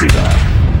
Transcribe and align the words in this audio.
Atlântida. 0.00 0.20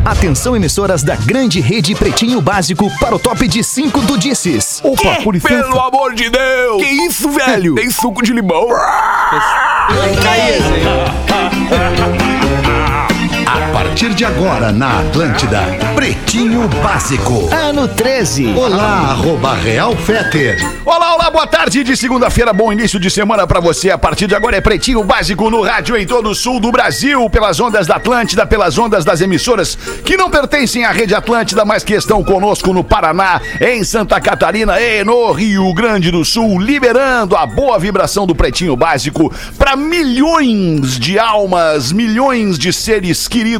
Atenção, 0.02 0.56
emissoras 0.56 1.02
da 1.02 1.14
grande 1.14 1.60
rede 1.60 1.94
Pretinho 1.94 2.40
Básico 2.40 2.90
para 2.98 3.14
o 3.14 3.18
top 3.18 3.46
de 3.46 3.62
5 3.62 4.00
do 4.02 4.16
Disses. 4.16 4.80
Opa, 4.82 5.20
por 5.22 5.34
licença. 5.34 5.62
Pelo 5.62 5.78
amor 5.78 6.14
de 6.14 6.30
Deus! 6.30 6.82
Que 6.82 6.88
isso, 6.88 7.28
velho? 7.28 7.74
Tem 7.74 7.90
suco 7.90 8.22
de 8.22 8.32
limão. 8.32 8.66
A 13.70 13.72
partir 13.72 14.12
de 14.14 14.24
agora 14.24 14.72
na 14.72 14.98
Atlântida, 14.98 15.62
Pretinho 15.94 16.66
Básico. 16.82 17.48
Ano 17.54 17.86
13. 17.86 18.48
Olá, 18.48 19.10
arroba 19.12 19.54
Real 19.54 19.94
Feter. 19.94 20.58
Olá, 20.84 21.14
olá, 21.14 21.30
boa 21.30 21.46
tarde 21.46 21.84
de 21.84 21.96
segunda-feira, 21.96 22.52
bom 22.52 22.72
início 22.72 22.98
de 22.98 23.08
semana 23.08 23.46
pra 23.46 23.60
você. 23.60 23.88
A 23.88 23.96
partir 23.96 24.26
de 24.26 24.34
agora 24.34 24.56
é 24.56 24.60
Pretinho 24.60 25.04
Básico 25.04 25.48
no 25.48 25.62
rádio 25.62 25.96
em 25.96 26.04
todo 26.04 26.30
o 26.30 26.34
sul 26.34 26.58
do 26.58 26.72
Brasil, 26.72 27.30
pelas 27.30 27.60
ondas 27.60 27.86
da 27.86 27.94
Atlântida, 27.94 28.44
pelas 28.44 28.76
ondas 28.76 29.04
das 29.04 29.20
emissoras 29.20 29.78
que 30.04 30.16
não 30.16 30.28
pertencem 30.28 30.84
à 30.84 30.90
rede 30.90 31.14
Atlântida, 31.14 31.64
mas 31.64 31.84
que 31.84 31.94
estão 31.94 32.24
conosco 32.24 32.72
no 32.72 32.82
Paraná, 32.82 33.40
em 33.60 33.84
Santa 33.84 34.20
Catarina 34.20 34.80
e 34.80 35.04
no 35.04 35.30
Rio 35.30 35.72
Grande 35.72 36.10
do 36.10 36.24
Sul, 36.24 36.58
liberando 36.60 37.36
a 37.36 37.46
boa 37.46 37.78
vibração 37.78 38.26
do 38.26 38.34
Pretinho 38.34 38.74
Básico 38.74 39.32
para 39.56 39.76
milhões 39.76 40.98
de 40.98 41.20
almas, 41.20 41.92
milhões 41.92 42.58
de 42.58 42.72
seres 42.72 43.28
queridos 43.28 43.59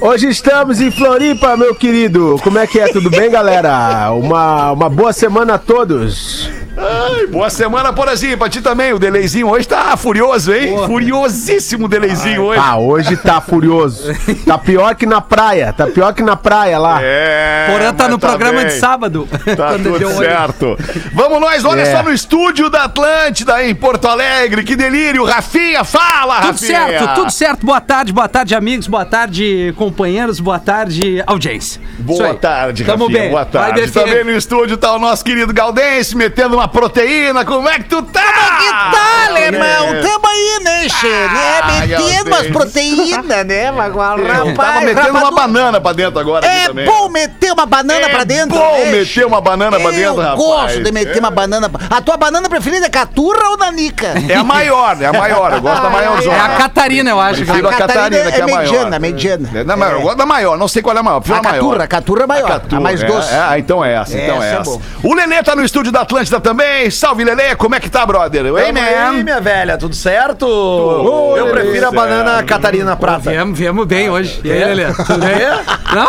Hoje 0.00 0.28
estamos 0.28 0.80
em 0.80 0.90
Floripa, 0.90 1.56
meu 1.56 1.74
querido. 1.74 2.36
Como 2.42 2.58
é 2.58 2.66
que 2.66 2.80
é? 2.80 2.88
Tudo 2.88 3.08
bem, 3.08 3.30
galera? 3.30 4.10
Uma, 4.12 4.72
uma 4.72 4.90
boa 4.90 5.12
semana 5.12 5.54
a 5.54 5.58
todos. 5.58 6.50
Ai, 6.74 7.26
boa 7.26 7.50
semana, 7.50 7.92
Porazinho. 7.92 8.38
Pra 8.38 8.48
ti 8.48 8.62
também. 8.62 8.92
O 8.94 8.98
deleizinho 8.98 9.46
hoje 9.48 9.68
tá 9.68 9.94
furioso, 9.96 10.52
hein? 10.54 10.74
Furiosíssimo 10.86 11.84
o 11.84 11.88
deleizinho 11.88 12.42
hoje. 12.44 12.60
Ah, 12.62 12.78
hoje 12.78 13.16
tá 13.18 13.40
furioso. 13.42 14.10
Tá 14.46 14.56
pior 14.56 14.94
que 14.94 15.04
na 15.04 15.20
praia. 15.20 15.72
Tá 15.72 15.86
pior 15.86 16.14
que 16.14 16.22
na 16.22 16.34
praia 16.34 16.78
lá. 16.78 16.98
É. 17.02 17.68
Porã 17.70 17.92
tá 17.92 18.08
no 18.08 18.18
programa 18.18 18.60
bem. 18.60 18.68
de 18.68 18.72
sábado. 18.78 19.28
Tá 19.56 19.74
tudo 19.82 20.08
certo. 20.16 20.78
Vamos 21.12 21.40
nós, 21.40 21.62
olha 21.64 21.82
É. 21.82 21.92
só 21.96 22.02
no 22.02 22.10
estúdio 22.12 22.70
da 22.70 22.84
Atlântida 22.84 23.62
em 23.64 23.74
Porto 23.74 24.08
Alegre. 24.08 24.64
Que 24.64 24.74
delírio. 24.74 25.24
Rafinha, 25.24 25.84
fala, 25.84 26.36
Tudo 26.36 26.46
Rafinha. 26.52 26.88
certo, 26.88 27.14
tudo 27.14 27.30
certo. 27.30 27.66
Boa 27.66 27.80
tarde, 27.82 28.12
boa 28.12 28.28
tarde, 28.28 28.54
amigos. 28.54 28.86
Boa 28.86 29.04
tarde, 29.04 29.74
companheiros. 29.76 30.40
Boa 30.40 30.58
tarde, 30.58 31.22
audiência. 31.26 31.80
Boa 31.98 32.32
tarde, 32.34 32.82
Tamo 32.84 33.04
Rafinha. 33.04 33.20
bem. 33.20 33.30
Boa 33.30 33.44
tarde. 33.44 33.90
Também 33.90 34.24
no 34.24 34.32
estúdio 34.32 34.78
tá 34.78 34.92
o 34.94 34.98
nosso 34.98 35.22
querido 35.22 35.52
Galdense 35.52 36.16
metendo 36.16 36.56
uma 36.56 36.61
proteína. 36.68 37.44
Como 37.44 37.68
é 37.68 37.74
que 37.78 37.84
tu 37.84 38.02
tá? 38.02 38.20
Que 38.22 38.70
tal, 38.70 39.28
alemão? 39.36 39.94
É. 39.94 40.00
Tamo 40.02 40.26
aí, 40.26 40.60
né, 40.64 40.88
Che? 40.88 41.06
Ah, 41.06 41.66
Né? 41.66 41.86
Metendo 41.86 41.98
Galdense. 41.98 42.28
umas 42.28 42.46
proteínas, 42.48 43.46
né? 43.46 43.70
Mas, 43.72 43.94
rapaz, 43.94 44.56
Tava 44.56 44.80
metendo 44.80 45.10
uma 45.10 45.18
rapadura- 45.20 45.30
banana 45.42 45.80
pra 45.80 45.92
dentro 45.92 46.20
agora 46.20 46.46
É 46.46 46.66
também. 46.68 46.84
bom 46.84 47.08
meter 47.08 47.52
uma 47.52 47.66
banana 47.66 48.06
É 48.06 48.08
pra 48.08 48.24
dentro, 48.24 48.56
bom 48.58 48.78
né, 48.78 48.90
meter 48.92 49.26
uma 49.26 49.40
banana 49.40 49.78
pra 49.80 49.90
dentro, 49.90 50.02
Eu 50.02 50.16
rapaz. 50.16 50.36
gosto 50.38 50.82
de 50.82 50.92
meter 50.92 51.16
É. 51.16 51.20
uma 51.20 51.30
banana. 51.30 51.70
A 51.90 52.00
tua 52.00 52.16
banana 52.16 52.48
preferida 52.48 52.86
é 52.86 52.90
caturra 52.90 53.50
ou 53.50 53.56
nanica? 53.58 54.14
É 54.28 54.34
a 54.36 54.44
maior, 54.44 54.96
é 55.00 55.06
a 55.06 55.12
maior. 55.12 55.52
Eu 55.52 55.60
gosto 55.60 55.82
da 55.82 55.90
maior 55.90 56.22
É 56.22 56.40
a 56.40 56.48
Catarina, 56.56 57.10
eu 57.10 57.20
acho. 57.20 57.44
Prefiro 57.44 57.68
a 57.68 57.72
Catarina, 57.74 58.30
que 58.32 58.40
é 58.40 58.42
a 58.42 58.46
maior. 58.46 58.62
mediana, 58.62 58.98
mediana. 58.98 59.50
É, 59.54 59.64
Não, 59.64 59.76
eu 59.90 60.00
gosto 60.02 60.16
da 60.18 60.26
maior, 60.26 60.56
não 60.58 60.68
sei 60.68 60.82
qual 60.82 60.96
é 60.96 61.00
a 61.00 61.02
maior. 61.02 61.20
prefiro 61.20 61.38
A 61.38 61.42
maior. 61.42 61.54
caturra, 61.62 61.84
a 61.84 61.86
caturra 61.88 62.22
é 62.22 62.26
maior, 62.26 62.46
a, 62.46 62.52
Caturra, 62.52 62.80
mais 62.80 63.02
é, 63.02 63.06
doce. 63.06 63.32
É, 63.32 63.38
ah, 63.48 63.58
então 63.58 63.84
é 63.84 63.94
essa, 63.94 64.18
então 64.18 64.42
é 64.42 64.52
Essa 64.54 64.70
é 64.70 64.78
o 65.02 65.14
Lelê 65.14 65.42
tá 65.42 65.54
no 65.56 65.64
estúdio 65.64 65.90
da 65.92 66.02
Atlântida 66.02 66.40
também. 66.40 66.51
Salve, 66.90 67.24
Lelê, 67.24 67.54
como 67.56 67.74
é 67.74 67.80
que 67.80 67.90
tá, 67.90 68.04
brother? 68.04 68.46
Ei, 68.46 68.72
aí, 68.80 69.22
minha 69.22 69.40
velha, 69.40 69.78
tudo 69.78 69.94
certo? 69.94 70.46
Tudo 70.46 71.36
eu 71.36 71.46
prefiro 71.48 71.88
a 71.88 71.90
banana 71.90 72.42
Catarina 72.42 72.96
Prata. 72.96 73.30
Viemos, 73.30 73.58
viemos 73.58 73.86
bem 73.86 74.10
hoje. 74.10 74.40
E 74.44 74.50
aí, 74.52 74.64
Lelê? 74.64 74.92
Tudo 74.92 75.18
bem? 75.18 75.38
Não? 75.94 76.08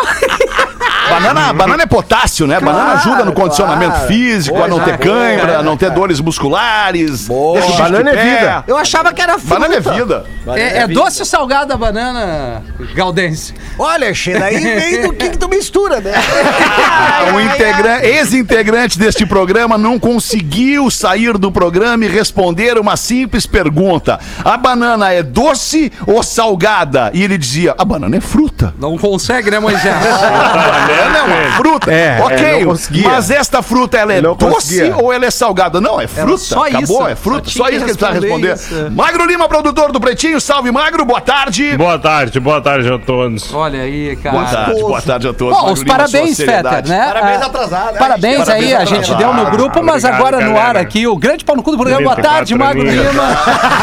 Banana, 1.20 1.52
banana 1.52 1.82
é 1.82 1.86
potássio, 1.86 2.46
né? 2.46 2.60
banana 2.60 2.84
Claro, 2.92 2.98
ajuda 2.98 3.24
no 3.24 3.32
condicionamento 3.32 3.92
claro. 3.92 4.06
físico, 4.08 4.56
Boa, 4.56 4.66
a 4.66 4.68
não 4.68 4.80
ter 4.80 4.96
boa, 4.98 5.14
cãibra, 5.16 5.56
a 5.58 5.60
é, 5.60 5.62
não 5.62 5.76
ter 5.76 5.86
cara. 5.86 5.98
dores 6.00 6.20
musculares. 6.20 7.26
Boa. 7.26 7.60
Banana 7.78 8.10
é 8.10 8.16
vida. 8.16 8.64
Eu 8.66 8.76
achava 8.76 9.12
que 9.12 9.20
era 9.22 9.38
fruta. 9.38 9.54
Banana 9.54 9.74
é 9.76 9.80
vida. 9.80 10.24
É, 10.54 10.78
é 10.82 10.86
doce 10.88 11.20
ou 11.20 11.26
salgada 11.26 11.74
a 11.74 11.76
banana, 11.76 12.62
Galdense? 12.94 13.54
Olha, 13.78 14.12
Che, 14.14 14.38
daí 14.38 14.58
vem 14.60 15.02
do 15.02 15.12
que, 15.12 15.30
que 15.30 15.38
tu 15.38 15.48
mistura, 15.48 16.00
né? 16.00 16.12
O 17.34 17.40
integra- 17.40 18.04
ex-integrante 18.06 18.98
deste 18.98 19.24
programa 19.26 19.78
não 19.78 19.98
conseguiu 19.98 20.90
sair 20.90 21.38
do 21.38 21.50
programa 21.50 22.04
e 22.04 22.08
responder 22.08 22.78
uma 22.78 22.96
simples 22.96 23.46
pergunta: 23.46 24.18
a 24.44 24.56
banana 24.56 25.12
é 25.12 25.22
doce 25.22 25.90
ou 26.06 26.22
salgada? 26.22 27.10
E 27.14 27.22
ele 27.22 27.38
dizia: 27.38 27.74
a 27.76 27.84
banana 27.84 28.16
é 28.16 28.20
fruta. 28.20 28.74
Não 28.78 28.96
consegue, 28.98 29.50
né, 29.50 29.58
Moisés? 29.58 29.82
Banana 31.04 31.18
é 31.18 31.22
uma 31.46 31.52
fruta. 31.56 31.92
É, 31.92 32.18
ok, 32.22 32.46
é, 32.62 33.08
mas 33.08 33.30
esta 33.30 33.62
fruta 33.62 33.96
ela 33.98 34.12
é 34.12 34.20
Não 34.20 34.34
doce 34.34 34.54
conseguia. 34.54 34.96
ou 34.96 35.12
ela 35.12 35.26
é 35.26 35.30
salgada? 35.30 35.80
Não, 35.80 36.00
é 36.00 36.06
fruta. 36.06 36.38
só 36.38 36.66
Acabou, 36.66 36.82
isso. 36.82 37.06
é 37.08 37.14
fruta. 37.16 37.50
Só 37.50 37.64
Só, 37.64 37.68
isso 37.68 37.84
que 37.84 37.90
ele 37.90 37.96
precisa 37.98 38.20
responder 38.20 38.54
isso. 38.54 38.90
Magro 38.92 39.24
Lima, 39.26 39.48
produtor 39.48 39.92
do 39.92 40.00
Pretinho. 40.00 40.40
Salve, 40.40 40.70
Magro. 40.70 41.04
Boa 41.04 41.20
tarde. 41.20 41.76
Boa 41.76 41.98
tarde, 41.98 42.40
boa 42.40 42.60
tarde 42.60 42.92
a 42.92 42.98
todos. 42.98 43.52
Olha 43.52 43.80
aí, 43.80 44.16
cara. 44.16 44.36
Boa 44.36 44.46
tarde, 44.50 44.80
boa 44.80 45.02
tarde 45.02 45.28
a 45.28 45.32
todos. 45.32 45.58
Bom, 45.58 45.72
os 45.72 45.80
Lima, 45.80 45.94
parabéns, 45.96 46.36
Fetter, 46.36 46.46
seriedade. 46.46 46.90
né? 46.90 47.06
Parabéns 47.06 47.42
Ah, 47.42 47.46
atrasado? 47.46 47.98
Parabéns 47.98 48.48
aí, 48.48 48.74
a 48.74 48.84
gente 48.84 49.14
deu 49.14 49.32
no 49.32 49.46
grupo, 49.50 49.82
mas 49.82 50.04
Obrigado, 50.04 50.20
agora 50.26 50.40
no 50.48 50.58
ar 50.58 50.76
aqui, 50.76 51.06
o 51.06 51.16
grande 51.16 51.44
pau 51.44 51.56
no 51.56 51.62
cu 51.62 51.70
do 51.72 51.76
programa. 51.76 52.02
Boa 52.02 52.14
24 52.16 52.36
tarde, 52.36 52.54
Magro. 52.54 52.82
Lima. 52.82 53.02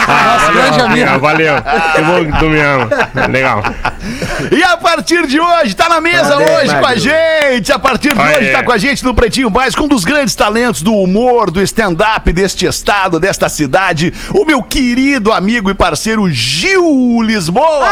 Ah, 0.08 0.38
Nosso 0.40 0.52
grande 0.54 0.82
amigo. 0.82 1.20
valeu. 1.20 1.54
Que 1.96 2.02
bom 2.02 2.26
que 2.32 2.40
tu 2.40 2.46
me 2.46 2.60
ama. 2.62 2.90
Legal. 3.30 3.64
E 4.52 4.64
a 4.64 4.78
partir 4.78 5.28
de 5.28 5.40
hoje, 5.40 5.76
tá 5.76 5.90
na 5.90 6.02
mesa 6.02 6.36
Parabéns, 6.36 6.60
hoje 6.60 6.80
com 6.80 6.86
a 6.86 6.96
gente. 6.96 7.72
A 7.72 7.80
partir 7.80 8.14
de 8.14 8.22
Aê. 8.22 8.38
hoje, 8.38 8.52
tá 8.52 8.64
com 8.64 8.72
a 8.72 8.78
gente 8.78 9.04
no 9.04 9.14
Pretinho 9.14 9.50
Básico, 9.50 9.84
um 9.84 9.88
dos 9.88 10.04
grandes 10.04 10.34
talentos 10.36 10.82
do 10.82 10.94
humor, 10.94 11.52
do 11.52 11.62
stand-up 11.62 12.32
deste 12.32 12.66
estado, 12.66 13.20
desta 13.20 13.50
cidade, 13.50 14.14
o 14.34 14.46
meu 14.46 14.64
querido 14.64 15.32
amigo 15.32 15.70
e 15.70 15.74
parceiro 15.74 16.30
Gil 16.30 17.22
Lisboa. 17.22 17.90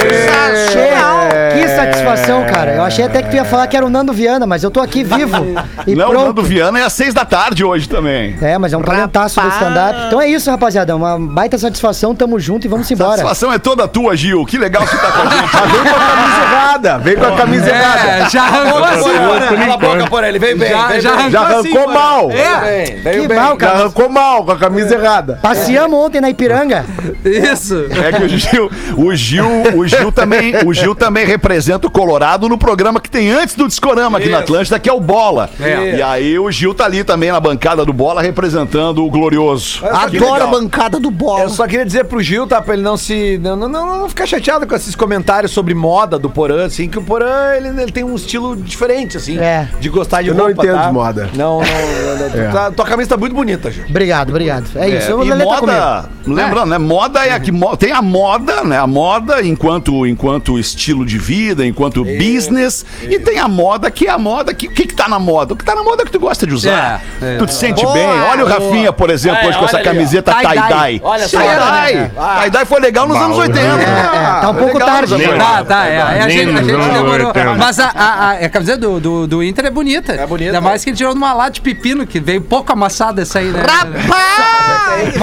Sensacional. 0.00 1.39
Que 1.60 1.68
satisfação, 1.68 2.44
cara. 2.46 2.72
Eu 2.74 2.82
achei 2.82 3.04
até 3.04 3.22
que 3.22 3.30
tu 3.30 3.36
ia 3.36 3.44
falar 3.44 3.66
que 3.66 3.76
era 3.76 3.84
o 3.84 3.90
Nando 3.90 4.12
Viana, 4.12 4.46
mas 4.46 4.62
eu 4.64 4.70
tô 4.70 4.80
aqui 4.80 5.04
vivo. 5.04 5.40
E 5.86 5.94
Não, 5.94 6.08
o 6.08 6.10
pronto. 6.10 6.26
Nando 6.26 6.42
Viana 6.42 6.78
é 6.78 6.84
às 6.84 6.92
seis 6.92 7.14
da 7.14 7.24
tarde 7.24 7.64
hoje 7.64 7.88
também. 7.88 8.36
É, 8.40 8.58
mas 8.58 8.72
é 8.72 8.76
um 8.76 8.82
talentaço 8.82 9.40
do 9.40 9.48
stand-up. 9.48 9.98
Então 10.06 10.20
é 10.20 10.28
isso, 10.28 10.50
rapaziada. 10.50 10.94
Uma 10.94 11.18
baita 11.18 11.56
satisfação, 11.58 12.14
tamo 12.14 12.38
junto 12.38 12.66
e 12.66 12.68
vamos 12.68 12.90
A 12.90 12.94
embora. 12.94 13.10
satisfação 13.12 13.52
é 13.52 13.58
toda 13.58 13.88
tua, 13.88 14.14
Gil. 14.16 14.44
Que 14.44 14.58
legal 14.58 14.82
que 14.84 14.90
você 14.90 14.96
tá 14.98 15.10
com 15.12 15.22
a 15.22 15.26
gente. 15.30 15.50
Vem 15.80 15.84
com 15.92 15.96
a 15.96 16.06
camisa 16.06 16.42
errada. 16.42 16.98
Vem 16.98 17.16
com 17.16 17.24
a 17.24 17.36
camisa 17.36 17.70
errada. 17.70 18.08
É, 18.10 18.30
já 18.30 18.42
arrancou 18.42 18.84
assim, 18.84 19.10
Cala 19.12 19.40
né? 19.56 19.72
a 19.72 19.76
boca 19.76 20.06
por 20.10 20.24
ele, 20.24 20.38
vem 20.38 20.56
bem. 20.56 20.70
Já, 20.70 20.86
vem 20.88 21.00
já 21.00 21.10
arrancou, 21.12 21.30
Já 21.30 21.40
arrancou 21.40 21.84
assim, 21.84 21.92
mal. 21.94 22.30
É, 22.30 22.60
Bem, 22.84 23.02
veio 23.02 23.22
Que 23.22 23.28
bem. 23.28 23.36
mal, 23.38 23.50
Já 23.50 23.56
cara. 23.56 23.78
arrancou 23.78 24.08
mal 24.08 24.44
com 24.44 24.52
a 24.52 24.56
camisa 24.58 24.94
errada. 24.94 25.38
Passeamos 25.42 25.98
ontem 25.98 26.20
na 26.20 26.30
Ipiranga. 26.30 26.84
isso. 27.24 27.86
É 28.04 28.12
que 28.12 28.22
o 28.24 28.28
Gil, 28.28 28.70
o 28.96 29.14
Gil, 29.14 29.46
o 29.76 29.86
Gil 29.86 30.12
também, 30.12 30.54
o 30.64 30.72
Gil 30.74 30.94
também 30.94 31.24
representa 31.26 31.49
representa 31.50 31.88
o 31.88 31.90
Colorado 31.90 32.48
no 32.48 32.56
programa 32.56 33.00
que 33.00 33.10
tem 33.10 33.28
antes 33.30 33.56
do 33.56 33.66
Discorama 33.66 34.18
aqui 34.18 34.28
na 34.28 34.38
Atlântida, 34.38 34.78
que 34.78 34.88
é 34.88 34.92
o 34.92 35.00
Bola. 35.00 35.50
É. 35.60 35.96
E 35.96 36.02
aí 36.02 36.38
o 36.38 36.48
Gil 36.50 36.72
tá 36.72 36.84
ali 36.84 37.02
também 37.02 37.32
na 37.32 37.40
bancada 37.40 37.84
do 37.84 37.92
Bola, 37.92 38.22
representando 38.22 39.04
o 39.04 39.10
Glorioso. 39.10 39.84
Adoro 39.84 40.44
a 40.44 40.46
bancada 40.46 41.00
do 41.00 41.10
bola. 41.10 41.42
Eu 41.42 41.50
só 41.50 41.66
queria 41.66 41.84
dizer 41.84 42.04
pro 42.04 42.22
Gil, 42.22 42.46
tá? 42.46 42.62
Pra 42.62 42.74
ele 42.74 42.82
não 42.84 42.96
se. 42.96 43.36
Não, 43.42 43.56
não, 43.56 43.68
não, 43.68 43.98
não 44.00 44.08
ficar 44.08 44.26
chateado 44.26 44.64
com 44.66 44.74
esses 44.76 44.94
comentários 44.94 45.50
sobre 45.50 45.74
moda 45.74 46.18
do 46.18 46.30
Porã, 46.30 46.66
assim, 46.66 46.88
que 46.88 46.98
o 46.98 47.02
Porã 47.02 47.54
ele, 47.56 47.68
ele 47.82 47.90
tem 47.92 48.04
um 48.04 48.14
estilo 48.14 48.54
diferente, 48.56 49.16
assim, 49.16 49.36
É. 49.38 49.68
de 49.80 49.88
gostar 49.88 50.22
de 50.22 50.28
Eu 50.28 50.34
não 50.34 50.46
roupa. 50.46 50.62
entendo 50.62 50.76
tá? 50.78 50.86
de 50.86 50.92
moda. 50.92 51.30
Não, 51.34 51.60
não. 51.60 51.66
não, 51.66 52.28
não 52.28 52.30
É. 52.40 52.48
tá- 52.52 52.70
tua 52.70 52.84
camisa 52.84 53.10
tá 53.10 53.16
muito 53.16 53.34
bonita, 53.34 53.70
Gil. 53.72 53.84
Obrigado, 53.88 54.28
obrigado. 54.30 54.66
É 54.76 54.88
isso. 54.88 55.12
o 55.16 55.24
e 55.24 55.28
Lelê 55.30 55.44
tá 55.44 55.50
moda, 55.60 56.08
lembrando, 56.26 56.66
né? 56.70 56.78
Moda 56.78 57.24
é 57.26 57.32
a 57.32 57.40
que 57.40 57.50
mo- 57.50 57.76
tem 57.76 57.90
a 57.92 58.00
moda, 58.02 58.62
né? 58.62 58.78
A 58.78 58.86
moda 58.86 59.42
enquanto 59.44 60.06
enquanto 60.06 60.58
estilo 60.58 61.04
de 61.04 61.18
vida, 61.18 61.39
enquanto 61.64 62.04
business, 62.04 62.84
e 63.02 63.18
tem 63.18 63.38
a 63.38 63.48
moda 63.48 63.90
que 63.90 64.06
é 64.06 64.10
a 64.10 64.18
moda 64.18 64.52
que 64.54 64.66
o 64.66 64.70
que 64.70 64.86
que 64.86 64.94
tá 64.94 65.08
na 65.08 65.18
moda? 65.18 65.54
O 65.54 65.56
que 65.56 65.64
tá 65.64 65.74
na 65.74 65.82
moda 65.82 66.02
é 66.02 66.06
que 66.06 66.12
tu 66.12 66.20
gosta 66.20 66.46
de 66.46 66.54
usar. 66.54 67.02
É, 67.20 67.34
é. 67.34 67.38
tu 67.38 67.46
te 67.46 67.54
sente 67.54 67.82
Boa, 67.82 67.94
bem. 67.94 68.06
Olha 68.06 68.44
o 68.44 68.48
boa. 68.48 68.58
Rafinha, 68.58 68.92
por 68.92 69.10
exemplo, 69.10 69.38
É, 69.44 69.48
hoje 69.48 69.58
com 69.58 69.64
essa 69.64 69.80
camiseta 69.80 70.34
Tie-dye. 70.34 71.00
Olha 71.02 71.28
só. 71.28 71.38
Tie-dye. 71.38 72.10
Tie-dye 72.42 72.64
foi 72.66 72.80
legal 72.80 73.08
nos 73.08 73.16
anos 73.16 73.38
80. 73.38 73.60
É, 73.60 74.40
tá 74.40 74.50
um 74.50 74.54
pouco 74.54 74.78
tarde. 74.78 75.14
80. 75.14 75.36
Tá, 75.38 75.64
tá, 75.64 75.86
é. 75.86 76.00
A 76.00 76.28
gente, 76.28 76.42
a 76.42 76.52
nos 76.52 76.60
gente 76.60 76.74
anos 76.74 76.92
demorou. 76.92 77.26
80. 77.28 77.54
Mas 77.54 77.78
a, 77.78 77.86
a, 77.88 78.30
a, 78.30 78.32
a 78.32 78.48
camisa 78.48 78.76
do, 78.76 79.42
Inter 79.42 79.66
é 79.66 79.70
bonita. 79.70 80.12
É 80.12 80.26
bonita. 80.26 80.50
Ainda 80.50 80.60
mais 80.60 80.84
que 80.84 80.90
ele 80.90 80.96
tirou 80.96 81.14
numa 81.14 81.32
lata 81.32 81.52
de 81.52 81.60
pepino, 81.60 82.06
que 82.06 82.20
veio 82.20 82.40
pouco 82.40 82.72
amassada 82.72 83.22
essa 83.22 83.38
aí, 83.38 83.46
né? 83.46 83.62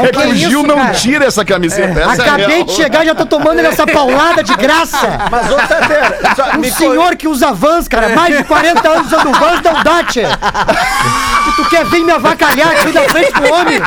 É 0.04 0.12
que 0.12 0.20
o 0.28 0.36
Gil 0.36 0.50
isso, 0.60 0.68
não 0.68 0.76
cara? 0.76 0.94
tira 0.94 1.26
essa 1.26 1.44
camiseta. 1.46 2.00
essa 2.00 2.24
é 2.24 2.30
Acabei 2.30 2.64
de 2.64 2.72
chegar 2.72 3.04
e 3.04 3.08
já 3.08 3.16
tô 3.16 3.26
tomando 3.26 3.60
essa 3.60 3.86
paulada 3.86 4.44
de 4.44 4.56
graça. 4.56 5.18
Mas, 5.30 5.52
ô, 5.52 6.56
Um 6.56 6.60
me 6.60 6.70
co- 6.72 6.78
senhor 6.78 7.16
que 7.16 7.28
usa 7.28 7.52
Vans, 7.54 7.88
cara, 7.88 8.10
mais 8.10 8.38
de 8.38 8.44
40 8.44 8.88
anos 8.88 9.08
usando 9.08 9.32
Vans, 9.38 9.62
não 9.62 9.84
dá, 9.84 10.04
tchê. 10.04 10.24
E 10.24 11.52
tu 11.56 11.66
quer 11.70 11.86
vir 11.86 12.04
me 12.04 12.12
avacalhar 12.12 12.72
aqui 12.72 12.92
da 12.92 13.02
frente 13.04 13.32
pro 13.32 13.54
homem? 13.54 13.80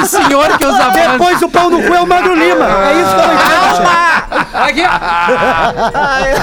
Um 0.00 0.04
senhor 0.04 0.58
que 0.58 0.66
usa 0.66 0.90
Vans. 0.90 1.12
Depois 1.12 1.42
o 1.42 1.48
pau 1.48 1.70
no 1.70 1.82
cu 1.82 1.94
é 1.94 2.00
o 2.00 2.06
Magro 2.06 2.34
Lima. 2.34 2.66
É 2.66 2.92
isso 3.00 3.14
que 3.14 3.20
eu 3.20 3.26
não 3.26 3.34
entendo. 3.34 3.54
Aqui. 4.54 4.82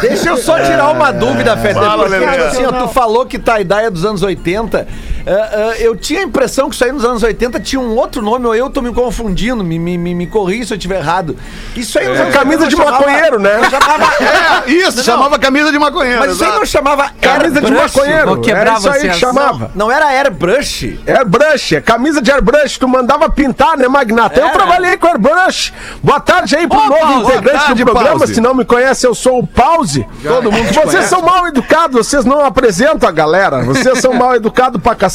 Deixa 0.01 0.29
eu 0.29 0.37
só 0.37 0.59
tirar 0.59 0.89
uma 0.91 1.11
dúvida, 1.11 1.55
Fetter. 1.57 1.81
Fala, 1.83 2.05
assim, 2.47 2.65
ó, 2.65 2.71
tu 2.71 2.87
falou 2.89 3.25
que 3.25 3.39
tie-dye 3.39 3.85
é 3.85 3.89
dos 3.89 4.05
anos 4.05 4.21
80. 4.23 4.87
É, 5.25 5.31
é, 5.31 5.87
eu 5.87 5.95
tinha 5.95 6.19
a 6.19 6.23
impressão 6.23 6.69
que 6.69 6.75
isso 6.75 6.83
aí 6.83 6.91
nos 6.91 7.05
anos 7.05 7.23
80 7.23 7.59
tinha 7.59 7.79
um 7.79 7.95
outro 7.95 8.21
nome, 8.21 8.45
ou 8.45 8.55
eu 8.55 8.69
tô 8.69 8.81
me 8.81 8.93
confundindo, 8.93 9.63
me, 9.63 9.77
me, 9.77 9.97
me, 9.97 10.15
me 10.15 10.27
corri 10.27 10.65
se 10.65 10.73
eu 10.73 10.77
estiver 10.77 10.99
errado. 10.99 11.35
Isso 11.75 11.97
aí 11.99 12.07
nos 12.07 12.19
anos 12.19 12.33
camisa 12.33 12.63
80 12.63 12.69
de 12.69 12.75
chamava- 12.77 13.05
maconheiro, 13.05 13.39
né? 13.39 13.69
Chamava, 13.69 14.11
É, 14.67 14.71
isso, 14.71 15.03
chamava 15.03 15.39
camisa 15.39 15.71
de 15.71 15.79
maconheiro. 15.79 16.19
mas 16.19 16.31
isso 16.33 16.43
aí 16.43 16.51
não 16.51 16.65
chamava 16.65 17.09
Camisa 17.21 17.61
de 17.61 17.71
maconheiro. 17.71 18.27
Vou 18.27 18.37
quebrar 18.41 18.61
Era 18.61 18.73
isso 18.77 18.89
aí 18.89 18.99
vocês. 19.01 19.13
que 19.13 19.19
chamava. 19.19 19.71
Não 19.75 19.91
era 19.91 20.07
airbrush? 20.07 20.99
Airbrush, 21.07 21.75
é 21.75 21.81
camisa 21.81 22.21
de 22.21 22.31
airbrush, 22.31 22.77
tu 22.79 22.87
mandava 22.87 23.29
pintar, 23.29 23.77
né, 23.77 23.87
Magnata? 23.87 24.39
Eu 24.39 24.47
É. 24.47 24.51
trabalhei 24.51 24.97
com 24.97 25.07
airbrush. 25.07 25.73
Boa 26.03 26.19
tarde 26.19 26.55
aí 26.55 26.67
pro 26.67 26.77
novo 26.77 27.23
integrante 27.29 27.65
tarde, 27.65 27.83
do 27.83 27.91
programa. 27.91 28.19
Pause. 28.19 28.33
Se 28.35 28.41
não 28.41 28.53
me 28.53 28.65
conhece, 28.65 29.05
eu 29.05 29.13
sou 29.15 29.39
o 29.39 29.47
Pause. 29.47 30.05
Todo 30.23 30.51
mundo 30.51 30.67
Vocês 30.73 30.85
conhece. 30.85 31.07
são 31.09 31.21
mal 31.21 31.47
educados, 31.47 32.07
vocês 32.07 32.25
não 32.25 32.43
apresentam 32.45 33.07
a 33.07 33.11
galera. 33.11 33.61
Vocês 33.63 33.99
são 33.99 34.13
mal 34.13 34.35
educados 34.35 34.81
pra 34.81 34.95
cacete. 34.95 35.10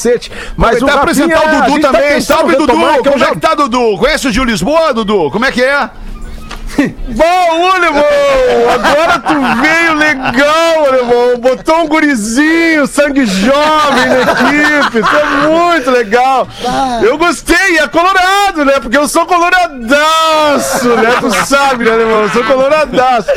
Mas 0.56 0.82
o 0.82 0.86
Vai 0.86 0.94
Rafinha, 0.96 1.26
apresentar 1.26 1.40
o 1.46 1.60
Dudu 1.60 1.80
tá 1.80 1.88
também. 1.88 2.02
tentando 2.08 2.22
Salve, 2.22 2.56
Dudu. 2.56 2.72
Como 2.72 3.24
é 3.24 3.28
que 3.28 3.40
tá, 3.40 3.54
Dudu? 3.54 3.98
Conhece 3.98 4.28
o 4.28 4.32
Gil 4.32 4.44
Lisboa, 4.44 4.92
Dudu? 4.94 5.30
Como 5.30 5.44
é 5.44 5.52
que 5.52 5.62
é? 5.62 5.88
Bom, 7.08 7.70
Alemão, 7.70 8.04
agora 8.74 9.18
tu 9.20 9.34
veio 9.62 9.94
legal, 9.94 10.86
Alemão. 10.86 11.38
Botou 11.38 11.82
um 11.84 11.86
gurizinho, 11.86 12.86
sangue 12.86 13.24
jovem 13.24 14.06
na 14.08 14.20
equipe. 14.22 14.98
Isso 14.98 15.16
é 15.16 15.46
muito 15.48 15.90
legal. 15.90 16.46
Eu 17.02 17.16
gostei, 17.16 17.78
é 17.78 17.88
colorado, 17.88 18.64
né? 18.64 18.74
Porque 18.80 18.98
eu 18.98 19.08
sou 19.08 19.24
coloradaço, 19.26 20.88
né? 20.88 21.14
Tu 21.20 21.46
sabe, 21.46 21.84
né, 21.84 21.92
Alemão? 21.92 22.22
Eu 22.22 22.30
sou 22.30 22.44
coloradaço. 22.44 23.28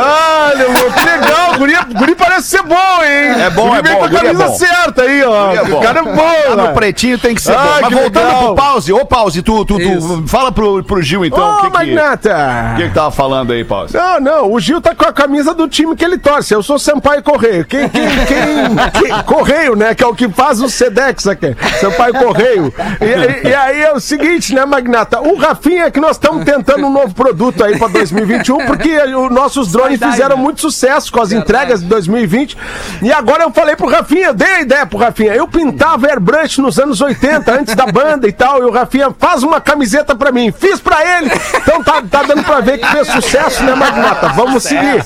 Ah, 0.00 0.50
Alemão, 0.52 0.90
que 0.92 1.04
legal. 1.04 1.47
O 1.58 1.60
guri, 1.60 1.74
o 1.74 1.94
guri 1.98 2.14
parece 2.14 2.48
ser 2.48 2.62
bom, 2.62 2.74
hein? 3.02 3.42
É 3.44 3.50
bom, 3.50 3.66
O 3.66 3.68
guri 3.68 3.78
é 3.78 3.82
vem 3.82 3.92
bom, 3.92 3.98
com 3.98 4.04
a 4.04 4.08
o 4.08 4.16
é 4.16 4.20
camisa 4.20 4.46
bom. 4.46 4.54
certa 4.56 5.02
aí, 5.02 5.22
ó. 5.24 5.48
O 5.50 5.52
é 5.56 5.64
bom. 5.64 5.78
O 5.78 5.82
cara 5.82 5.98
é 6.00 6.02
bom, 6.02 6.12
Tá 6.48 6.50
no 6.56 6.62
velho. 6.62 6.74
pretinho 6.74 7.18
tem 7.18 7.34
que 7.34 7.42
ser 7.42 7.52
Ah, 7.52 7.56
bom. 7.62 7.68
Mas 7.82 7.92
voltando 8.00 8.24
legal. 8.26 8.44
pro 8.46 8.54
pause. 8.54 8.92
Ô, 8.92 9.04
pause, 9.04 9.42
tu, 9.42 9.64
tu, 9.64 9.76
tu 9.78 10.24
fala 10.28 10.52
pro, 10.52 10.82
pro 10.84 11.02
Gil 11.02 11.24
então. 11.24 11.38
Ô, 11.38 11.52
o 11.58 11.60
que, 11.62 11.70
Magnata. 11.70 12.36
o 12.74 12.76
que 12.76 12.88
que 12.88 12.94
tava 12.94 13.10
falando 13.10 13.52
aí, 13.52 13.64
pause? 13.64 13.96
Não, 13.96 14.20
não, 14.20 14.52
o 14.52 14.60
Gil 14.60 14.80
tá 14.80 14.94
com 14.94 15.04
a 15.06 15.12
camisa 15.12 15.54
do 15.54 15.68
time 15.68 15.94
que 15.96 16.04
ele 16.04 16.18
torce. 16.18 16.54
Eu 16.54 16.62
sou 16.62 16.78
Sampaio 16.78 17.22
Correio. 17.22 17.64
Quem, 17.64 17.88
quem, 17.88 18.02
quem, 18.08 19.02
quem- 19.02 19.22
Correio, 19.24 19.74
né? 19.76 19.94
Que 19.94 20.04
é 20.04 20.06
o 20.06 20.14
que 20.14 20.28
faz 20.28 20.60
o 20.60 20.68
Sedex 20.68 21.26
aqui. 21.26 21.56
Sampaio 21.80 22.14
Correio. 22.14 22.72
E, 23.00 23.46
e- 23.46 23.50
e 23.50 23.54
aí 23.54 23.80
é 23.82 23.92
o 23.92 24.00
seguinte, 24.00 24.54
né, 24.54 24.64
Magnata? 24.64 25.20
O 25.20 25.36
Rafinha 25.36 25.84
é 25.84 25.90
que 25.90 26.00
nós 26.00 26.12
estamos 26.12 26.44
tentando 26.44 26.86
um 26.86 26.90
novo 26.92 27.14
produto 27.14 27.64
aí 27.64 27.78
pra 27.78 27.88
2021, 27.88 28.66
porque 28.66 28.96
os 28.98 29.30
nossos 29.30 29.72
drones 29.72 29.90
Verdade, 29.98 30.12
fizeram 30.12 30.36
muito 30.36 30.60
sucesso 30.60 31.12
com 31.12 31.20
as 31.20 31.30
Verdade. 31.30 31.47
Entregas 31.48 31.80
de 31.80 31.86
2020. 31.86 32.56
E 33.00 33.10
agora 33.10 33.44
eu 33.44 33.50
falei 33.50 33.74
pro 33.74 33.88
Rafinha, 33.88 34.34
dei 34.34 34.46
a 34.46 34.60
ideia 34.60 34.86
pro 34.86 34.98
Rafinha. 34.98 35.34
Eu 35.34 35.48
pintava 35.48 36.06
airbrush 36.06 36.58
nos 36.58 36.78
anos 36.78 37.00
80, 37.00 37.50
antes 37.52 37.74
da 37.74 37.86
banda 37.86 38.28
e 38.28 38.32
tal. 38.32 38.62
E 38.62 38.66
o 38.66 38.70
Rafinha 38.70 39.14
faz 39.18 39.42
uma 39.42 39.58
camiseta 39.58 40.14
pra 40.14 40.30
mim. 40.30 40.52
Fiz 40.52 40.78
pra 40.78 41.18
ele. 41.18 41.30
Então 41.56 41.82
tá, 41.82 42.02
tá 42.02 42.22
dando 42.22 42.42
pra 42.44 42.60
ver 42.60 42.78
que 42.78 42.86
fez 42.86 43.08
sucesso, 43.08 43.64
né, 43.64 43.74
Magnata? 43.74 44.28
Vamos 44.28 44.62
seguir. 44.62 45.02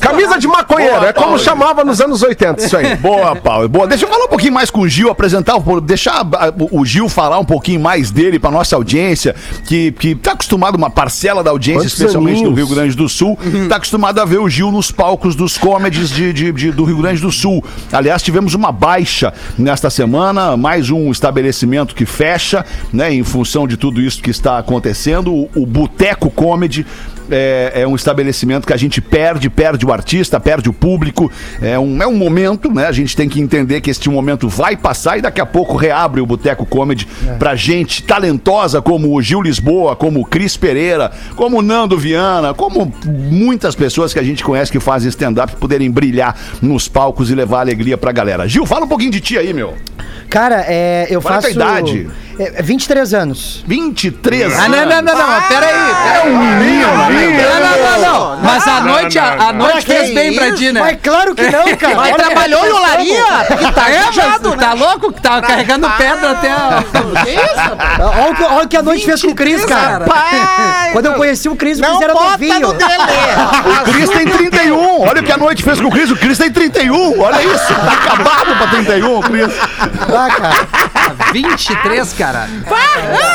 Camisa 0.00 0.38
de 0.38 0.48
maconheiro, 0.48 1.04
é 1.04 1.12
como 1.12 1.38
chamava 1.38 1.84
nos 1.84 2.00
anos 2.00 2.22
80, 2.22 2.64
isso 2.64 2.76
aí. 2.76 2.96
Boa, 2.96 3.36
Paulo. 3.36 3.68
Boa. 3.68 3.86
Deixa 3.86 4.04
eu 4.04 4.08
falar 4.08 4.24
um 4.24 4.28
pouquinho 4.28 4.52
mais 4.52 4.70
com 4.70 4.80
o 4.80 4.88
Gil, 4.88 5.10
apresentar, 5.10 5.54
deixar 5.82 6.26
o 6.72 6.84
Gil 6.84 7.08
falar 7.08 7.38
um 7.38 7.44
pouquinho 7.44 7.80
mais 7.80 8.10
dele 8.10 8.38
pra 8.38 8.50
nossa 8.50 8.74
audiência, 8.74 9.34
que, 9.66 9.92
que 9.92 10.14
tá 10.14 10.32
acostumado, 10.32 10.76
uma 10.76 10.90
parcela 10.90 11.44
da 11.44 11.50
audiência, 11.50 11.82
Quantos 11.82 11.92
especialmente 11.92 12.42
do 12.42 12.48
aninhos? 12.48 12.56
Rio 12.56 12.74
Grande 12.74 12.96
do 12.96 13.08
Sul, 13.08 13.38
tá 13.68 13.76
acostumado 13.76 14.20
a 14.20 14.24
ver 14.24 14.38
o 14.38 14.48
Gil 14.48 14.72
nos 14.72 14.90
palcos 14.90 15.34
dos 15.36 15.56
comedies 15.68 16.08
de, 16.08 16.32
de- 16.32 16.50
de- 16.50 16.70
do 16.72 16.82
Rio 16.84 16.96
Grande 16.96 17.20
do 17.20 17.30
Sul. 17.30 17.62
Aliás, 17.92 18.22
tivemos 18.22 18.54
uma 18.54 18.72
baixa 18.72 19.34
nesta 19.58 19.90
semana, 19.90 20.56
mais 20.56 20.88
um 20.88 21.10
estabelecimento 21.10 21.94
que 21.94 22.06
fecha, 22.06 22.64
né, 22.90 23.12
em 23.12 23.22
função 23.22 23.68
de 23.68 23.76
tudo 23.76 24.00
isso 24.00 24.22
que 24.22 24.30
está 24.30 24.56
acontecendo. 24.56 25.30
O, 25.30 25.50
o 25.54 25.66
Boteco 25.66 26.30
Comedy 26.30 26.86
é, 27.30 27.82
é 27.82 27.86
um 27.86 27.94
estabelecimento 27.94 28.66
que 28.66 28.72
a 28.72 28.76
gente 28.76 29.00
perde, 29.00 29.48
perde 29.48 29.84
o 29.86 29.92
artista, 29.92 30.38
perde 30.38 30.68
o 30.68 30.72
público. 30.72 31.30
É 31.60 31.78
um, 31.78 32.02
é 32.02 32.06
um 32.06 32.16
momento, 32.16 32.72
né? 32.72 32.86
A 32.86 32.92
gente 32.92 33.16
tem 33.16 33.28
que 33.28 33.40
entender 33.40 33.80
que 33.80 33.90
este 33.90 34.08
momento 34.08 34.48
vai 34.48 34.76
passar 34.76 35.18
e 35.18 35.22
daqui 35.22 35.40
a 35.40 35.46
pouco 35.46 35.76
reabre 35.76 36.20
o 36.20 36.26
Boteco 36.26 36.66
Comedy 36.66 37.06
pra 37.38 37.54
gente 37.54 38.02
talentosa 38.02 38.80
como 38.80 39.14
o 39.14 39.22
Gil 39.22 39.42
Lisboa, 39.42 39.96
como 39.96 40.20
o 40.20 40.24
Cris 40.24 40.56
Pereira, 40.56 41.10
como 41.36 41.58
o 41.58 41.62
Nando 41.62 41.96
Viana, 41.96 42.54
como 42.54 42.92
muitas 43.04 43.74
pessoas 43.74 44.12
que 44.12 44.18
a 44.18 44.22
gente 44.22 44.42
conhece 44.42 44.70
que 44.70 44.80
fazem 44.80 45.08
stand-up 45.08 45.56
poderem 45.56 45.90
brilhar 45.90 46.36
nos 46.62 46.88
palcos 46.88 47.30
e 47.30 47.34
levar 47.34 47.60
alegria 47.60 47.96
pra 47.96 48.12
galera. 48.12 48.48
Gil, 48.48 48.66
fala 48.66 48.84
um 48.84 48.88
pouquinho 48.88 49.10
de 49.10 49.20
ti 49.20 49.38
aí, 49.38 49.52
meu. 49.52 49.74
Cara, 50.28 50.64
é, 50.68 51.06
eu 51.10 51.20
Qual 51.20 51.34
é 51.34 51.38
a 51.38 51.40
faço... 51.40 51.54
tua 51.54 51.64
idade? 51.64 52.08
É, 52.38 52.62
23 52.62 53.14
anos. 53.14 53.64
23 53.66 54.56
Ah, 54.58 54.68
não, 54.68 54.78
não, 54.86 55.02
não, 55.02 55.14
não. 55.18 55.42
Pera 55.48 55.66
aí. 55.66 56.16
É 56.16 56.22
um 56.28 56.38
né? 56.38 57.42
Não, 57.42 57.60
não, 57.60 57.78
não, 57.82 58.00
não. 58.34 58.36
Mas 58.42 58.66
a 58.68 58.80
noite, 58.80 59.18
a, 59.18 59.32
a 59.48 59.52
noite 59.52 59.84
Que 59.86 59.92
fez 59.92 60.14
bem 60.14 60.34
pra 60.34 60.52
ti, 60.54 60.72
né? 60.72 60.80
Mas 60.80 60.98
claro 61.02 61.34
que 61.34 61.42
não, 61.50 61.76
cara. 61.76 61.94
Mas 61.96 62.14
trabalhou 62.16 62.64
em 62.66 62.72
olaria? 62.72 63.24
Porque 63.48 63.72
tá 63.72 63.90
É, 63.90 64.02
fechado, 64.04 64.50
mas 64.50 64.58
né? 64.58 64.66
tá 64.66 64.72
louco 64.74 65.12
que 65.12 65.20
tava 65.20 65.42
carregando 65.42 65.90
pedra 65.98 66.30
até 66.30 66.50
a... 66.50 66.84
Que 67.24 67.30
isso? 67.30 68.08
Olha 68.20 68.30
o 68.30 68.34
que, 68.36 68.42
olha 68.44 68.64
o 68.64 68.68
que 68.68 68.76
a 68.76 68.82
noite 68.82 69.04
fez 69.04 69.22
com 69.22 69.28
o 69.30 69.34
Cris, 69.34 69.64
cara. 69.64 70.04
Pai, 70.04 70.90
Quando 70.92 71.06
eu 71.06 71.14
conheci 71.14 71.48
o 71.48 71.56
Cris, 71.56 71.80
o 71.80 71.82
Cris 71.82 72.00
era 72.00 72.14
novinho. 72.14 72.60
no. 72.60 72.68
O 73.88 73.92
Cris 73.92 74.10
tem 74.10 74.26
31. 74.26 75.00
Olha 75.02 75.20
o 75.20 75.24
que 75.24 75.32
a 75.32 75.36
noite 75.36 75.62
fez 75.62 75.80
com 75.80 75.88
o 75.88 75.90
Cris. 75.90 76.10
O 76.10 76.16
Cris 76.16 76.38
tem 76.38 76.50
31. 76.52 77.20
Olha 77.20 77.42
isso. 77.42 77.74
Tá 77.74 77.92
acabado 77.92 78.56
pra 78.56 78.66
31, 78.68 79.20
Cris. 79.22 79.48
Ah, 80.14 80.28
cara. 80.36 80.97
23, 81.32 82.12
cara. 82.14 82.48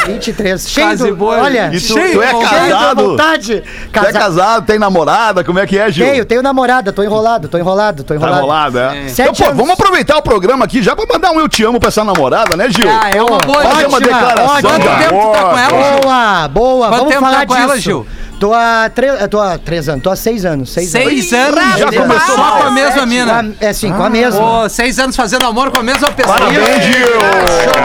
23. 0.05 0.69
Cheio 0.69 0.87
Quase 0.87 1.07
do... 1.09 1.15
boi. 1.15 1.39
Olha, 1.39 1.69
E 1.73 1.79
tu, 1.79 1.93
cheio, 1.93 2.13
tu 2.13 2.21
é 2.21 2.27
cheio 2.29 2.49
casado? 2.49 3.09
vontade. 3.09 3.61
Tu 3.61 3.99
é 3.99 4.01
Casa... 4.01 4.11
casado, 4.19 4.65
tem 4.65 4.79
namorada? 4.79 5.43
Como 5.43 5.59
é 5.59 5.65
que 5.67 5.77
é, 5.77 5.91
Gil? 5.91 6.05
Tenho, 6.05 6.25
tenho 6.25 6.41
namorada. 6.41 6.91
Tô 6.91 7.03
enrolado, 7.03 7.47
tô 7.47 7.57
enrolado, 7.57 8.03
tô 8.03 8.13
Tá 8.13 8.15
enrolado. 8.15 8.37
enrolado, 8.39 8.79
é? 8.79 9.07
Sete 9.07 9.21
Então, 9.21 9.33
pô, 9.33 9.43
anos. 9.45 9.57
vamos 9.57 9.73
aproveitar 9.73 10.17
o 10.17 10.21
programa 10.21 10.65
aqui 10.65 10.81
já 10.81 10.95
pra 10.95 11.05
mandar 11.11 11.31
um 11.31 11.39
eu 11.39 11.47
te 11.49 11.63
amo 11.63 11.79
pra 11.79 11.89
essa 11.89 12.03
namorada, 12.03 12.55
né, 12.55 12.69
Gil? 12.69 12.87
Ah, 12.89 13.09
é 13.09 13.21
uma 13.21 13.37
boa. 13.39 13.61
Fazer 13.63 13.85
uma 13.87 13.97
ótima, 13.97 13.99
declaração 13.99 14.45
ótima. 14.55 14.69
Quanto 14.69 14.97
tempo 14.99 15.21
tu 15.21 15.31
tá 15.31 15.43
com 15.43 15.57
ela, 15.57 15.83
Gil? 15.93 16.01
Boa, 16.01 16.47
boa. 16.47 16.87
Quanto 16.89 16.97
Vamos 16.99 17.13
tempo 17.13 17.25
falar 17.25 17.39
tá 17.39 17.45
com 17.45 17.53
disso. 17.53 17.63
ela, 17.65 17.79
Gil? 17.79 18.07
Tô 18.43 18.53
há 18.53 18.89
três, 18.93 19.25
tô 19.29 19.39
há 19.39 19.57
três 19.57 19.87
anos, 19.87 20.03
tô 20.03 20.09
há 20.09 20.17
seis 20.17 20.43
anos. 20.43 20.69
Seis, 20.69 20.89
Seis 20.89 21.31
anos. 21.31 21.57
anos 21.57 21.79
Já 21.79 21.85
começou 21.93 22.35
só 22.35 22.51
com 22.57 22.63
a 22.63 22.71
mesma 22.71 22.99
Com 22.99 23.05
mina. 23.05 23.39
a- 23.39 23.65
É 23.65 23.71
sim, 23.71 23.89
com 23.93 24.03
a 24.03 24.09
mesma. 24.09 24.63
Ô, 24.65 24.67
seis 24.67 24.99
anos 24.99 25.15
fazendo 25.15 25.45
amor 25.45 25.71
com 25.71 25.79
a 25.79 25.83
mesma 25.83 26.11
pessoa. 26.11 26.37
Parabéns, 26.37 26.83
Gil! 26.83 27.07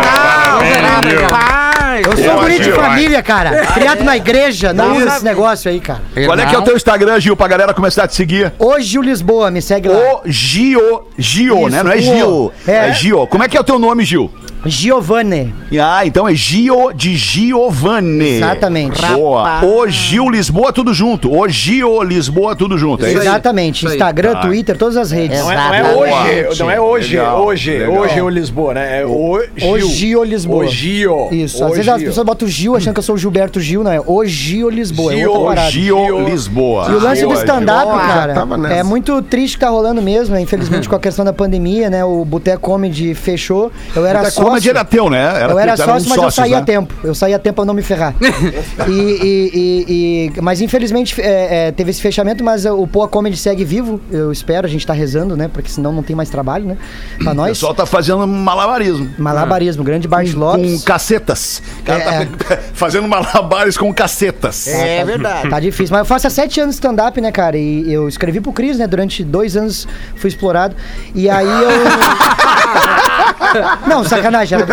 Parabéns, 0.03 1.13
Gil. 1.13 1.68
Eu 2.05 2.17
sou 2.17 2.35
um 2.37 2.41
guri 2.41 2.59
de 2.59 2.65
Gil, 2.65 2.75
família, 2.77 3.23
cara. 3.23 3.67
Criado 3.67 4.05
na 4.05 4.17
igreja, 4.17 4.73
não 4.73 5.01
esse 5.01 5.25
negócio 5.25 5.71
aí, 5.71 5.81
cara. 5.81 6.01
Qual 6.25 6.39
é 6.39 6.47
que 6.47 6.55
é 6.55 6.59
o 6.59 6.63
teu 6.63 6.77
Instagram, 6.77 7.21
Gil, 7.21 7.37
pra 7.37 7.49
galera 7.49 7.75
começar 7.75 8.05
a 8.05 8.09
te 8.09 8.15
seguir? 8.15 8.53
Hoje 8.59 8.99
o 8.99 9.03
Lisboa, 9.03 9.51
me 9.51 9.61
segue 9.63 9.89
lá. 9.89 9.97
O 9.97 10.21
Gio, 10.27 11.03
Gio, 11.17 11.61
Isso, 11.61 11.71
né? 11.71 11.83
Não 11.83 11.93
é 11.93 11.97
o- 11.97 12.01
Gil. 12.01 12.53
É. 12.67 12.73
é. 12.89 12.93
Gio. 12.93 13.27
Como 13.27 13.43
é 13.45 13.49
que 13.49 13.57
é 13.57 13.61
o 13.61 13.65
teu 13.65 13.79
nome, 13.79 14.05
Gil? 14.05 14.31
Giovanni. 14.67 15.55
Ah, 15.81 16.05
então 16.05 16.29
é 16.29 16.35
Gio 16.35 16.93
de 16.93 17.17
Giovanni. 17.17 18.37
Exatamente. 18.39 19.01
Boa. 19.13 19.65
O 19.65 19.89
Gil 19.89 20.29
Lisboa, 20.29 20.73
tudo 20.73 20.93
junto. 20.93 21.33
O 21.33 21.49
Gio 21.49 22.03
Lisboa, 22.03 22.57
tudo 22.57 22.77
junto. 22.77 23.05
É 23.05 23.11
isso? 23.13 23.21
Exatamente. 23.23 23.85
Isso. 23.85 23.95
Instagram, 23.95 24.33
Tá. 24.33 24.41
Twitter, 24.41 24.77
todas 24.77 24.97
as 24.97 25.11
redes. 25.11 25.39
Não 25.41 25.51
é, 25.53 25.57
não 25.57 25.75
é 25.75 25.95
hoje, 25.95 26.61
não 26.61 26.71
é 26.71 26.81
hoje, 26.81 27.17
Legal, 27.17 27.45
hoje, 27.45 27.71
legal. 27.71 27.95
hoje 28.03 28.21
o 28.21 28.29
Lisboa, 28.29 28.75
né? 28.75 29.01
É 29.01 29.07
o 29.07 29.41
Gil. 29.57 29.71
O 29.73 29.79
Gio 29.81 30.25
Lisboa. 30.25 30.65
O 30.65 30.69
Gio. 30.69 31.29
Isso. 31.33 31.63
O 31.63 31.67
Às 31.67 31.73
vezes 31.73 31.88
as 31.91 32.03
pessoas 32.03 32.27
botam 32.27 32.47
o 32.47 32.51
Gil 32.51 32.77
achando 32.77 32.95
que 32.95 32.99
eu 33.01 33.03
sou 33.05 33.15
o 33.15 33.19
Gilberto 33.19 33.61
Gil, 33.61 33.83
não 33.85 33.91
é? 33.91 34.01
O 34.05 34.25
Gio 34.25 34.69
Lisboa. 34.71 35.13
Gio, 35.13 35.21
é 35.23 35.29
outra 35.29 35.43
O 35.43 35.47
parada. 35.47 35.71
Gio. 35.71 36.25
Lisboa. 36.29 36.87
E 36.91 36.95
o 36.95 37.01
lance 37.01 37.21
Gio, 37.21 37.29
do 37.29 37.35
stand-up, 37.35 37.87
cara, 37.91 38.35
é 38.75 38.83
muito 38.83 39.21
triste 39.23 39.57
que 39.57 39.65
tá 39.65 39.71
rolando 39.71 40.01
mesmo, 40.03 40.35
né? 40.35 40.41
infelizmente 40.41 40.89
com 40.89 40.97
a 40.97 41.01
questão 41.01 41.25
da 41.25 41.33
pandemia, 41.33 41.89
né? 41.91 42.05
O 42.05 42.25
Boteco 42.25 42.61
Comedy 42.63 43.15
fechou. 43.15 43.71
Eu 43.95 44.05
era 44.07 44.21
Até 44.21 44.31
sócio. 44.31 44.45
Comedy 44.49 44.69
era 44.71 44.85
teu, 44.85 45.09
né? 45.11 45.19
Era 45.43 45.53
eu 45.53 45.59
era 45.59 45.77
teu, 45.77 45.85
sócio, 45.85 46.09
mas 46.09 46.17
eu 46.19 46.23
sócios, 46.25 46.35
saía 46.35 46.57
a 46.57 46.61
né? 46.61 46.67
tempo. 46.67 46.95
Eu 47.03 47.15
saía 47.15 47.37
a 47.37 47.39
tempo 47.39 47.57
pra 47.57 47.65
não 47.65 47.75
me 47.75 47.83
ferrar. 47.83 48.15
e, 48.89 48.93
e- 48.93 49.51
e- 49.55 50.33
e- 50.37 50.41
mas 50.41 50.61
infelizmente 50.61 51.21
é, 51.21 51.69
é, 51.69 51.73
teve 51.73 51.91
esse 51.91 52.01
fechamento, 52.01 52.43
mas 52.45 52.65
o 52.67 52.87
Poa 52.87 53.09
Comedy 53.09 53.37
segue 53.37 53.65
vivo. 53.65 54.01
Eu 54.11 54.31
espero, 54.33 54.67
a 54.67 54.71
gente 54.71 54.87
tá 54.87 54.93
rezando, 54.93 55.37
né? 55.37 55.49
Porque 55.53 55.71
senão 55.71 55.93
não 55.93 56.03
tem 56.03 56.15
mais 56.15 56.29
trabalho, 56.31 56.65
né? 56.67 56.77
Pra 57.23 57.33
O 57.33 57.35
nós. 57.35 57.49
pessoal 57.51 57.75
tá 57.75 57.87
fazendo 57.87 58.27
malabarismo. 58.27 59.09
Malabarismo, 59.19 59.83
grande 59.85 60.07
Bart 60.09 60.33
Com 60.33 60.39
Lopes. 60.41 60.83
cacetas. 60.85 61.63
O 61.81 61.83
cara 61.85 62.03
É, 62.03 62.25
tá 62.27 62.59
fazendo 62.75 63.09
malabares 63.09 63.77
com 63.77 63.93
cacetas. 63.93 64.67
É 64.69 65.05
verdade. 65.05 65.49
Tá 65.49 65.61
difícil. 65.61 65.93
Mas 65.93 66.01
eu 66.01 66.05
faço 66.05 66.27
há 66.27 66.31
sete 66.31 66.61
anos 66.61 66.75
de 66.75 66.81
stand-up, 66.81 67.21
né, 67.21 67.33
cara? 67.33 67.57
E 67.57 67.91
eu 67.93 68.09
escrevi 68.09 68.41
pro 68.41 68.53
Cris, 68.53 68.79
né? 68.79 68.87
Durante 68.87 69.25
dois 69.25 69.57
anos 69.57 69.87
fui 70.17 70.29
explorado. 70.29 70.75
E 71.15 71.29
aí 71.31 71.47
eu. 71.47 71.71
Não, 73.87 74.05
sacanagem, 74.05 74.59
era. 74.59 74.67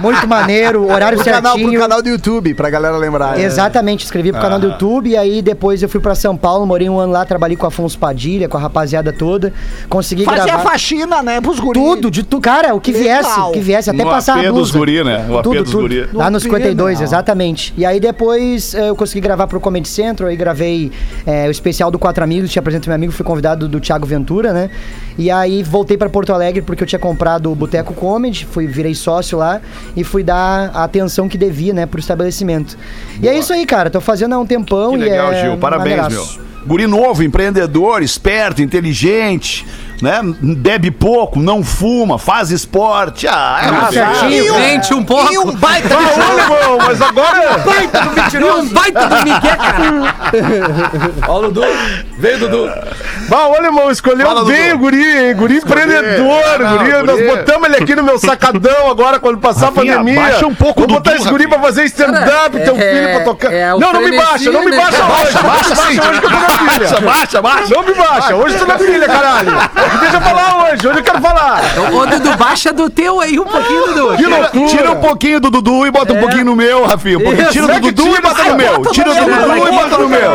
Muito 0.00 0.26
maneiro, 0.26 0.90
horário 0.90 1.18
Pro 1.18 1.24
canal, 1.30 1.52
certinho. 1.52 1.72
pro 1.72 1.80
canal 1.80 2.02
do 2.02 2.08
YouTube, 2.08 2.54
pra 2.54 2.70
galera 2.70 2.96
lembrar. 2.96 3.38
Exatamente, 3.38 4.04
escrevi 4.04 4.32
pro 4.32 4.40
canal 4.40 4.58
do 4.58 4.68
YouTube 4.68 5.10
e 5.10 5.16
aí 5.16 5.42
depois 5.42 5.82
eu 5.82 5.88
fui 5.88 6.00
pra 6.00 6.14
São 6.14 6.36
Paulo, 6.36 6.66
morei 6.66 6.88
um 6.88 6.98
ano 6.98 7.12
lá, 7.12 7.24
trabalhei 7.24 7.56
com 7.56 7.64
o 7.64 7.68
Afonso 7.68 7.98
Padilha, 7.98 8.48
com 8.48 8.56
a 8.56 8.60
rapaziada 8.60 9.12
toda, 9.12 9.52
consegui 9.88 10.24
Fazia 10.24 10.44
gravar 10.44 10.70
faxina, 10.70 11.22
né, 11.22 11.40
pros 11.40 11.60
guris. 11.60 11.82
tudo, 11.82 12.10
de 12.10 12.22
tu, 12.22 12.40
cara, 12.40 12.74
o 12.74 12.80
que 12.80 12.92
viesse, 12.92 13.38
o 13.40 13.52
que 13.52 13.60
viesse, 13.60 13.90
até 13.90 14.04
No 14.04 14.10
passar 14.10 14.38
AP 14.38 14.46
a 14.46 14.50
dos 14.50 14.70
blusa. 14.70 14.78
guri, 14.78 15.04
né? 15.04 15.26
O 15.28 15.38
AP 15.38 15.42
tudo, 15.44 15.61
tudo. 15.64 15.88
Lá 16.12 16.26
no 16.26 16.32
No 16.32 16.40
52, 16.40 16.98
P, 16.98 17.04
exatamente. 17.04 17.74
E 17.76 17.84
aí 17.84 18.00
depois 18.00 18.74
eh, 18.74 18.88
eu 18.88 18.96
consegui 18.96 19.20
gravar 19.20 19.46
pro 19.46 19.60
Comedy 19.60 19.88
Central, 19.88 20.28
aí 20.28 20.36
gravei 20.36 20.90
eh, 21.26 21.46
o 21.48 21.50
especial 21.50 21.90
do 21.90 21.98
Quatro 21.98 22.22
Amigos, 22.24 22.50
te 22.50 22.58
apresento 22.58 22.88
meu 22.88 22.94
amigo, 22.94 23.12
fui 23.12 23.24
convidado 23.24 23.68
do 23.68 23.80
Thiago 23.80 24.06
Ventura, 24.06 24.52
né? 24.52 24.70
E 25.18 25.30
aí 25.30 25.62
voltei 25.62 25.96
pra 25.96 26.08
Porto 26.08 26.32
Alegre 26.32 26.62
porque 26.62 26.82
eu 26.82 26.86
tinha 26.86 26.98
comprado 26.98 27.50
o 27.50 27.54
Boteco 27.54 27.94
Comedy, 27.94 28.46
fui, 28.46 28.66
virei 28.66 28.94
sócio 28.94 29.38
lá 29.38 29.60
e 29.96 30.02
fui 30.04 30.22
dar 30.22 30.70
a 30.74 30.84
atenção 30.84 31.28
que 31.28 31.36
devia, 31.38 31.72
né, 31.72 31.86
pro 31.86 32.00
estabelecimento. 32.00 32.76
E 33.20 33.28
é 33.28 33.38
isso 33.38 33.52
aí, 33.52 33.66
cara, 33.66 33.90
tô 33.90 34.00
fazendo 34.00 34.34
há 34.34 34.38
um 34.38 34.46
tempão 34.46 34.92
Que 34.92 34.98
e 34.98 35.04
legal, 35.04 35.32
é 35.32 35.42
Gil. 35.42 35.56
Parabéns, 35.58 35.96
maneiraço. 35.96 36.38
meu. 36.38 36.52
Guri 36.66 36.86
novo, 36.86 37.24
empreendedor, 37.24 38.02
esperto, 38.02 38.62
inteligente, 38.62 39.66
né? 40.02 40.20
Bebe 40.40 40.90
pouco, 40.90 41.38
não 41.38 41.62
fuma, 41.62 42.18
faz 42.18 42.50
esporte. 42.50 43.26
Ah, 43.28 43.60
é 43.64 43.70
uma 43.70 43.92
certinho. 43.92 44.54
Gente, 44.56 44.92
um 44.94 45.04
pouco. 45.04 45.32
E 45.32 45.38
um 45.38 45.52
baita 45.52 45.88
de 45.88 45.94
Ô, 45.94 46.38
irmão, 46.38 46.78
mas 46.84 47.00
agora. 47.00 47.62
E 48.34 48.44
um 48.44 48.66
baita 48.74 49.06
do 49.06 49.16
Miguel, 49.22 49.56
cara. 49.56 50.14
Ó, 51.28 51.38
o 51.38 51.42
Dudu. 51.42 51.62
Veio, 52.18 52.38
Dudu. 52.40 52.70
Bah, 53.28 53.46
olha, 53.48 53.66
irmão, 53.66 53.90
escolheu 53.90 54.26
Fala, 54.26 54.44
bem 54.44 54.70
Dudu. 54.70 54.74
o 54.74 54.78
guri, 54.78 55.18
hein? 55.28 55.34
Guri 55.36 55.56
empreendedor, 55.58 56.42
Ah, 56.44 56.58
não, 56.58 56.78
guri. 56.78 56.90
guri. 56.92 57.06
Nós 57.06 57.36
botamos 57.36 57.68
ele 57.68 57.76
aqui 57.76 57.94
no 57.94 58.02
meu 58.02 58.18
sacadão 58.18 58.90
agora, 58.90 59.20
quando 59.20 59.38
passar 59.38 59.66
Rafinha, 59.66 59.94
a 59.94 59.98
pandemia. 59.98 60.20
baixa 60.20 60.46
um 60.46 60.54
pouco 60.54 60.80
Vou 60.80 60.88
do 60.88 60.94
botar 60.94 61.14
esse 61.14 61.28
guri 61.28 61.44
Rafinha. 61.44 61.60
pra 61.60 61.68
fazer 61.68 61.84
stand-up, 61.84 62.50
teu 62.60 62.76
é- 62.76 62.92
filho 62.92 63.10
pra 63.16 63.20
tocar. 63.24 63.52
é 63.52 63.72
o 63.74 63.78
não, 63.78 63.92
não 63.92 64.00
me 64.02 64.16
baixa, 64.16 64.50
não 64.50 64.64
me 64.64 64.70
né? 64.72 64.76
baixa 64.76 65.04
hoje. 65.04 65.32
Baixa, 65.32 65.42
baixa 65.42 65.76
sim. 65.76 66.00
hoje 66.00 66.20
que 66.20 66.26
eu 66.26 66.30
tô 66.30 66.36
na 66.38 66.46
pilha. 66.46 66.78
Baixa, 66.88 67.00
baixa, 67.00 67.42
baixa. 67.42 67.74
Não 67.74 67.82
me 67.84 67.94
baixa, 67.94 68.34
hoje 68.36 68.54
eu 68.54 68.60
tô 68.60 68.66
na 68.66 68.78
pilha, 68.78 69.06
caralho. 69.06 69.52
Deixa 70.00 70.16
eu 70.16 70.20
falar 70.20 70.64
hoje, 70.64 70.88
hoje 70.88 70.98
eu 70.98 71.02
quero 71.02 71.20
falar. 71.20 71.60
Ô, 71.92 72.06
Dudu, 72.06 72.36
baixa 72.36 72.72
do 72.72 72.88
teu 72.90 73.20
aí 73.20 73.38
um 73.38 73.44
pouquinho, 73.44 73.86
Dudu. 73.86 74.16
Que 74.16 74.24
Tira, 74.24 74.38
loucura. 74.38 74.66
tira 74.66 74.90
um 74.92 75.00
pouquinho 75.00 75.40
do 75.40 75.50
Dudu 75.50 75.86
e 75.86 75.90
bota 75.90 76.12
um 76.12 76.20
pouquinho 76.20 76.44
no 76.44 76.56
meu, 76.56 76.84
Rafinha. 76.86 77.18
Um 77.18 77.22
pouquinho. 77.22 77.42
Isso. 77.44 77.52
Tira 77.52 77.66
do 77.66 77.92
Dudu 77.92 78.16
e 78.16 78.20
bota 78.20 78.44
no 78.44 78.56
meu. 78.56 78.82
Tira 78.92 79.14
do 79.14 79.24
Dudu 79.24 79.68
e 79.68 79.70
bota 79.70 79.98
no 79.98 80.08
meu. 80.08 80.32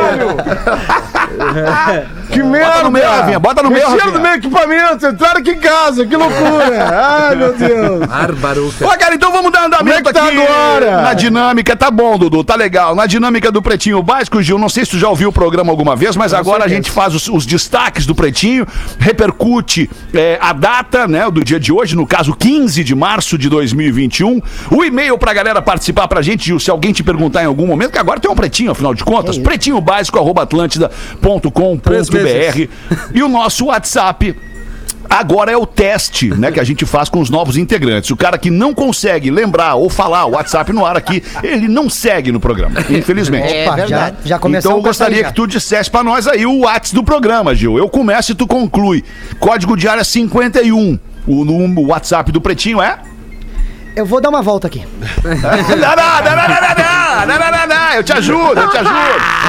Que 2.32 2.44
merda. 2.44 2.84
no 2.84 2.92
meu, 2.92 3.10
Rafinha, 3.10 3.40
bota 3.40 3.64
no 3.64 3.70
Mexeram 3.70 3.92
Rafinha. 3.92 4.14
no 4.14 4.20
meu 4.20 4.34
equipamento, 4.34 5.08
entraram 5.08 5.40
aqui 5.40 5.52
em 5.52 5.60
casa, 5.60 6.06
que 6.06 6.16
loucura. 6.16 6.90
Ai, 7.30 7.36
meu 7.36 7.54
Deus. 7.54 8.06
Bárbaruca. 8.06 8.86
Ó, 8.86 8.98
cara, 8.98 9.16
então 9.16 9.32
vamos 9.32 9.52
dar 9.52 9.66
andamento 9.66 9.86
Como 9.86 9.94
é 9.94 10.04
que 10.04 10.14
tá 10.14 10.28
aqui 10.28 10.42
agora? 10.42 11.02
na 11.02 11.14
dinâmica. 11.14 11.76
Tá 11.76 11.90
bom, 11.90 12.18
Dudu, 12.18 12.44
tá 12.44 12.56
legal. 12.56 12.94
Na 12.96 13.06
dinâmica 13.06 13.52
do 13.52 13.62
Pretinho 13.62 14.04
Básico, 14.04 14.42
Gil, 14.44 14.60
não 14.60 14.68
sei 14.70 14.84
se 14.84 14.92
tu 14.92 15.00
já 15.00 15.08
ouviu 15.08 15.30
o 15.30 15.32
programa 15.32 15.72
alguma 15.72 15.96
vez, 15.96 16.16
mas 16.16 16.34
agora 16.34 16.66
a 16.66 16.68
gente 16.68 16.92
faz 16.92 17.16
os, 17.16 17.28
os 17.30 17.46
destaques 17.46 18.06
do 18.06 18.14
Pretinho, 18.14 18.68
repercute 19.00 19.90
é, 20.14 20.38
a 20.42 20.54
data, 20.54 21.08
né, 21.08 21.30
do 21.32 21.44
dia 21.44 21.60
de 21.60 21.72
hoje, 21.72 21.96
no 21.96 22.06
caso 22.06 22.36
15 22.36 22.84
de 22.84 22.94
março 22.94 23.38
de 23.38 23.50
2021. 23.50 24.42
O 24.72 24.84
e-mail 24.84 25.18
pra 25.18 25.34
galera 25.34 25.62
participar 25.62 26.08
pra 26.08 26.22
gente, 26.22 26.46
Gil, 26.46 26.60
se 26.60 26.70
alguém 26.70 26.92
te 26.94 27.04
perguntar 27.04 27.42
em 27.44 27.46
algum 27.48 27.66
momento, 27.66 27.92
que 27.92 28.00
agora 28.00 28.20
tem 28.20 28.30
um 28.30 28.36
Pretinho, 28.36 28.72
afinal 28.72 28.94
de 28.94 29.04
contas, 29.04 29.38
pretinho 29.38 29.82
básico, 29.82 30.20
atlântida.com.br 31.28 32.70
e 33.14 33.22
o 33.22 33.28
nosso 33.28 33.66
WhatsApp 33.66 34.36
Agora 35.10 35.50
é 35.50 35.56
o 35.56 35.66
teste, 35.66 36.28
né, 36.32 36.52
que 36.52 36.60
a 36.60 36.64
gente 36.66 36.86
faz 36.86 37.08
com 37.08 37.22
os 37.22 37.30
novos 37.30 37.56
integrantes. 37.56 38.12
O 38.12 38.18
cara 38.18 38.38
que 38.38 38.50
não 38.50 38.74
consegue 38.74 39.32
lembrar 39.32 39.76
ou 39.76 39.90
falar 39.90 40.26
o 40.26 40.32
WhatsApp 40.32 40.74
no 40.74 40.86
ar 40.86 40.98
aqui, 40.98 41.24
ele 41.42 41.68
não 41.70 41.90
segue 41.90 42.30
no 42.30 42.42
programa, 42.42 42.82
infelizmente. 42.90 43.54
É 43.54 43.64
Opa, 43.64 43.78
já, 43.78 43.86
verdade. 43.86 44.18
já 44.26 44.38
começamos 44.38 44.66
então 44.66 44.78
eu 44.78 44.84
gostaria 44.84 45.24
que 45.24 45.34
tu 45.34 45.48
dissesse 45.48 45.90
pra 45.90 46.04
nós 46.04 46.28
aí 46.28 46.46
o 46.46 46.60
WhatsApp 46.60 46.94
do 46.94 47.04
programa, 47.06 47.56
Gil. 47.56 47.78
Eu 47.78 47.88
começo 47.88 48.34
e 48.34 48.36
tu 48.36 48.46
conclui. 48.46 49.02
Código 49.40 49.78
de 49.78 49.88
área 49.88 50.04
51. 50.04 51.00
O, 51.26 51.34
o 51.34 51.88
WhatsApp 51.88 52.30
do 52.30 52.42
Pretinho 52.42 52.82
é? 52.82 53.00
Eu 53.98 54.06
vou 54.06 54.22
dar 54.22 54.30
uma 54.30 54.44
volta 54.44 54.68
aqui. 54.68 54.86
Eu 57.96 58.04
te 58.04 58.14
ajudo, 58.14 58.62
eu 58.62 58.70
te 58.70 58.78
ajudo. 58.78 58.94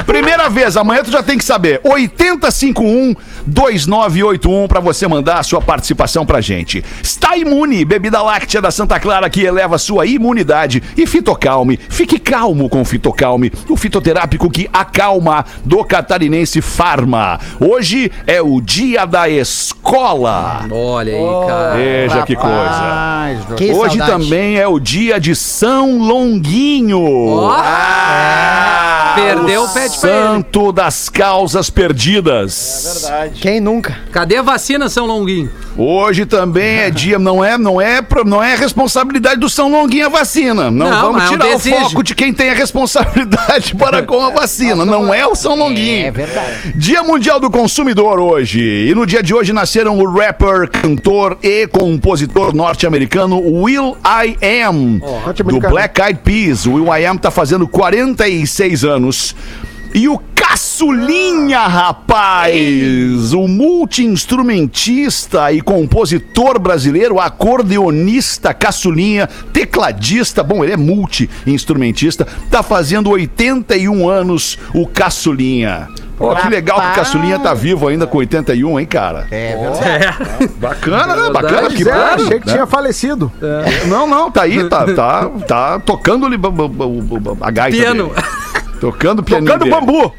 Primeira 0.06 0.48
vez, 0.48 0.74
amanhã 0.74 1.02
tu 1.04 1.10
já 1.10 1.22
tem 1.22 1.36
que 1.36 1.44
saber. 1.44 1.82
8051-2981 1.82 4.66
pra 4.66 4.80
você 4.80 5.06
mandar 5.06 5.40
a 5.40 5.42
sua 5.42 5.60
participação 5.60 6.24
pra 6.24 6.40
gente. 6.40 6.82
Está 7.02 7.36
imune, 7.36 7.84
bebida 7.84 8.22
láctea 8.22 8.62
da 8.62 8.70
Santa 8.70 8.98
Clara 8.98 9.28
que 9.28 9.42
eleva 9.42 9.76
sua 9.76 10.06
imunidade. 10.06 10.82
E 10.96 11.06
fitocalme, 11.06 11.78
fique 11.90 12.18
calmo 12.18 12.70
com 12.70 12.80
o 12.80 12.86
fitocalme, 12.86 13.52
o 13.68 13.76
fitoterápico 13.76 14.48
que 14.48 14.66
acalma 14.72 15.44
do 15.62 15.84
catarinense 15.84 16.62
Farma. 16.62 17.38
Hoje 17.60 18.10
é 18.26 18.40
o 18.40 18.62
dia 18.62 19.04
da 19.04 19.28
escola. 19.28 20.64
Olha 20.70 21.12
aí, 21.12 21.46
cara. 21.46 21.74
Veja 21.74 22.22
que 22.22 22.34
coisa. 22.34 23.28
Que 23.58 23.72
Hoje 23.72 23.98
saudade. 23.98 24.24
também 24.24 24.37
é 24.38 24.68
o 24.68 24.78
dia 24.78 25.18
de 25.18 25.34
São 25.34 25.98
Longuinho. 25.98 27.00
Ó. 27.00 27.50
Ah, 27.50 29.14
Perdeu, 29.16 29.64
o 29.64 29.68
pra 29.68 29.82
ele. 29.82 29.90
Santo 29.90 30.70
das 30.72 31.08
causas 31.08 31.68
perdidas. 31.70 33.10
Quem 33.40 33.60
nunca? 33.60 33.98
Cadê 34.12 34.36
a 34.36 34.42
vacina, 34.42 34.88
São 34.88 35.06
Longuinho? 35.06 35.50
Hoje 35.76 36.26
também 36.26 36.78
é 36.78 36.90
dia, 36.90 37.18
não 37.18 37.44
é, 37.44 37.56
não 37.56 37.80
é, 37.80 38.00
não 38.26 38.42
é 38.42 38.56
responsabilidade 38.56 39.40
do 39.40 39.48
São 39.48 39.70
Longuinho 39.70 40.06
a 40.06 40.08
vacina. 40.08 40.70
Não, 40.70 40.90
Não, 40.90 41.00
vamos 41.00 41.22
mas 41.22 41.30
é 41.30 41.34
um 41.34 41.38
tirar 41.38 41.54
o 41.54 41.58
foco 41.84 42.02
de 42.02 42.14
quem 42.14 42.32
tem 42.32 42.50
a 42.50 42.54
responsabilidade 42.54 43.74
para 43.78 44.02
com 44.02 44.20
a 44.20 44.30
vacina. 44.30 44.84
Não 44.84 45.14
é 45.14 45.26
o 45.26 45.34
São 45.36 45.54
Longuinho. 45.54 46.06
É 46.06 46.10
verdade. 46.10 46.72
Dia 46.74 47.02
Mundial 47.02 47.38
do 47.38 47.50
Consumidor 47.50 48.18
hoje. 48.18 48.60
E 48.60 48.94
no 48.94 49.06
dia 49.06 49.22
de 49.22 49.32
hoje 49.32 49.52
nasceram 49.52 49.98
o 49.98 50.10
rapper, 50.18 50.68
cantor 50.68 51.38
e 51.42 51.66
compositor 51.68 52.52
norte-americano 52.54 53.40
Will 53.40 53.96
I 54.04 54.27
Am, 54.42 54.98
do 54.98 55.06
norte-americano. 55.06 55.72
Black 55.72 56.00
Eyed 56.00 56.20
Peas. 56.24 56.66
O 56.66 56.74
Will 56.74 56.94
I 56.94 57.06
Am 57.06 57.16
tá 57.16 57.30
fazendo 57.30 57.66
46 57.66 58.84
anos. 58.84 59.34
E 59.94 60.08
o 60.08 60.18
Caçulinha, 60.34 61.66
rapaz! 61.66 63.32
O 63.32 63.46
multi-instrumentista 63.46 65.52
e 65.52 65.60
compositor 65.60 66.58
brasileiro, 66.58 67.20
acordeonista 67.20 68.54
Caçulinha, 68.54 69.28
tecladista, 69.52 70.42
bom, 70.42 70.62
ele 70.62 70.72
é 70.72 70.76
multi-instrumentista, 70.76 72.26
tá 72.50 72.62
fazendo 72.62 73.10
81 73.10 74.08
anos, 74.08 74.58
o 74.74 74.86
Caçulinha. 74.86 75.88
Pô, 76.18 76.34
que 76.34 76.48
legal 76.48 76.80
que 76.80 76.86
o 76.88 76.94
Caçulinha 76.94 77.38
tá 77.38 77.54
vivo 77.54 77.86
ainda 77.86 78.04
com 78.06 78.18
81, 78.18 78.80
hein, 78.80 78.86
cara? 78.86 79.28
É 79.30 79.56
verdade. 79.56 80.50
Bacana, 80.58 81.14
né? 81.14 81.30
Bacana, 81.30 81.70
que 81.70 81.88
é, 81.88 81.92
bom, 81.92 82.00
achei 82.00 82.40
que 82.40 82.46
né? 82.46 82.52
tinha 82.52 82.66
falecido. 82.66 83.30
Não, 83.86 84.06
não, 84.06 84.28
tá 84.30 84.42
aí, 84.42 84.68
tá, 84.68 84.84
tá, 84.92 85.30
tá 85.46 85.78
tocando 85.78 86.26
a 87.40 87.50
gaita 87.50 87.76
Piano. 87.76 88.08
dele. 88.08 88.26
Tocando 88.80 89.22
pianinho 89.24 89.52
Tocando 89.52 89.64
dele. 89.64 89.86
bambu. 89.86 90.14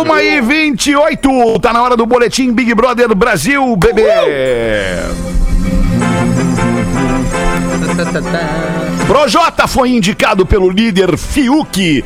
Uma 0.00 0.22
e 0.22 0.40
28, 0.40 1.58
tá 1.60 1.72
na 1.72 1.82
hora 1.82 1.96
do 1.96 2.06
boletim 2.06 2.52
Big 2.52 2.72
Brother 2.74 3.14
Brasil, 3.14 3.76
bebê. 3.76 4.06
Projota 9.06 9.66
foi 9.66 9.90
indicado 9.90 10.46
pelo 10.46 10.70
líder 10.70 11.16
Fiuk, 11.18 12.04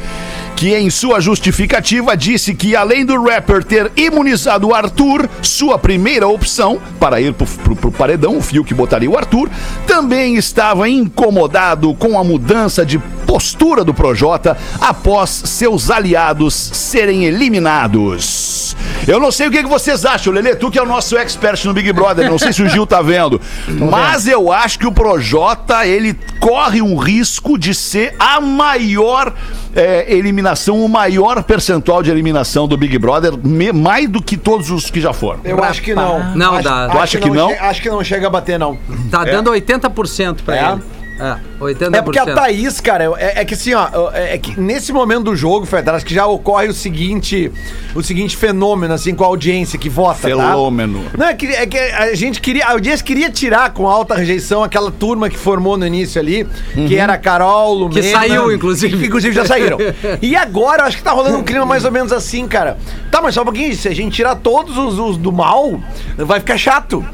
que 0.57 0.75
em 0.75 0.89
sua 0.89 1.21
justificativa 1.21 2.17
disse 2.17 2.55
que 2.55 2.75
além 2.75 3.05
do 3.05 3.23
rapper 3.23 3.63
ter 3.63 3.93
imunizado 3.95 4.69
o 4.69 4.75
Arthur, 4.75 5.29
sua 5.43 5.79
primeira 5.79 6.27
opção 6.27 6.81
para 6.99 7.21
ir 7.21 7.35
pro, 7.35 7.47
pro- 7.47 7.77
pro 7.77 7.93
paredão, 7.93 8.39
o 8.39 8.43
Fiuk 8.43 8.73
botaria 8.73 9.11
o 9.11 9.17
Arthur, 9.19 9.51
também 9.87 10.35
estava 10.37 10.89
incomodado 10.89 11.93
com 11.95 12.19
a 12.19 12.25
mudança 12.25 12.87
de 12.87 12.99
postura 13.27 13.85
do 13.85 13.93
Projota 13.93 14.57
após 14.81 15.29
seus 15.31 15.91
aliados 15.91 16.55
serem 16.55 17.25
eliminados. 17.27 18.75
Eu 19.07 19.21
não 19.21 19.31
sei 19.31 19.49
o 19.49 19.51
que 19.51 19.63
que 19.63 19.69
vocês 19.69 20.05
acham, 20.05 20.33
Lelê, 20.33 20.55
tu 20.57 20.71
que 20.71 20.79
é 20.79 20.83
o 20.83 20.87
nosso 20.87 21.17
expert 21.17 21.65
no 21.65 21.75
Big 21.75 21.93
Brother, 21.93 22.29
não 22.31 22.39
sei 22.39 22.53
se 22.53 22.63
o 22.63 22.69
Gil 22.69 22.87
tá 22.87 23.03
vendo, 23.03 23.41
mas 23.91 24.27
eu 24.27 24.51
acho 24.51 24.79
que 24.79 24.87
o 24.87 24.93
Projota, 24.93 25.87
ele 25.87 26.15
corre 26.47 26.81
um 26.81 26.95
risco 26.97 27.59
de 27.59 27.75
ser 27.75 28.15
a 28.21 28.41
maior 28.41 29.33
é, 29.75 30.07
eliminação, 30.15 30.81
o 30.85 30.89
maior 30.89 31.43
percentual 31.43 32.05
de 32.05 32.11
eliminação 32.11 32.69
do 32.69 32.77
Big 32.77 32.97
Brother, 32.99 33.33
me- 33.43 33.73
mais 33.73 34.09
do 34.09 34.23
que 34.23 34.37
todos 34.37 34.71
os 34.71 34.89
que 34.89 35.01
já 35.01 35.13
foram. 35.13 35.41
Eu 35.43 35.63
acho 35.65 35.83
que 35.83 35.93
não. 35.93 36.35
Não 36.37 36.55
acho, 36.55 36.63
dá. 36.63 36.89
Tu 36.89 36.99
acha 36.99 37.19
que 37.19 37.29
não? 37.31 37.49
che- 37.49 37.59
acho 37.59 37.83
que 37.83 37.91
não 37.91 38.05
chega 38.05 38.29
a 38.29 38.31
bater, 38.31 38.61
não. 38.61 38.79
Tá 39.11 39.25
dando 39.25 39.51
80% 39.51 40.43
pra 40.45 40.57
É? 40.57 40.73
ele. 40.73 40.83
É, 41.19 41.37
80%. 41.61 41.95
É 41.95 42.03
porque 42.03 42.19
a 42.19 42.35
Thaís, 42.35 42.81
cara, 42.81 43.13
é, 43.19 43.41
é 43.41 43.45
que 43.45 43.55
assim, 43.55 43.73
ó, 43.75 44.11
é, 44.13 44.35
é 44.35 44.39
que 44.39 44.59
nesse 44.61 44.93
momento 44.93 45.25
do 45.25 45.37
jogo, 45.37 45.65
Federal, 45.65 45.97
acho 45.97 46.05
que 46.05 46.15
já 46.15 46.27
ocorre 46.27 46.69
o 46.69 46.75
seguinte, 46.75 47.51
o 47.95 48.03
seguinte 48.03 48.37
fenômeno, 48.37 48.93
assim, 48.93 49.15
com 49.15 49.25
a 49.25 49.27
audiência 49.27 49.79
que 49.79 49.89
vota, 49.89 50.21
Fenômeno. 50.21 51.05
tá? 51.05 51.19
Não, 51.19 51.27
é 51.27 51.35
que, 51.35 51.47
é 51.47 51.67
que 51.67 51.79
a 51.79 52.15
gente 52.15 52.41
queria, 52.41 52.67
a 52.67 52.73
audiência 52.73 53.05
queria 53.05 53.31
tirar 53.31 53.73
com 53.73 53.89
alta 53.89 54.15
rejeição 54.15 54.63
aquela 54.63 54.91
turma 54.91 55.31
que 55.31 55.39
formou 55.39 55.79
no 55.79 55.87
início 55.87 56.21
ali, 56.21 56.47
que 56.75 56.97
era 56.97 57.15
a 57.15 57.19
Carol, 57.19 57.75
Lumena... 57.75 58.01
Que 58.01 58.11
saiu, 58.11 58.53
inclusive. 58.53 58.99
Que, 58.99 59.07
inclusive 59.07 59.35
já 59.35 59.45
saíram. 59.45 59.79
e 60.21 60.37
agora, 60.37 60.83
eu 60.83 60.87
acho 60.87 60.97
que 60.97 61.03
tá 61.03 61.13
rolando 61.13 61.39
um 61.39 61.43
clima 61.43 61.65
mais 61.65 61.85
ou 61.85 61.93
menos 61.93 62.13
assim, 62.13 62.47
cara. 62.47 62.77
Tá, 63.11 63.23
mas 63.23 63.35
só 63.35 63.43
um 63.43 63.45
pouquinho, 63.45 63.75
se 63.75 63.89
a 63.89 63.95
gente 63.95 64.15
tirar 64.15 64.37
todos 64.37 64.77
os, 64.77 64.99
os 64.99 65.17
do 65.17 65.33
mal, 65.33 65.81
vai 66.17 66.41
ficar 66.41 66.59
chato. 66.59 67.05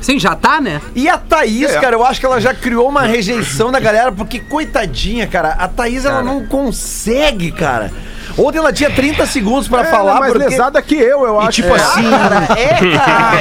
Sim, 0.00 0.18
já 0.18 0.34
tá, 0.34 0.60
né? 0.60 0.80
E 0.94 1.08
a 1.08 1.18
Thaís, 1.18 1.70
É. 1.70 1.80
cara, 1.80 1.94
eu 1.96 2.04
acho 2.04 2.18
que 2.20 2.26
ela 2.26 2.40
já 2.40 2.54
criou 2.54 2.88
uma 2.88 3.02
rejeição 3.02 3.70
da 3.70 3.78
galera, 3.80 4.10
porque, 4.10 4.38
coitadinha, 4.40 5.26
cara, 5.26 5.50
a 5.58 5.68
Thaís, 5.68 6.04
ela 6.04 6.14
Cara. 6.22 6.24
não 6.26 6.44
consegue, 6.46 7.50
cara. 7.52 7.92
Ontem 8.38 8.58
ela 8.58 8.72
tinha 8.72 8.88
30 8.90 9.26
segundos 9.26 9.66
pra 9.68 9.84
falar, 9.84 10.10
Ela 10.12 10.16
é 10.16 10.20
mais 10.20 10.32
porque... 10.32 10.48
lesada 10.48 10.80
que 10.80 10.94
eu, 10.94 11.26
eu 11.26 11.40
acho. 11.40 11.50
tipo 11.62 11.74
É. 11.74 11.80
assim, 11.80 12.04
É, 12.56 12.96
cara. 12.96 13.32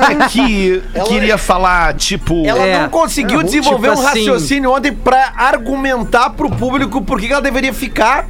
Ai, 0.00 0.28
que 0.30 0.82
queria 1.06 1.36
falar, 1.38 1.94
tipo... 1.94 2.44
Ela 2.46 2.64
É. 2.66 2.82
não 2.82 2.88
conseguiu 2.88 3.40
É, 3.40 3.44
desenvolver 3.44 3.90
tipo 3.90 4.00
um 4.02 4.06
assim- 4.08 4.20
raciocínio 4.26 4.72
ontem 4.72 4.90
pra 4.92 5.32
argumentar 5.36 6.30
pro 6.30 6.50
público 6.50 7.02
por 7.02 7.20
que 7.20 7.30
ela 7.30 7.42
deveria 7.42 7.72
ficar. 7.74 8.26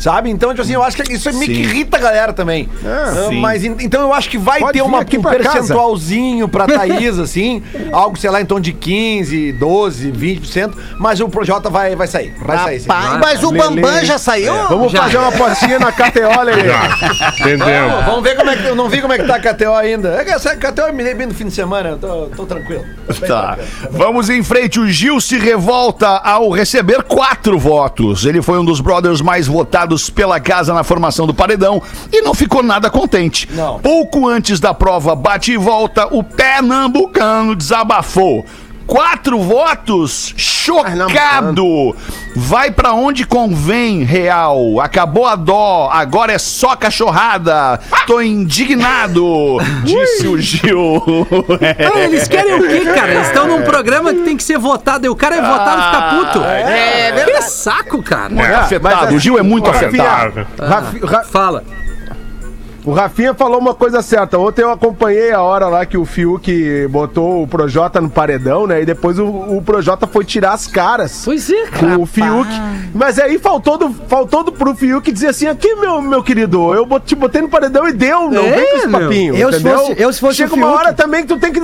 Sabe? 0.00 0.30
Então, 0.30 0.48
tipo 0.50 0.62
assim, 0.62 0.72
eu 0.72 0.82
acho 0.82 0.96
que 0.96 1.12
isso 1.12 1.30
meio 1.34 1.44
que 1.52 1.60
irrita 1.60 1.98
a 1.98 2.00
galera 2.00 2.32
também. 2.32 2.68
Ah, 2.84 3.26
sim. 3.28 3.38
Mas 3.40 3.62
en- 3.64 3.76
então 3.80 4.00
eu 4.00 4.14
acho 4.14 4.30
que 4.30 4.38
vai 4.38 4.58
Pode 4.60 4.72
ter 4.72 4.80
uma, 4.82 5.00
um 5.00 5.04
pra 5.04 5.36
casa. 5.38 5.52
percentualzinho 5.58 6.48
pra 6.48 6.66
Thaís, 6.66 7.18
assim. 7.20 7.62
algo, 7.92 8.18
sei 8.18 8.30
lá, 8.30 8.40
em 8.40 8.46
torno 8.46 8.62
de 8.62 8.72
15, 8.72 9.52
12, 9.52 10.10
20%. 10.10 10.72
Mas 10.98 11.20
o 11.20 11.28
Projota 11.28 11.68
vai, 11.68 11.94
vai 11.94 12.06
sair. 12.06 12.34
Vai 12.44 12.56
sair, 12.58 12.80
sim. 12.80 12.88
Rapaz, 12.88 13.20
mas 13.20 13.44
o. 13.44 13.50
Bambam 13.52 14.02
já 14.04 14.16
saiu? 14.16 14.54
Vamos 14.68 14.90
Já. 14.92 15.02
fazer 15.02 15.18
uma 15.18 15.28
apostinha 15.28 15.78
na 15.78 15.92
KTO, 15.92 16.42
Lelê. 16.44 16.62
Tem 17.42 17.56
Vamos, 17.58 18.04
vamos 18.06 18.22
ver 18.22 18.36
como 18.36 18.48
é 18.50 18.56
que. 18.56 18.66
Eu 18.66 18.74
não 18.74 18.88
vi 18.88 19.00
como 19.02 19.12
é 19.12 19.18
que 19.18 19.24
tá 19.26 19.34
a 19.36 19.40
KTO 19.40 19.74
ainda. 19.74 20.14
É 20.20 20.24
que 20.24 20.30
essa 20.30 20.56
KTO 20.56 20.82
eu 20.86 20.94
me 20.94 21.04
dei 21.04 21.12
bem 21.14 21.26
no 21.26 21.34
fim 21.34 21.44
de 21.46 21.50
semana. 21.54 21.90
Eu 21.90 21.98
tô, 21.98 22.26
tô 22.36 22.46
tranquilo. 22.46 22.84
Tô 23.06 23.26
Tá. 23.26 23.56
tranquilo. 23.56 23.68
Vamos 23.90 24.30
em 24.30 24.42
frente. 24.42 24.80
O 24.80 24.88
Gil 24.88 25.20
se 25.20 25.36
revolta 25.36 26.08
ao 26.08 26.48
receber 26.50 27.02
quatro 27.02 27.58
votos. 27.58 28.24
Ele 28.24 28.40
foi 28.40 28.58
um 28.58 28.64
dos 28.64 28.80
brothers 28.80 29.20
mais 29.20 29.46
votados 29.46 29.89
pela 30.10 30.38
casa 30.38 30.72
na 30.74 30.84
formação 30.84 31.26
do 31.26 31.34
paredão 31.34 31.82
e 32.12 32.20
não 32.22 32.34
ficou 32.34 32.62
nada 32.62 32.90
contente. 32.90 33.48
Não. 33.52 33.78
Pouco 33.80 34.28
antes 34.28 34.60
da 34.60 34.74
prova 34.74 35.16
bate 35.16 35.52
e 35.52 35.56
volta, 35.56 36.06
o 36.14 36.22
pernambucano 36.22 37.56
desabafou. 37.56 38.44
Quatro 38.90 39.38
votos? 39.38 40.34
Chocado! 40.36 41.94
Vai 42.34 42.72
pra 42.72 42.92
onde 42.92 43.24
convém, 43.24 44.02
real. 44.02 44.80
Acabou 44.80 45.26
a 45.26 45.36
dó, 45.36 45.88
agora 45.92 46.32
é 46.32 46.38
só 46.38 46.74
cachorrada. 46.74 47.78
Tô 48.04 48.20
indignado, 48.20 49.58
disse 49.84 50.26
o 50.26 50.36
Gil. 50.40 51.00
Não, 51.78 51.98
eles 52.00 52.26
querem 52.26 52.54
o 52.54 52.66
quê, 52.66 52.80
cara? 52.92 53.14
Eles 53.14 53.28
estão 53.28 53.46
num 53.46 53.62
programa 53.62 54.12
que 54.12 54.22
tem 54.22 54.36
que 54.36 54.42
ser 54.42 54.58
votado. 54.58 55.06
E 55.06 55.08
o 55.08 55.14
cara 55.14 55.36
é 55.36 55.40
votado 55.40 55.80
e 55.80 55.84
fica 55.84 56.02
puto. 56.32 56.44
É 56.44 57.12
Que 57.12 57.24
verdade. 57.24 57.50
saco, 57.52 58.02
cara. 58.02 58.28
Muito 58.28 58.52
afetado. 58.54 58.96
mas 59.06 59.14
o 59.14 59.18
Gil 59.20 59.38
é 59.38 59.42
muito 59.42 59.70
Rafinha, 59.70 60.02
afetado. 60.02 60.46
Rafi- 60.60 61.00
Ra- 61.04 61.22
Fala. 61.24 61.62
O 62.84 62.92
Rafinha 62.92 63.34
falou 63.34 63.58
uma 63.58 63.74
coisa 63.74 64.00
certa. 64.00 64.38
Ontem 64.38 64.62
eu 64.62 64.70
acompanhei 64.70 65.32
a 65.32 65.42
hora 65.42 65.68
lá 65.68 65.84
que 65.84 65.98
o 65.98 66.04
Fiuk 66.06 66.86
botou 66.88 67.42
o 67.42 67.46
Projota 67.46 68.00
no 68.00 68.08
paredão, 68.08 68.66
né? 68.66 68.80
E 68.82 68.86
depois 68.86 69.18
o, 69.18 69.26
o 69.26 69.62
Projota 69.62 70.06
foi 70.06 70.24
tirar 70.24 70.52
as 70.52 70.66
caras. 70.66 71.22
Pois 71.24 71.50
é, 71.50 71.66
cara. 71.66 71.98
o 71.98 72.06
Fiuk. 72.06 72.48
Mas 72.94 73.18
aí 73.18 73.38
faltou, 73.38 73.76
do, 73.76 73.90
faltou 74.08 74.42
do, 74.42 74.52
pro 74.52 74.74
Fiuk 74.74 75.12
dizer 75.12 75.28
assim: 75.28 75.46
aqui, 75.46 75.74
meu, 75.74 76.00
meu 76.00 76.22
querido, 76.22 76.72
eu 76.74 76.86
te 77.00 77.14
botei 77.14 77.42
no 77.42 77.48
paredão 77.48 77.86
e 77.86 77.92
deu, 77.92 78.30
não 78.30 78.44
É, 78.44 78.50
vem 78.52 78.70
com 78.70 78.76
esse 78.78 78.88
meu. 78.88 79.00
papinho. 79.00 79.36
Eu, 79.36 79.52
se 79.52 79.58
entendeu? 79.60 79.78
fosse- 79.78 79.94
eu, 80.02 80.12
se 80.12 80.20
fosse 80.20 80.36
Chega 80.38 80.54
o 80.54 80.56
uma 80.56 80.68
hora 80.72 80.92
também 80.94 81.22
que 81.22 81.28
tu 81.28 81.38
tem 81.38 81.52
que, 81.52 81.60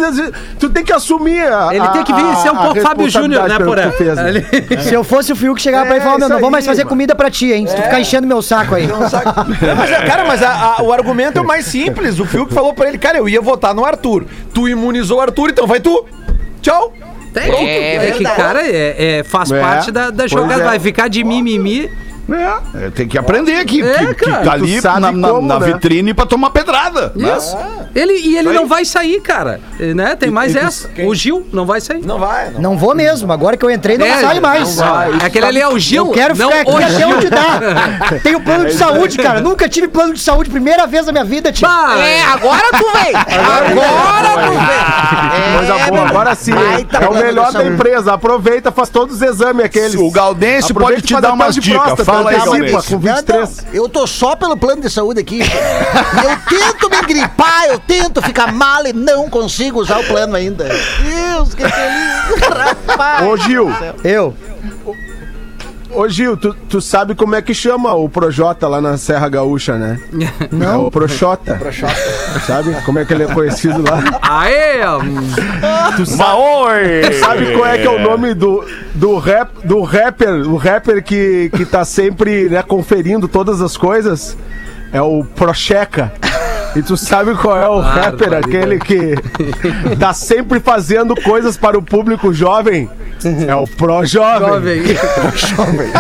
tu 0.61 0.69
tem 0.69 0.85
que 0.85 0.93
assumir 0.93 1.41
a. 1.51 1.75
Ele 1.75 1.89
tem 1.89 2.05
que 2.05 2.13
vir 2.13 2.25
a- 2.25 2.37
ser 2.37 2.51
um 2.51 2.59
a 2.59 2.63
pouco 2.63 2.81
Fábio 2.83 3.09
Júnior, 3.09 3.49
né, 3.49 3.59
Porã? 3.59 3.87
né? 3.87 4.23
Ali- 4.29 4.83
Se 4.83 4.93
eu 4.93 5.03
fosse 5.03 5.33
o 5.33 5.37
Fiuk, 5.37 5.61
chegava 5.63 5.87
pra 5.87 5.95
ele 5.97 6.01
e 6.01 6.03
É, 6.03 6.05
falava, 6.05 6.19
meu, 6.21 6.29
não 6.29 6.41
vou 6.41 6.51
mais 6.51 6.67
fazer 6.67 6.83
mano. 6.85 6.91
comida 6.91 7.15
pra 7.15 7.31
ti, 7.31 7.51
hein? 7.53 7.67
Se 7.67 7.75
tu 7.75 7.83
ficar 7.83 8.01
enchendo 8.01 8.27
meu 8.27 8.43
saco 8.43 8.75
aí. 8.75 8.87
Não? 8.87 9.01
Não, 9.01 9.09
mas, 9.77 9.91
cara, 10.07 10.25
mas 10.27 10.43
a- 10.43 10.77
a- 10.79 10.83
o 10.83 10.93
argumento 10.93 11.06
é 11.39 11.41
o 11.41 11.47
mais 11.47 11.67
simples. 11.67 12.19
O 12.19 12.25
Fiuk 12.25 12.53
falou 12.53 12.73
pra 12.75 12.89
ele, 12.89 12.99
cara, 12.99 13.19
eu 13.19 13.29
ia 13.29 13.41
votar 13.41 13.75
no 13.75 13.85
Arthur. 13.85 14.25
Tu 14.55 14.69
imunizou 14.69 15.19
o 15.19 15.21
Arthur, 15.21 15.51
então 15.51 15.67
vai 15.67 15.81
tu. 15.81 16.05
Tchau. 16.63 16.93
É, 17.35 17.41
que- 17.51 17.65
é 17.67 18.11
que, 18.13 18.25
cara, 18.25 18.67
é, 18.67 19.19
é- 19.19 19.23
faz 19.25 19.51
É, 19.51 19.61
parte 19.61 19.91
da, 19.91 20.11
da 20.11 20.27
jogada. 20.27 20.63
é. 20.63 20.65
Vai 20.65 20.79
ficar 20.79 21.07
de 21.09 21.23
mimimi. 21.23 21.91
É, 22.75 22.91
tem 22.91 23.07
que 23.07 23.17
aprender 23.17 23.65
que, 23.65 23.81
É, 23.83 24.07
que, 24.15 24.15
que 24.17 24.31
tá 24.31 24.53
ali 24.53 24.81
na, 24.81 25.01
na- 25.13 25.29
como, 25.29 25.47
na 25.47 25.61
né? 25.61 25.67
vitrine 25.73 26.13
pra 26.13 26.27
tomar 26.27 26.51
pedrada. 26.51 27.13
né? 27.15 27.37
Isso. 27.37 27.57
Ele, 27.95 28.13
e 28.15 28.37
ele 28.37 28.53
não 28.53 28.67
vai 28.67 28.85
sair, 28.85 29.21
cara. 29.21 29.61
Né? 29.79 30.17
Tem 30.17 30.31
mais 30.31 30.55
e 30.55 30.59
essa. 30.59 30.91
O 31.07 31.15
Gil 31.15 31.47
não 31.53 31.65
vai 31.65 31.81
sair. 31.81 32.05
Não 32.05 32.19
vai. 32.19 32.51
Não. 32.51 32.61
Não 32.61 32.79
vou 32.79 32.95
mesmo. 32.95 33.33
Agora 33.33 33.57
que 33.57 33.65
eu 33.65 33.71
entrei, 33.71 33.97
não 33.97 34.05
É, 34.07 34.21
sai 34.21 34.41
mais. 34.41 34.77
não 34.77 34.87
vai. 34.87 35.13
Aquele 35.25 35.47
ali 35.47 35.61
é 35.61 35.69
o 35.69 35.79
Gil. 35.79 36.07
Eu 36.07 36.13
quero 36.13 36.37
não 36.37 36.51
ficar 36.51 36.61
aqui 36.63 36.71
o 36.73 36.77
até 36.77 37.07
onde 37.07 37.31
dá. 37.31 38.19
Tenho 38.23 38.41
plano 38.41 38.65
de 38.67 38.75
saúde, 38.75 39.17
cara. 39.19 39.41
Nunca 39.41 39.69
tive 39.69 39.89
plano 39.89 40.13
de 40.13 40.21
saúde. 40.21 40.51
Primeira 40.51 40.87
vez 40.87 41.07
na 41.07 41.13
minha 41.13 41.25
vida, 41.25 41.53
tio. 41.53 41.67
Bah, 41.69 41.97
É, 41.99 42.23
agora 42.25 42.67
tu 42.73 42.85
vem. 42.93 43.15
Agora 43.15 44.47
tu 44.47 44.51
vem. 44.53 45.57
Coisa 45.57 45.75
É, 45.75 45.87
boa, 45.91 46.09
agora 46.09 46.35
sim. 46.35 46.53
baita 46.55 46.99
É 46.99 47.09
o 47.09 47.15
melhor 47.15 47.53
da 47.53 47.65
empresa. 47.65 48.13
Aproveita, 48.15 48.71
faz 48.73 48.89
todos 48.89 49.17
os 49.17 49.23
exames 49.23 49.65
aqueles. 49.65 49.95
O 49.95 50.11
Gaudêncio 50.11 50.73
Aproveita 50.73 51.01
pode 51.03 51.07
te 51.15 51.21
dar 51.21 51.33
umas 51.33 51.55
de 51.55 51.61
dicas. 51.61 52.01
Antecipa 52.19 52.83
com 52.83 52.99
23. 52.99 53.65
Não, 53.67 53.75
eu 53.75 53.89
tô 53.89 54.07
só 54.07 54.37
pelo 54.37 54.57
plano 54.57 54.83
de 54.83 54.91
saúde 54.91 55.21
aqui. 55.21 55.41
E 55.41 56.25
eu 56.25 56.59
tento 56.59 56.91
me 56.91 57.03
gripar, 57.03 57.65
eu 57.67 57.79
tento 57.79 58.23
ficar 58.23 58.53
mal 58.53 58.87
e 58.87 58.93
não 58.93 59.29
consigo 59.29 59.81
usar 59.81 59.99
o 60.01 60.05
plano 60.05 60.37
ainda. 60.37 60.65
Deus, 60.65 61.55
que 61.55 61.63
feliz. 61.69 62.43
Rapaz. 62.87 63.27
Ô, 63.27 63.37
Gil. 63.37 63.69
Eu. 64.05 64.35
Ô 65.97 66.07
Gil, 66.11 66.37
tu, 66.37 66.55
tu 66.69 66.79
sabe 66.79 67.15
como 67.15 67.35
é 67.35 67.41
que 67.41 67.55
chama 67.55 67.95
o 67.95 68.07
Projota 68.07 68.69
lá 68.69 68.83
na 68.83 68.99
Serra 68.99 69.31
Gaúcha, 69.31 69.79
né? 69.79 69.99
Não. 70.53 70.75
É 70.75 70.77
o 70.77 70.91
Proxota. 70.91 71.59
Sabe 72.47 72.77
como 72.85 72.99
é 72.99 73.05
que 73.07 73.15
ele 73.15 73.23
é 73.23 73.27
conhecido 73.27 73.83
lá? 73.83 74.05
Aê! 74.21 74.81
Tu 75.97 76.05
sabe, 76.05 77.15
sabe 77.15 77.53
qual 77.57 77.67
é 77.67 77.79
que 77.79 77.87
é 77.87 77.91
o 77.91 77.99
nome 77.99 78.35
do, 78.35 78.63
do, 78.95 79.19
rap, 79.19 79.51
do 79.65 79.81
rapper, 79.81 80.47
o 80.47 80.57
rapper 80.57 81.03
que, 81.03 81.51
que 81.57 81.65
tá 81.65 81.83
sempre 81.83 82.51
né, 82.51 82.63
conferindo 82.63 83.27
todas 83.27 83.63
as 83.63 83.75
coisas? 83.75 84.37
É 84.93 85.01
o 85.01 85.25
Procheca. 85.25 86.13
E 86.77 86.83
tu 86.83 86.95
sabe 86.95 87.35
qual 87.35 87.57
é 87.57 87.67
o 87.67 87.81
rapper, 87.81 88.35
aquele 88.35 88.79
que 88.79 89.15
tá 89.99 90.13
sempre 90.13 90.61
fazendo 90.61 91.15
coisas 91.23 91.57
para 91.57 91.79
o 91.79 91.83
público 91.83 92.35
jovem? 92.35 92.91
É 93.49 93.55
o 93.55 93.67
Pro 93.67 94.05
Jovem. 94.05 94.85
Jovem. 94.85 94.85
Jovem. 95.35 95.91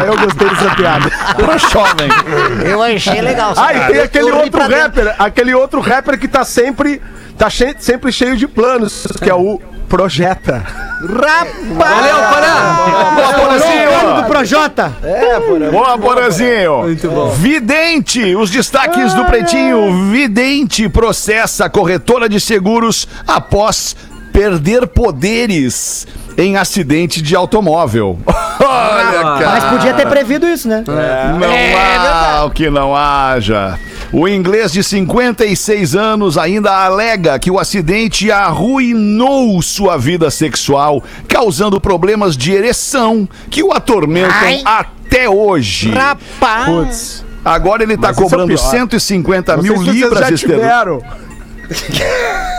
Aí 0.00 0.08
eu 0.08 0.16
gostei 0.16 0.48
dessa 0.48 0.74
piada. 0.74 1.10
Pro 1.36 1.58
jovem. 1.58 2.08
Eu 2.64 2.82
achei 2.82 3.20
legal. 3.20 3.52
Ah, 3.56 3.74
e 3.74 3.92
tem 3.92 4.00
aquele 4.00 4.32
outro 4.32 4.60
rapper, 4.60 5.14
aquele 5.18 5.54
outro 5.54 5.80
rapper 5.80 6.18
que 6.18 6.26
tá 6.26 6.44
sempre, 6.44 7.02
tá 7.38 7.48
che- 7.50 7.76
sempre 7.78 8.12
cheio 8.12 8.36
de 8.36 8.46
planos, 8.46 9.06
que 9.22 9.28
é 9.30 9.34
o 9.34 9.60
Projeta. 9.88 10.64
Valeu, 11.02 12.16
Porã. 12.30 13.14
Boa, 13.14 13.32
Porazinho. 13.34 14.14
do 14.16 14.24
Projota. 14.24 14.92
Boa, 15.70 15.98
Porazinho. 15.98 16.82
Muito 16.84 17.10
bom. 17.10 17.28
Vidente, 17.30 18.34
os 18.36 18.50
destaques 18.50 19.12
do 19.14 19.24
Pretinho. 19.26 20.10
Vidente 20.10 20.88
processa 20.88 21.66
a 21.66 21.70
corretora 21.70 22.28
de 22.28 22.40
seguros 22.40 23.06
após 23.26 23.94
perder 24.32 24.86
poderes 24.86 26.06
em 26.38 26.56
acidente 26.56 27.20
de 27.20 27.36
automóvel. 27.36 28.18
Olha, 28.26 29.22
cara. 29.22 29.46
Mas 29.50 29.64
podia 29.64 29.92
ter 29.92 30.06
prevido 30.08 30.46
isso, 30.46 30.66
né? 30.68 30.82
Não 30.86 32.38
há 32.40 32.44
o 32.46 32.50
que 32.50 32.70
não 32.70 32.96
haja. 32.96 33.78
O 34.12 34.28
inglês 34.28 34.70
de 34.72 34.84
56 34.84 35.94
anos 35.96 36.36
ainda 36.36 36.70
alega 36.70 37.38
que 37.38 37.50
o 37.50 37.58
acidente 37.58 38.30
arruinou 38.30 39.62
sua 39.62 39.96
vida 39.96 40.30
sexual, 40.30 41.02
causando 41.26 41.80
problemas 41.80 42.36
de 42.36 42.52
ereção 42.52 43.26
que 43.50 43.62
o 43.62 43.72
atormentam 43.72 44.36
Ai. 44.38 44.62
até 44.66 45.28
hoje. 45.30 45.90
Rapaz. 45.90 46.66
Putz. 46.66 47.24
Agora 47.42 47.82
ele 47.82 47.96
tá 47.96 48.08
Mas 48.08 48.16
isso 48.16 48.26
é 48.26 48.28
cobrando 48.28 48.48
pior. 48.48 48.58
150 48.58 49.56
Não 49.56 49.62
sei 49.62 49.70
mil 49.70 49.78
se 49.80 49.84
vocês 49.86 49.96
libras 49.96 50.28
já 50.28 50.34
esterlinas. 50.34 50.62
tiveram 50.62 51.02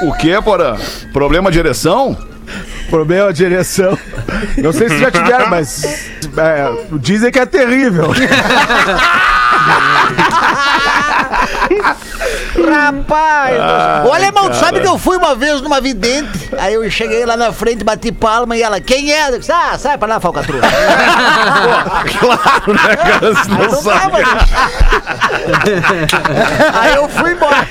O 0.10 0.14
que, 0.14 0.42
Porã? 0.42 0.76
Problema 1.14 1.52
de 1.52 1.60
ereção? 1.60 2.18
problema 2.90 3.32
de 3.32 3.44
ereção. 3.44 3.98
Não 4.58 4.74
sei 4.74 4.90
se 4.90 5.00
já 5.00 5.10
tiveram, 5.10 5.50
mas 5.50 5.84
é, 6.38 6.98
dizem 7.00 7.32
que 7.32 7.40
é 7.40 7.46
terrível. 7.46 8.10
Rapaz! 12.70 14.06
Ô, 14.06 14.14
alemão, 14.14 14.50
tu 14.50 14.56
sabe 14.56 14.80
que 14.80 14.88
eu 14.88 14.98
fui 14.98 15.18
uma 15.18 15.36
vez 15.36 15.62
numa 15.62 15.82
vidente? 15.82 16.50
Aí 16.58 16.74
eu 16.74 16.90
cheguei 16.90 17.26
lá 17.26 17.36
na 17.36 17.52
frente, 17.52 17.84
bati 17.84 18.12
palma 18.12 18.56
e 18.56 18.62
ela, 18.62 18.80
quem 18.80 19.12
é? 19.12 19.30
Eu 19.30 19.40
disse, 19.40 19.52
ah, 19.52 19.78
sai 19.78 19.98
pra 19.98 20.08
lá, 20.08 20.20
falcatrua. 20.20 20.62
Claro, 22.20 22.74
né, 22.74 22.96
cara? 22.96 23.34
Você 23.34 23.50
não 23.50 23.58
Não 23.58 23.82
sabe. 23.82 24.24
Aí 26.74 26.96
eu 26.96 27.10
fui 27.10 27.32
embora. 27.32 27.68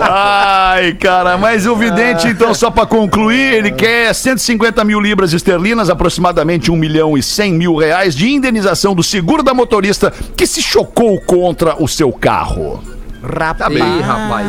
Ai, 0.00 0.92
cara, 0.94 1.36
mas 1.36 1.66
o 1.66 1.76
vidente, 1.76 2.28
então, 2.28 2.54
só 2.54 2.70
pra 2.70 2.86
concluir, 2.86 3.54
ele 3.54 3.72
quer 3.72 4.14
150 4.14 4.84
mil 4.84 5.00
libras 5.00 5.32
esterlinas, 5.32 5.90
aproximadamente 5.90 6.70
1 6.70 6.76
milhão 6.76 7.16
e 7.16 7.22
100 7.22 7.52
mil 7.54 7.76
reais 7.76 8.14
de 8.14 8.28
indenização 8.28 8.94
do 8.94 9.02
seguro 9.02 9.42
da 9.42 9.54
motorista 9.54 10.12
que 10.36 10.46
se 10.46 10.62
chocou 10.62 11.20
contra 11.20 11.80
o 11.82 11.88
seu 11.88 12.12
carro. 12.12 12.82
Rapaz. 13.22 13.72
Ih, 13.74 14.00
rapaz. 14.00 14.46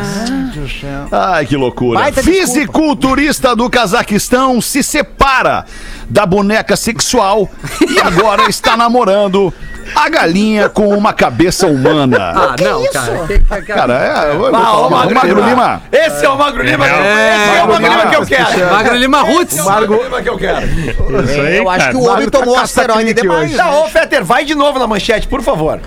Ai, 1.12 1.46
que 1.46 1.56
loucura. 1.56 2.00
Baita. 2.00 2.22
Fisiculturista 2.22 3.56
do 3.56 3.70
Cazaquistão 3.70 4.62
se 4.62 4.84
separa 4.84 5.66
da 6.10 6.26
boneca 6.26 6.76
sexual 6.76 7.50
e 7.90 8.00
agora 8.00 8.48
está 8.50 8.78
namorando 8.78 9.52
a 9.96 10.08
galinha 10.08 10.70
com 10.70 10.90
uma 10.96 11.14
cabeça 11.14 11.66
humana. 11.66 12.32
Ah, 12.36 12.56
não, 12.62 12.84
cara. 12.92 13.28
Que- 13.28 13.40
que- 13.40 13.62
que- 13.62 13.74
Cara, 13.74 13.94
é. 14.28 14.32
eu 14.34 14.38
vou 14.38 14.48
Ah, 14.50 14.52
falar, 14.52 14.74
ó, 14.78 14.88
o 14.88 14.92
Magro 14.92 15.42
Lima. 15.50 15.82
Esse 15.92 16.26
é 16.26 16.30
o 16.30 16.38
Magro 16.38 16.64
Lima. 16.64 16.86
que- 16.86 16.92
É, 16.94 17.36
Esse 17.36 17.58
é 17.58 17.64
o 17.64 17.68
Magro 17.68 17.88
Lima 17.90 18.06
que 18.10 18.16
eu 18.16 18.26
quero. 18.26 18.72
Magro 18.72 18.96
Lima 18.96 19.22
Roots. 19.24 19.54
Esse 19.54 19.60
é 19.60 19.64
o 19.64 19.66
Magro 19.66 20.04
Lima 20.04 20.22
que 20.22 20.30
eu 20.30 20.38
quero. 20.38 20.68
Isso 20.68 21.42
aí, 21.42 21.58
Eu 21.58 21.70
acho 21.70 21.90
que 21.90 21.96
o 21.96 22.00
homem 22.02 22.12
Magro 22.14 22.32
tá 22.32 22.40
tomou 22.40 22.58
asteroide 22.58 23.14
demais. 23.16 23.56
Tá, 23.56 23.72
ô, 23.80 23.88
Fetter, 23.88 24.24
vai 24.24 24.46
de 24.46 24.54
novo 24.54 24.78
na 24.78 24.86
manchete, 24.86 25.28
por 25.28 25.42
favor. 25.42 25.80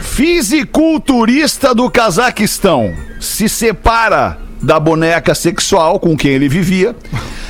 Fisiculturista 0.00 1.74
do 1.74 1.90
Cazaquistão 1.90 2.94
se 3.18 3.48
separa 3.48 4.38
da 4.60 4.78
boneca 4.78 5.34
sexual 5.34 5.98
com 5.98 6.16
quem 6.16 6.32
ele 6.32 6.48
vivia 6.48 6.94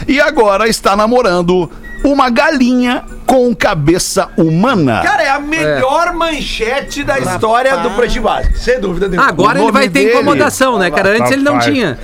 e 0.06 0.20
agora 0.20 0.68
está 0.68 0.94
namorando 0.94 1.70
uma 2.04 2.30
galinha 2.30 3.04
com 3.26 3.54
cabeça 3.54 4.28
humana. 4.36 5.00
Cara, 5.02 5.22
é 5.22 5.30
a 5.30 5.38
melhor 5.38 6.12
manchete 6.14 7.04
da 7.04 7.18
história 7.18 7.76
do 7.78 7.90
Pretinho 7.90 8.24
Básico, 8.24 8.58
sem 8.58 8.80
dúvida 8.80 9.08
nenhuma. 9.08 9.28
Agora 9.28 9.58
O 9.60 9.62
ele 9.64 9.72
vai 9.72 9.82
nome 9.84 9.92
ter 9.92 10.04
dele- 10.06 10.14
incomodação, 10.14 10.78
né, 10.78 10.90
cara? 10.90 11.10
Antes 11.16 11.30
ele 11.32 11.42
não 11.42 11.54
Rapaz. 11.54 11.72
tinha. 11.72 11.98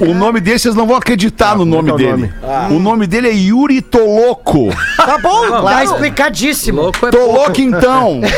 O 0.00 0.14
nome 0.14 0.40
dele, 0.40 0.58
vocês 0.58 0.74
não 0.74 0.86
vão 0.86 0.96
acreditar 0.96 1.56
no 1.56 1.64
nome 1.64 1.90
é 1.90 1.92
o 1.92 1.96
dele. 1.96 2.10
nome? 2.12 2.32
O 2.76 2.78
nome 2.80 3.06
dele 3.06 3.28
é 3.28 3.32
Yuri 3.34 3.80
Toloco. 3.82 4.68
Tá 4.96 5.18
bom, 5.18 5.50
Tá 5.50 5.60
claro. 5.60 5.84
explicadíssimo. 5.84 6.80
Louco 6.82 7.06
é. 7.06 7.10
Toloco, 7.10 7.60
então. 7.60 8.20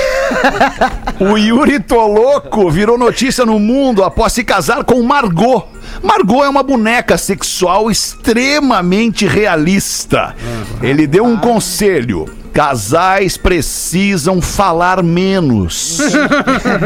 O 1.20 1.37
Yuri 1.38 1.78
Toloco 1.80 2.68
virou 2.70 2.98
notícia 2.98 3.44
no 3.46 3.58
mundo 3.58 4.02
após 4.02 4.32
se 4.32 4.42
casar 4.42 4.82
com 4.84 5.00
Margot. 5.02 5.64
Margot 6.02 6.44
é 6.44 6.48
uma 6.48 6.62
boneca 6.62 7.16
sexual 7.16 7.90
extremamente 7.90 9.26
realista. 9.26 10.35
Ele 10.83 11.07
deu 11.07 11.24
um 11.24 11.37
conselho. 11.37 12.26
Casais 12.54 13.36
precisam 13.36 14.40
falar 14.40 15.02
menos. 15.02 15.98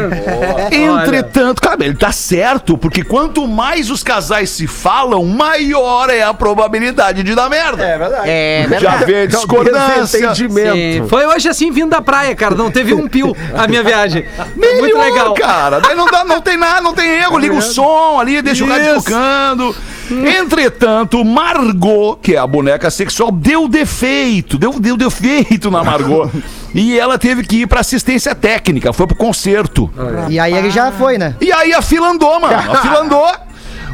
Entretanto, 0.73 1.61
cara, 1.61 1.85
ele 1.85 1.93
tá 1.93 2.11
certo, 2.11 2.75
porque 2.75 3.03
quanto 3.03 3.47
mais 3.47 3.91
os 3.91 4.01
casais 4.03 4.49
se 4.49 4.65
falam, 4.65 5.23
maior 5.25 6.09
é 6.09 6.23
a 6.23 6.33
probabilidade 6.33 7.21
de 7.21 7.35
dar 7.35 7.47
merda. 7.51 7.83
É 7.83 7.97
verdade. 7.99 8.23
É 8.29 8.61
De 8.63 8.67
verdade. 8.67 9.03
haver 9.03 9.27
discordância. 9.27 10.33
Sim, 10.33 11.05
Foi 11.07 11.27
hoje 11.27 11.47
assim 11.47 11.71
vindo 11.71 11.91
da 11.91 12.01
praia, 12.01 12.35
cara. 12.35 12.55
Não 12.55 12.71
teve 12.71 12.95
um 12.95 13.07
pio 13.07 13.35
a 13.55 13.67
minha 13.67 13.83
viagem. 13.83 14.25
Muito 14.55 14.81
Melhor, 14.81 15.03
legal. 15.03 15.33
cara. 15.35 15.79
Daí 15.79 15.95
não, 15.95 16.07
dá, 16.07 16.23
não 16.25 16.41
tem 16.41 16.57
nada, 16.57 16.81
não 16.81 16.95
tem 16.95 17.07
erro. 17.19 17.37
Liga 17.37 17.53
o 17.53 17.61
som 17.61 18.19
ali, 18.19 18.41
deixa 18.41 18.63
o 18.65 18.67
rádio 18.67 18.95
Isso. 18.95 19.03
tocando. 19.05 19.75
Entretanto, 20.11 21.23
Margot, 21.23 22.17
que 22.21 22.35
é 22.35 22.37
a 22.37 22.47
boneca 22.47 22.89
sexual, 22.89 23.31
deu 23.31 23.67
defeito. 23.67 24.57
Deu, 24.57 24.79
deu 24.79 24.97
defeito 24.97 25.69
na 25.69 25.83
Margot. 25.83 26.29
e 26.73 26.97
ela 26.97 27.17
teve 27.17 27.43
que 27.43 27.61
ir 27.61 27.67
pra 27.67 27.81
assistência 27.81 28.33
técnica. 28.35 28.91
Foi 28.93 29.07
pro 29.07 29.15
concerto. 29.15 29.89
E 30.29 30.39
aí 30.39 30.53
ele 30.53 30.71
já 30.71 30.91
foi, 30.91 31.17
né? 31.17 31.35
E 31.41 31.51
aí 31.51 31.73
a 31.73 31.81
fila 31.81 32.09
andou, 32.09 32.39
mano. 32.39 32.55
A 32.55 32.75
fila 32.81 33.01
andou. 33.01 33.27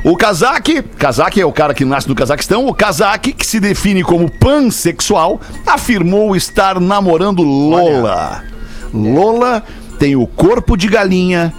O 0.04 0.16
Kazak, 0.16 0.84
Kazak 1.00 1.42
é 1.42 1.46
o 1.46 1.52
cara 1.52 1.74
que 1.74 1.84
nasce 1.84 2.08
no 2.08 2.14
Cazaquistão, 2.14 2.68
o 2.68 2.74
Kazak, 2.76 3.34
que 3.34 3.46
se 3.46 3.60
define 3.60 4.04
como 4.04 4.30
pansexual, 4.30 5.42
afirmou 5.66 6.36
estar 6.36 6.80
namorando 6.80 7.42
Lola. 7.42 8.44
Lola 8.94 9.64
tem 9.98 10.16
o 10.16 10.28
corpo 10.28 10.78
de 10.78 10.88
galinha 10.88 11.52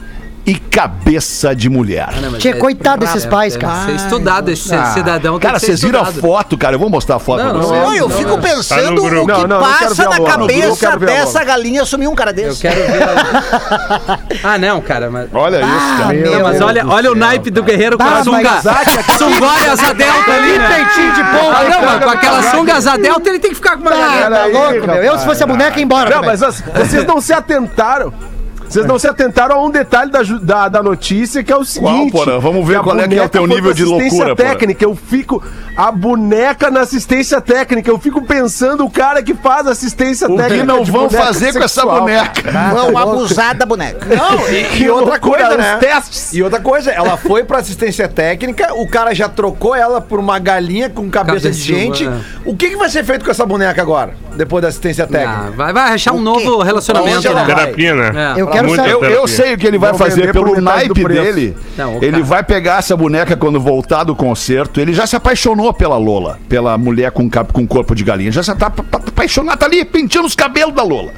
e 0.46 0.54
cabeça 0.54 1.56
de 1.56 1.68
mulher. 1.68 2.08
Tinha 2.38 2.56
coitado 2.56 3.00
desses 3.04 3.26
pais, 3.26 3.56
cara. 3.56 3.86
Ser 3.86 3.92
estudado, 3.96 4.48
esse 4.50 4.68
cidadão 4.94 5.38
tem 5.38 5.48
Cara, 5.48 5.58
vocês 5.58 5.82
viram 5.82 6.00
a 6.00 6.04
foto, 6.06 6.56
cara? 6.56 6.76
Eu 6.76 6.78
vou 6.78 6.88
mostrar 6.88 7.16
a 7.16 7.18
foto 7.18 7.42
Não, 7.42 7.50
pra 7.50 7.58
não, 7.58 7.66
vocês. 7.68 7.82
Não, 7.82 7.94
eu 7.94 8.08
fico 8.10 8.38
pensando 8.38 9.02
Tá 9.02 9.08
o 9.08 9.26
que 9.26 9.32
Não, 9.32 9.46
não, 9.48 9.60
passa 9.60 10.08
na 10.08 10.14
a 10.14 10.18
eu 10.18 10.24
cabeça 10.24 10.88
a 10.92 10.96
dessa 10.96 11.42
galinha 11.42 11.82
assumir 11.82 12.06
um 12.06 12.14
cara 12.14 12.30
Eu 12.30 12.34
desse. 12.34 12.60
quero 12.62 12.76
ver. 12.76 13.02
a- 13.02 14.18
Ah, 14.54 14.58
não, 14.58 14.80
cara. 14.80 15.10
Mas... 15.10 15.28
Olha 15.34 15.58
isso, 15.60 15.98
cara. 15.98 16.12
meu 16.14 16.32
Não, 16.32 16.42
mas 16.42 16.60
olha, 16.60 16.86
olha 16.86 17.10
o 17.10 17.14
naipe 17.16 17.50
do 17.50 17.62
guerreiro 17.64 17.98
com 17.98 18.04
Tá, 18.04 18.18
a 18.18 18.24
sunga. 18.24 18.50
Sungória 19.18 19.72
asa 19.72 19.92
delta 19.94 20.32
ali, 20.32 20.58
né? 20.58 20.68
peitinho 20.68 21.12
de 21.12 21.24
pomba, 21.24 21.56
Ah, 21.58 21.64
não, 21.64 21.70
cara. 21.80 21.86
mas 21.86 22.04
com 22.04 22.10
aquela 22.10 22.42
sunga 22.52 22.74
asa 22.76 22.96
delta 22.96 23.28
ele 23.28 23.38
tem 23.40 23.50
que 23.50 23.56
ficar 23.56 23.76
com 23.76 23.82
uma 23.82 23.90
Ah, 23.90 23.96
galinha. 23.96 24.30
tá 24.30 24.46
louco, 24.46 24.86
meu. 24.86 25.02
Eu, 25.02 25.18
se 25.18 25.24
fosse 25.24 25.42
a 25.42 25.46
boneca, 25.46 25.76
ia 25.78 25.84
embora. 25.84 26.08
Não, 26.10 26.22
mas 26.22 26.40
as- 26.42 26.60
vocês 26.60 27.04
não 27.04 27.20
se 27.20 27.32
atentaram. 27.32 28.12
Vocês 28.68 28.86
não 28.86 28.98
se 28.98 29.06
atentaram 29.06 29.56
a 29.56 29.64
um 29.64 29.70
detalhe 29.70 30.10
da, 30.10 30.22
da, 30.22 30.68
da 30.68 30.82
notícia 30.82 31.42
que 31.42 31.52
é 31.52 31.56
o 31.56 31.64
seguinte. 31.64 32.12
Porã? 32.12 32.38
Vamos 32.38 32.66
ver 32.66 32.80
qual 32.80 32.98
é 32.98 33.06
que 33.08 33.18
é 33.18 33.22
o 33.24 33.28
teu 33.28 33.46
nível 33.46 33.72
de 33.72 33.84
loucura, 33.84 34.34
técnica. 34.34 34.84
Eu 34.84 34.94
fico. 34.94 35.42
A 35.76 35.92
boneca 35.92 36.70
na 36.70 36.80
assistência 36.80 37.40
técnica. 37.40 37.90
Eu 37.90 37.98
fico 37.98 38.22
pensando 38.22 38.84
o 38.84 38.90
cara 38.90 39.22
que 39.22 39.34
faz 39.34 39.66
assistência 39.66 40.26
O 40.26 40.36
técnica. 40.36 40.60
que 40.60 40.66
não 40.66 40.82
vão 40.84 41.06
boneca 41.06 41.24
fazer 41.24 41.52
com 41.52 41.58
essa 41.58 41.80
sexual. 41.82 42.00
boneca? 42.00 42.50
Vão 42.72 42.96
abusar 42.96 43.54
da 43.54 43.66
boneca. 43.66 44.06
Não, 44.14 44.48
e, 44.48 44.82
e 44.82 44.88
outra 44.90 45.18
coisa, 45.20 45.56
né? 45.56 45.76
testes. 45.78 46.32
E 46.32 46.42
outra 46.42 46.60
coisa, 46.60 46.90
ela 46.90 47.16
foi 47.16 47.44
pra 47.44 47.58
assistência 47.58 48.08
técnica, 48.08 48.72
o 48.74 48.88
cara 48.88 49.14
já 49.14 49.28
trocou 49.28 49.74
ela 49.74 50.00
por 50.00 50.18
uma 50.18 50.38
galinha 50.38 50.88
com 50.88 51.08
cabeça 51.10 51.50
de 51.50 51.60
gente. 51.60 52.06
humana. 52.06 52.24
O 52.44 52.56
que, 52.56 52.70
que 52.70 52.76
vai 52.76 52.88
ser 52.88 53.04
feito 53.04 53.24
com 53.24 53.30
essa 53.30 53.44
boneca 53.44 53.80
agora, 53.82 54.14
depois 54.34 54.62
da 54.62 54.68
assistência 54.68 55.06
técnica? 55.06 55.46
Ah, 55.48 55.50
vai, 55.54 55.72
vai 55.72 55.92
achar 55.92 56.12
um 56.12 56.18
O 56.18 56.20
novo 56.22 56.58
quê? 56.58 56.64
relacionamento, 56.64 57.32
né? 57.34 57.44
Terapia, 57.44 57.94
né? 57.94 58.34
É. 58.36 58.40
Eu 58.40 58.46
quero 58.62 58.76
saber. 58.76 58.92
Eu, 58.92 59.02
eu 59.04 59.26
sei 59.28 59.54
o 59.54 59.58
que 59.58 59.66
ele 59.66 59.78
vai 59.78 59.90
Vão 59.90 59.98
fazer 59.98 60.20
vender 60.22 60.32
por 60.32 60.44
pelo 60.44 60.56
metade 60.62 60.88
do 60.88 60.94
naipe 60.94 61.02
preço. 61.02 61.22
dele. 61.34 61.56
Não, 61.76 61.94
o 61.94 61.96
ele 62.04 62.10
cara- 62.12 62.24
vai 62.24 62.42
pegar 62.42 62.78
essa 62.78 62.96
boneca 62.96 63.36
quando 63.36 63.60
voltar 63.60 64.04
do 64.04 64.14
concerto. 64.16 64.80
Ele 64.80 64.92
já 64.92 65.06
se 65.06 65.14
apaixonou 65.16 65.72
pela 65.72 65.96
Lola, 65.96 66.38
pela 66.48 66.76
mulher 66.78 67.10
com, 67.10 67.28
cap- 67.30 67.52
com 67.52 67.66
corpo 67.66 67.94
de 67.94 68.04
galinha. 68.04 68.30
Já 68.32 68.42
se 68.42 68.54
tá 68.54 68.70
pa- 68.70 68.82
pa- 68.82 68.98
apaixonado, 69.08 69.58
tá 69.58 69.66
ali 69.66 69.84
penteando 69.84 70.26
os 70.26 70.34
cabelos 70.34 70.74
da 70.74 70.82
Lola. 70.82 71.12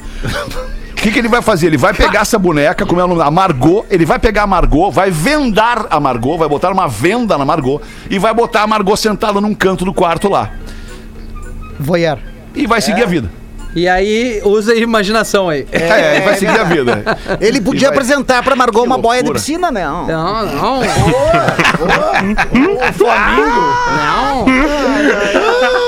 O 0.93 1.01
que, 1.01 1.13
que 1.13 1.19
ele 1.21 1.29
vai 1.29 1.41
fazer? 1.41 1.69
Ele 1.69 1.77
vai 1.77 1.95
pegar 1.95 2.23
essa 2.23 2.37
boneca, 2.39 2.85
como 2.85 3.01
é 3.01 3.05
o 3.05 3.07
nome? 3.07 3.23
A 3.23 3.31
Margot. 3.31 3.87
Ele 3.89 4.05
vai 4.05 4.19
pegar 4.19 4.43
a 4.43 4.47
Margot, 4.49 4.91
vai 4.91 5.13
vendar 5.13 5.87
a 5.89 6.01
Margot, 6.01 6.37
vai 6.37 6.49
botar 6.49 6.73
uma 6.73 6.89
venda 6.89 7.39
na 7.39 7.45
Margot 7.45 7.81
e 8.11 8.19
vai 8.19 8.35
botar 8.35 8.63
a 8.63 8.67
Margot 8.67 8.97
sentada 8.97 9.41
num 9.41 9.55
canto 9.55 9.85
do 9.85 9.95
quarto 9.95 10.29
lá. 10.29 10.51
Voyeur. 11.79 12.19
E 12.55 12.67
vai 12.67 12.81
seguir 12.81 13.05
a 13.05 13.07
vida. 13.07 13.31
E 13.79 13.89
aí, 13.89 14.41
usa 14.45 14.73
a 14.73 14.77
imaginação 14.77 15.49
aí. 15.49 15.67
É, 15.71 16.21
vai 16.21 16.35
seguir 16.35 16.59
a 16.61 16.65
vida. 16.65 17.05
Ele 17.41 17.61
podia 17.61 17.89
vai- 17.89 17.97
apresentar 17.97 18.43
pra 18.43 18.57
Margot 18.57 18.83
uma 18.83 18.99
boia 18.99 19.23
de 19.23 19.29
loucura. 19.29 19.41
piscina, 19.41 19.71
né? 19.71 19.85
Não, 19.87 20.07
não. 20.07 20.47
Não. 20.49 20.81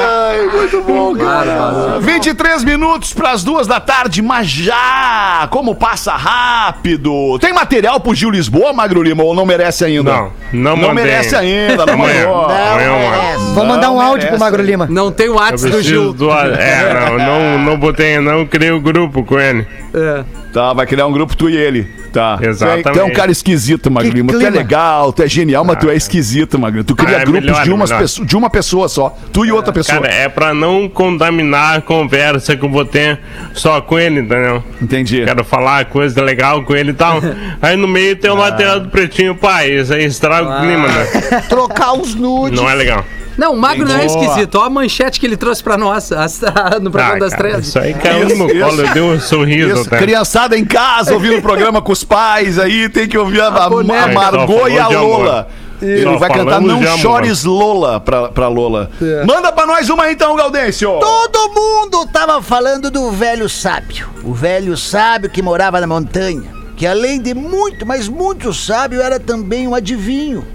Ai, 0.03 0.47
muito 0.53 0.83
bom, 0.83 1.15
cara. 1.17 1.99
23 2.01 2.65
minutos 2.65 3.13
para 3.13 3.33
as 3.33 3.43
duas 3.43 3.67
da 3.67 3.81
tarde, 3.81 4.23
mas 4.23 4.47
já! 4.49 5.47
Como 5.51 5.75
passa 5.75 6.13
rápido! 6.13 7.39
Tem 7.39 7.53
material 7.53 8.01
pro 8.01 8.15
Gil 8.15 8.31
Lisboa, 8.31 8.73
Magro 8.73 9.03
Lima, 9.03 9.23
ou 9.23 9.35
não 9.35 9.45
merece 9.45 9.85
ainda? 9.85 10.11
Não, 10.13 10.33
não 10.53 10.77
Não 10.77 10.89
mandei. 10.89 11.05
merece 11.05 11.37
ainda, 11.37 11.85
não 11.87 11.95
Amanhã. 11.95 12.27
mandou. 12.27 12.45
Amanhã, 12.45 12.91
amanhã. 12.91 13.55
Vou 13.55 13.65
mandar 13.67 13.91
um 13.91 13.95
Não 13.95 14.01
áudio 14.01 14.15
merece. 14.25 14.31
pro 14.31 14.41
Magro 14.41 14.63
Lima. 14.63 14.87
Não 14.91 15.11
tem 15.11 15.29
o 15.29 15.33
Eu 15.33 15.37
WhatsApp 15.37 15.63
do 15.63 15.71
preciso 15.77 15.83
Gil. 15.89 16.13
do. 16.13 16.31
É, 16.31 16.95
não, 17.09 17.19
não, 17.19 17.59
não 17.59 17.80
botei, 17.81 18.19
não 18.21 18.47
criei 18.47 18.71
o 18.71 18.81
grupo 18.81 19.25
com 19.25 19.39
ele. 19.39 19.67
É. 19.95 20.23
Tá, 20.53 20.73
vai 20.73 20.87
criar 20.87 21.07
um 21.07 21.13
grupo 21.13 21.37
tu 21.37 21.49
e 21.49 21.57
ele. 21.57 21.85
Tá. 22.13 22.37
Tu 22.39 22.45
é- 22.45 22.49
Exatamente. 22.49 22.93
Tu 22.93 22.99
é 23.01 23.05
um 23.05 23.13
cara 23.13 23.31
esquisito, 23.31 23.89
Lima. 23.89 24.33
Tu 24.33 24.41
é 24.45 24.51
legal, 24.51 25.13
tu 25.13 25.23
é 25.23 25.29
genial, 25.29 25.65
mas 25.65 25.79
tu 25.79 25.89
é 25.89 25.95
esquisito, 25.95 26.59
Magro. 26.59 26.83
Tu 26.83 26.95
cria 26.97 27.19
Ah, 27.19 27.21
é 27.21 27.25
grupos 27.25 27.45
melhor, 27.45 27.63
de, 27.65 27.71
umas 27.73 27.91
melhor. 27.91 28.03
pesso- 28.03 28.27
de 28.27 28.37
uma 28.37 28.51
pessoa 28.51 28.89
só. 28.89 29.17
Tu 29.33 29.47
e 29.47 29.53
outra 29.53 29.73
pessoa. 29.73 30.01
Cara, 30.01 30.13
é 30.13 30.29
pra 30.29 30.53
não 30.53 30.89
contaminar 30.89 31.79
a 31.79 31.81
conversa 31.81 32.57
que 32.57 32.65
eu 32.65 32.69
vou 32.69 32.85
ter 32.85 33.21
só 33.55 33.81
com 33.81 33.97
ele, 33.99 34.21
entendeu? 34.21 34.63
Entendi. 34.83 35.25
Quero 35.25 35.45
falar 35.45 35.85
coisa 35.85 36.21
legal 36.21 36.65
com 36.65 36.75
ele 36.75 36.91
e 36.91 36.95
tal. 36.95 37.21
Aí 37.63 37.77
no 37.77 37.87
meio 37.87 38.17
tem 38.17 38.31
o 38.31 38.37
material 38.37 38.81
do 38.81 38.89
pretinho, 38.89 39.37
pai. 39.37 39.71
Isso 39.71 39.95
aí 39.95 40.05
estraga 40.05 40.49
o 40.49 40.61
clima, 40.63 40.89
né? 40.89 41.07
Trocar 41.49 41.93
os 41.93 42.15
nudes. 42.17 42.59
Não 42.61 42.69
é 42.69 42.75
legal. 42.75 43.05
Não, 43.39 43.55
o 43.55 43.57
Magro 43.59 43.87
não 43.89 43.95
é 43.97 44.07
Boa. 44.07 44.25
esquisito. 44.25 44.57
Olha 44.57 44.67
a 44.67 44.71
manchete 44.71 45.19
que 45.19 45.27
ele 45.27 45.37
trouxe 45.37 45.63
pra 45.63 45.77
nós 45.79 46.13
as- 46.13 46.41
no 46.83 46.91
programa 46.91 47.17
Ah, 47.17 47.19
das 47.21 47.31
cara, 47.33 47.51
três. 47.51 47.69
Isso 47.69 47.79
aí 47.79 47.95
caiu 47.95 48.29
no 48.29 48.37
meu 48.37 48.49
Isso, 48.57 48.65
colo, 48.67 48.83
eu 48.83 48.93
dei 48.95 49.03
um 49.03 49.21
sorriso 49.21 49.73
Isso, 49.75 49.87
até. 49.87 49.99
criançada 49.99 50.57
em 50.59 50.65
casa, 50.65 51.15
ouvindo 51.15 51.39
o 51.39 51.43
programa 51.43 51.81
com 51.81 51.93
os 51.93 52.05
pais 52.05 52.59
aí, 52.59 52.89
tem 52.89 53.09
que 53.09 53.17
ouvir 53.17 53.41
a, 53.41 53.49
a, 53.49 53.65
a. 53.67 53.71
Margot 54.13 54.69
e 54.69 54.79
a. 54.79 54.89
Lola. 54.89 55.49
Ele 55.83 56.03
Só 56.03 56.19
vai 56.19 56.29
cantar 56.31 56.61
Não 56.61 56.77
amor. 56.77 56.99
Chores 56.99 57.45
Lola 57.45 57.99
pra, 58.01 58.29
pra 58.29 58.49
Lola. 58.49 58.91
Manda 59.27 59.51
pra 59.51 59.65
nós 59.67 59.89
uma 59.89 60.13
então, 60.13 60.37
Gaudêncio. 60.37 60.99
Todo 61.01 61.49
mundo 61.55 62.07
tava 62.13 62.43
falando 62.43 62.91
do 62.91 63.11
velho 63.11 63.49
sábio. 63.49 64.07
O 64.23 64.35
velho 64.35 64.77
sábio 64.77 65.31
que 65.31 65.41
morava 65.41 65.81
na 65.81 65.87
montanha. 65.87 66.43
Que 66.77 66.87
além 66.87 67.19
de 67.21 67.33
muito, 67.33 67.87
mas 67.87 68.09
muito 68.09 68.53
sábio, 68.53 69.01
era 69.01 69.19
também 69.19 69.67
um 69.67 69.75
adivinho. 69.75 70.47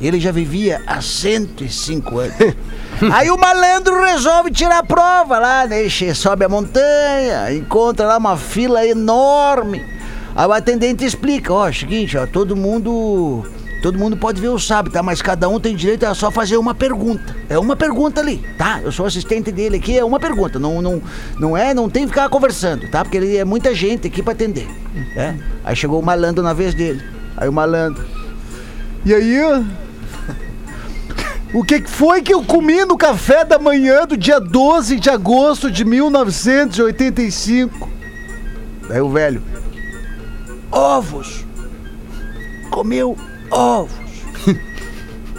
Ele 0.00 0.20
já 0.20 0.30
vivia 0.30 0.80
há 0.86 1.00
105 1.00 2.18
anos. 2.18 2.34
Aí 3.12 3.30
o 3.30 3.36
malandro 3.38 4.00
resolve 4.04 4.50
tirar 4.50 4.78
a 4.78 4.82
prova 4.82 5.38
lá, 5.38 5.66
né? 5.66 5.88
Che- 5.88 6.14
Sobe 6.14 6.44
a 6.44 6.48
montanha, 6.48 7.52
encontra 7.52 8.06
lá 8.06 8.16
uma 8.16 8.36
fila 8.36 8.86
enorme. 8.86 9.84
Aí 10.36 10.46
o 10.46 10.52
atendente 10.52 11.04
explica, 11.04 11.52
ó, 11.52 11.70
seguinte, 11.72 12.16
ó, 12.16 12.26
todo 12.26 12.54
mundo. 12.56 13.44
Todo 13.80 13.96
mundo 13.96 14.16
pode 14.16 14.40
ver 14.40 14.48
o 14.48 14.58
sábio, 14.58 14.90
tá? 14.90 15.04
Mas 15.04 15.22
cada 15.22 15.48
um 15.48 15.60
tem 15.60 15.74
direito 15.76 16.02
a 16.04 16.12
só 16.12 16.32
fazer 16.32 16.56
uma 16.56 16.74
pergunta. 16.74 17.36
É 17.48 17.56
uma 17.56 17.76
pergunta 17.76 18.20
ali, 18.20 18.44
tá? 18.58 18.80
Eu 18.82 18.90
sou 18.90 19.06
assistente 19.06 19.52
dele 19.52 19.76
aqui, 19.76 19.96
é 19.96 20.04
uma 20.04 20.18
pergunta. 20.18 20.58
Não, 20.58 20.82
não, 20.82 21.00
não 21.38 21.56
é, 21.56 21.72
não 21.72 21.88
tem 21.88 22.02
que 22.02 22.08
ficar 22.08 22.28
conversando, 22.28 22.90
tá? 22.90 23.04
Porque 23.04 23.16
ele 23.16 23.36
é 23.36 23.44
muita 23.44 23.72
gente 23.72 24.08
aqui 24.08 24.20
pra 24.20 24.32
atender. 24.32 24.66
É? 25.14 25.34
Aí 25.64 25.76
chegou 25.76 26.00
o 26.00 26.04
malandro 26.04 26.42
na 26.42 26.52
vez 26.52 26.74
dele. 26.74 27.00
Aí 27.36 27.48
o 27.48 27.52
malandro. 27.52 28.04
E 29.04 29.14
aí? 29.14 29.64
O 31.52 31.64
que 31.64 31.80
foi 31.80 32.20
que 32.20 32.32
eu 32.32 32.44
comi 32.44 32.84
no 32.84 32.98
café 32.98 33.42
da 33.42 33.58
manhã 33.58 34.06
do 34.06 34.18
dia 34.18 34.38
12 34.38 35.00
de 35.00 35.08
agosto 35.08 35.70
de 35.70 35.82
1985? 35.82 37.88
Aí 38.90 39.00
o 39.00 39.08
velho. 39.08 39.42
Ovos. 40.70 41.46
Comeu 42.70 43.16
ovos. 43.50 43.96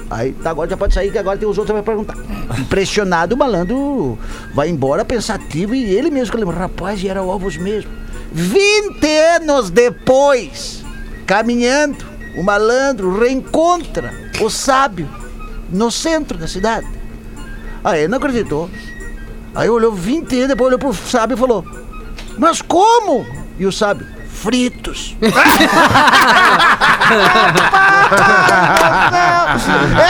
Aí, 0.09 0.33
tá, 0.33 0.49
agora 0.49 0.67
já 0.67 0.75
pode 0.75 0.95
sair, 0.95 1.11
que 1.11 1.19
agora 1.19 1.37
tem 1.37 1.47
os 1.47 1.59
outros 1.59 1.75
pra 1.75 1.83
perguntar. 1.83 2.17
Impressionado, 2.57 3.35
o 3.35 3.37
malandro 3.37 4.17
vai 4.55 4.67
embora 4.67 5.05
pensativo 5.05 5.75
e 5.75 5.83
ele 5.83 6.09
mesmo 6.09 6.31
que 6.31 6.39
lembra, 6.39 6.57
rapaz, 6.57 7.03
e 7.03 7.07
era 7.07 7.21
ovos 7.21 7.55
mesmo. 7.57 7.91
20 8.31 9.05
anos 9.35 9.69
depois, 9.69 10.83
caminhando, 11.27 12.03
o 12.35 12.41
malandro 12.41 13.19
reencontra 13.19 14.11
o 14.41 14.49
sábio 14.49 15.07
no 15.71 15.91
centro 15.91 16.37
da 16.37 16.47
cidade. 16.47 16.87
Aí 17.83 17.99
ele 18.01 18.07
não 18.09 18.17
acreditou. 18.17 18.69
Aí 19.55 19.69
olhou 19.69 19.91
20 19.93 20.35
anos 20.37 20.47
depois, 20.49 20.67
olhou 20.67 20.79
pro 20.79 20.93
sábio 20.93 21.35
e 21.35 21.37
falou: 21.37 21.65
Mas 22.37 22.61
como? 22.61 23.25
E 23.57 23.65
o 23.65 23.71
sábio, 23.71 24.05
fritos. 24.27 25.15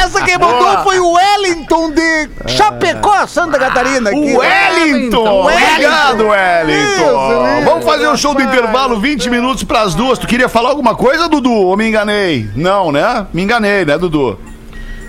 Essa 0.03 0.21
quem 0.21 0.37
mandou 0.37 0.83
foi 0.83 0.99
o 0.99 1.11
Wellington 1.13 1.91
de 1.91 2.29
Chapecó, 2.47 3.25
Santa 3.27 3.57
Catarina. 3.59 4.09
aqui. 4.09 4.19
O 4.19 4.39
Wellington! 4.39 5.41
Obrigado, 5.47 6.27
Wellington! 6.27 6.93
Isso, 6.93 7.65
Vamos 7.65 7.85
fazer 7.85 8.07
o 8.07 8.17
show 8.17 8.33
do 8.33 8.41
intervalo, 8.41 8.99
20 8.99 9.29
minutos 9.29 9.63
pras 9.63 9.93
duas. 9.95 10.19
Tu 10.19 10.27
queria 10.27 10.49
falar 10.49 10.69
alguma 10.69 10.95
coisa, 10.95 11.27
Dudu? 11.27 11.51
Ou 11.51 11.75
me 11.77 11.87
enganei? 11.87 12.49
Não, 12.55 12.91
né? 12.91 13.25
Me 13.33 13.41
enganei, 13.43 13.85
né, 13.85 13.97
Dudu? 13.97 14.37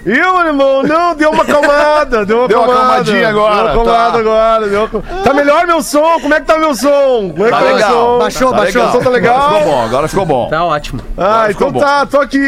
Eu, 0.04 0.46
irmão, 0.46 0.82
não, 0.82 1.14
deu 1.14 1.30
uma 1.30 1.42
acalmada, 1.42 2.24
deu 2.24 2.38
uma 2.38 2.48
Deu 2.48 2.62
uma 2.62 2.72
acalmadinha 2.74 3.28
agora, 3.28 3.54
Deu 3.54 3.62
uma 3.64 3.70
acalmada 3.82 4.12
tá. 4.12 4.18
agora. 4.18 4.68
Deu 4.68 4.88
uma... 4.92 5.22
Tá 5.22 5.34
melhor 5.34 5.66
meu 5.66 5.82
som? 5.82 6.20
Como 6.20 6.32
é 6.32 6.40
que 6.40 6.46
tá 6.46 6.58
meu 6.58 6.74
som? 6.74 7.30
Como 7.36 7.44
é 7.46 7.50
que 7.50 7.50
Tá 7.50 7.58
tá, 7.58 7.64
legal. 7.72 7.90
meu 7.90 8.00
som? 8.12 8.18
Baixou, 8.18 8.50
Tá 8.50 8.56
baixou. 8.56 8.82
legal. 8.82 8.88
O 8.88 8.92
som 8.98 9.04
tá 9.04 9.10
legal? 9.10 9.36
Agora 9.36 9.58
ficou 9.58 9.70
bom, 9.72 9.84
agora 9.84 10.08
ficou 10.08 10.26
bom. 10.26 10.48
Tá 10.48 10.64
ótimo. 10.64 11.02
Ah, 11.18 11.44
ficou 11.48 11.68
então 11.68 11.80
tá, 11.80 12.06
tô 12.06 12.20
aqui. 12.20 12.38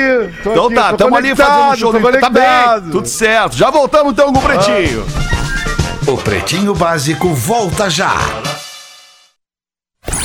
Tô 0.43 0.51
Então 0.53 0.67
aqui, 0.67 0.75
tá, 0.75 0.91
tô 0.91 0.97
tamo 0.97 1.17
ali 1.17 1.37
fazendo 1.37 1.77
show 1.77 1.93
tô 1.93 1.99
do 1.99 2.05
Tá 2.05 2.11
conectado. 2.31 2.81
bem, 2.83 2.91
tudo 2.91 3.07
certo. 3.07 3.55
Já 3.57 3.71
voltamos 3.71 4.13
então 4.13 4.33
com 4.33 4.39
o 4.39 4.43
Pretinho. 4.43 5.07
O 6.07 6.17
Pretinho 6.17 6.75
Básico 6.75 7.29
volta 7.35 7.91
já. 7.91 8.13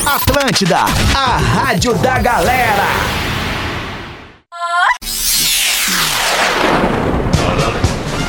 Atlântida, 0.06 0.78
a 1.16 1.38
rádio 1.38 1.94
da 1.96 2.18
galera. 2.20 3.17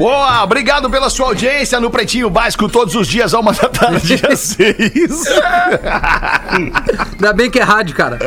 Boa, 0.00 0.42
obrigado 0.44 0.88
pela 0.88 1.10
sua 1.10 1.26
audiência 1.26 1.78
no 1.78 1.90
Pretinho 1.90 2.30
Básico 2.30 2.70
todos 2.70 2.94
os 2.94 3.06
dias, 3.06 3.34
a 3.34 3.38
uma 3.38 3.52
da 3.52 3.68
tarde 3.68 4.18
às 4.26 4.40
seis. 4.56 5.26
Ainda 7.12 7.32
bem 7.34 7.50
que 7.50 7.58
é 7.60 7.62
rádio, 7.62 7.94
cara. 7.94 8.18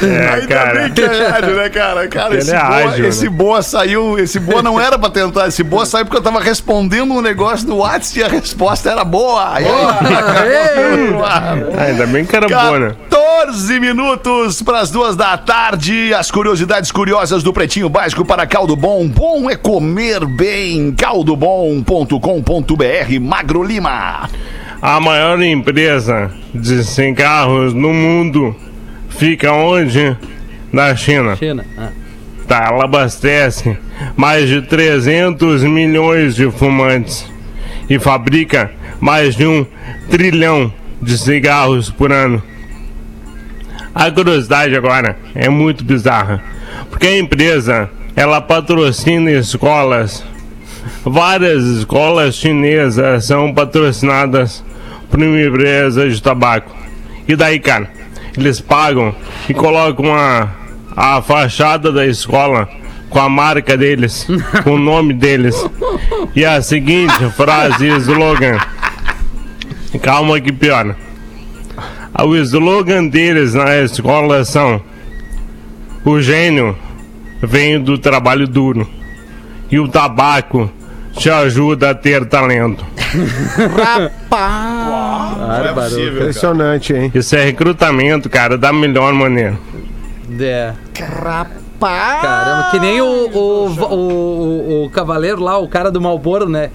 É, 0.00 0.34
Ainda 0.34 0.46
cara. 0.46 0.80
bem 0.82 0.92
que 0.92 1.00
é 1.02 1.26
rádio, 1.26 1.56
né, 1.56 1.68
cara? 1.68 2.06
Cara, 2.06 2.28
Ele 2.34 2.38
esse, 2.42 2.54
é 2.54 2.58
boa, 2.60 2.76
ágil, 2.76 3.06
esse 3.08 3.24
né? 3.24 3.30
boa 3.30 3.60
saiu. 3.60 4.18
Esse 4.20 4.38
boa 4.38 4.62
não 4.62 4.80
era 4.80 4.96
pra 4.96 5.10
tentar. 5.10 5.48
Esse 5.48 5.64
boa 5.64 5.84
saiu 5.84 6.04
porque 6.04 6.16
eu 6.18 6.22
tava 6.22 6.38
respondendo 6.40 7.12
um 7.12 7.20
negócio 7.20 7.66
no 7.66 7.78
WhatsApp 7.78 8.20
e 8.20 8.22
a 8.22 8.28
resposta 8.28 8.88
era 8.92 9.04
boa. 9.04 9.52
Aí, 9.52 9.64
Ah, 11.24 11.54
ainda 11.88 12.06
bem 12.06 12.24
que 12.24 12.36
era 12.36 12.46
boa, 12.48 12.78
né? 12.78 12.94
14 13.10 13.80
minutos 13.80 14.62
para 14.62 14.78
as 14.78 14.90
duas 14.92 15.16
da 15.16 15.36
tarde. 15.36 16.14
As 16.14 16.30
curiosidades 16.30 16.92
curiosas 16.92 17.42
do 17.42 17.52
Pretinho 17.52 17.88
Básico 17.88 18.24
para 18.24 18.46
Caldo 18.46 18.76
Bom. 18.76 19.08
Bom 19.08 19.50
é 19.50 19.56
comer 19.56 20.24
bem. 20.24 20.92
Caldobom.com.br. 21.16 23.20
Magro 23.22 23.62
Lima. 23.62 24.28
A 24.82 25.00
maior 25.00 25.40
empresa 25.40 26.30
de 26.52 26.84
cigarros 26.84 27.72
no 27.72 27.94
mundo 27.94 28.54
fica 29.08 29.50
onde? 29.50 30.14
Na 30.70 30.94
China. 30.94 31.34
China. 31.36 31.64
Ah. 31.78 31.88
Tá, 32.46 32.68
ela 32.70 32.84
abastece 32.84 33.78
mais 34.14 34.46
de 34.46 34.60
300 34.60 35.62
milhões 35.62 36.34
de 36.34 36.50
fumantes 36.50 37.26
e 37.88 37.98
fabrica 37.98 38.70
mais 39.00 39.34
de 39.34 39.46
um 39.46 39.66
trilhão 40.10 40.70
de 41.00 41.16
cigarros 41.16 41.90
por 41.90 42.12
ano. 42.12 42.42
A 43.94 44.10
curiosidade 44.10 44.76
agora 44.76 45.16
é 45.34 45.48
muito 45.48 45.82
bizarra, 45.82 46.44
porque 46.90 47.06
a 47.06 47.18
empresa 47.18 47.88
ela 48.14 48.42
patrocina 48.42 49.30
escolas. 49.30 50.22
Várias 51.04 51.64
escolas 51.64 52.34
chinesas 52.34 53.24
são 53.24 53.52
patrocinadas 53.52 54.64
por 55.10 55.20
uma 55.20 55.40
empresa 55.40 56.08
de 56.08 56.20
tabaco. 56.20 56.74
E 57.28 57.34
daí, 57.34 57.58
cara, 57.58 57.90
eles 58.36 58.60
pagam 58.60 59.14
e 59.48 59.54
colocam 59.54 60.14
a, 60.14 60.48
a 60.96 61.22
fachada 61.22 61.90
da 61.90 62.06
escola 62.06 62.68
com 63.08 63.18
a 63.18 63.28
marca 63.28 63.76
deles, 63.76 64.26
com 64.62 64.72
o 64.72 64.78
nome 64.78 65.14
deles. 65.14 65.54
E 66.34 66.44
a 66.44 66.60
seguinte 66.60 67.30
frase 67.30 67.86
e 67.86 67.96
slogan. 67.98 68.58
Calma 70.02 70.40
que 70.40 70.52
piora. 70.52 70.96
O 72.24 72.36
slogan 72.36 73.06
deles 73.08 73.54
na 73.54 73.76
escola 73.78 74.44
são: 74.44 74.80
O 76.04 76.20
gênio 76.20 76.76
vem 77.42 77.80
do 77.80 77.98
trabalho 77.98 78.48
duro 78.48 78.88
E 79.70 79.78
o 79.78 79.86
tabaco 79.86 80.70
te 81.16 81.30
ajuda 81.30 81.90
a 81.90 81.94
ter 81.94 82.24
talento. 82.26 82.84
Não 85.38 85.64
é 85.64 85.72
possível. 85.72 86.20
Impressionante, 86.22 86.92
hein? 86.92 87.10
Isso 87.14 87.36
é 87.36 87.44
recrutamento, 87.44 88.28
cara, 88.28 88.56
da 88.58 88.72
melhor 88.72 89.12
maneira. 89.12 89.56
É. 90.40 90.72
Caramba, 90.94 92.68
que 92.70 92.78
nem 92.80 93.00
o, 93.00 93.04
o, 93.04 93.66
o, 93.68 93.94
o, 93.94 94.84
o 94.86 94.90
cavaleiro 94.90 95.40
lá, 95.42 95.58
o 95.58 95.68
cara 95.68 95.90
do 95.90 96.00
Malboro, 96.00 96.48
né? 96.48 96.70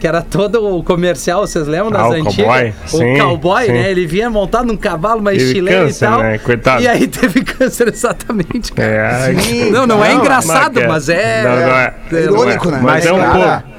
Que 0.00 0.06
era 0.06 0.20
todo 0.20 0.76
o 0.76 0.82
comercial, 0.82 1.46
vocês 1.46 1.66
lembram 1.66 1.90
das 1.90 2.02
Ah, 2.02 2.08
o 2.08 2.12
antigas? 2.12 2.34
cowboy? 2.36 2.74
O 2.84 2.88
Sim, 2.88 3.18
cowboy, 3.18 3.64
sim. 3.66 3.72
né? 3.72 3.90
Ele 3.90 4.06
vinha 4.06 4.28
montado 4.28 4.66
num 4.66 4.76
cavalo 4.76 5.22
mais 5.22 5.38
Teve 5.38 5.52
chileno 5.54 5.84
câncer, 5.86 6.04
e 6.04 6.08
tal. 6.08 6.18
né? 6.20 6.38
Coitado. 6.38 6.82
E 6.82 6.88
aí 6.88 7.06
teve 7.08 7.42
câncer, 7.44 7.88
exatamente, 7.88 8.72
cara. 8.72 8.88
É, 8.88 9.32
Não, 9.70 9.86
não 9.86 10.04
é 10.04 10.12
Não, 10.12 10.20
engraçado, 10.20 10.74
mas 10.80 10.86
mas 10.88 11.08
é- 11.08 11.40
é. 11.40 11.42
não, 11.44 11.50
não 11.56 11.76
é. 11.76 11.94
é 12.12 12.22
Irônico, 12.24 12.70
né? 12.70 12.80
Mas 12.82 13.06
é 13.06 13.12
um 13.12 13.18
cara, 13.18 13.32
pouco. 13.62 13.75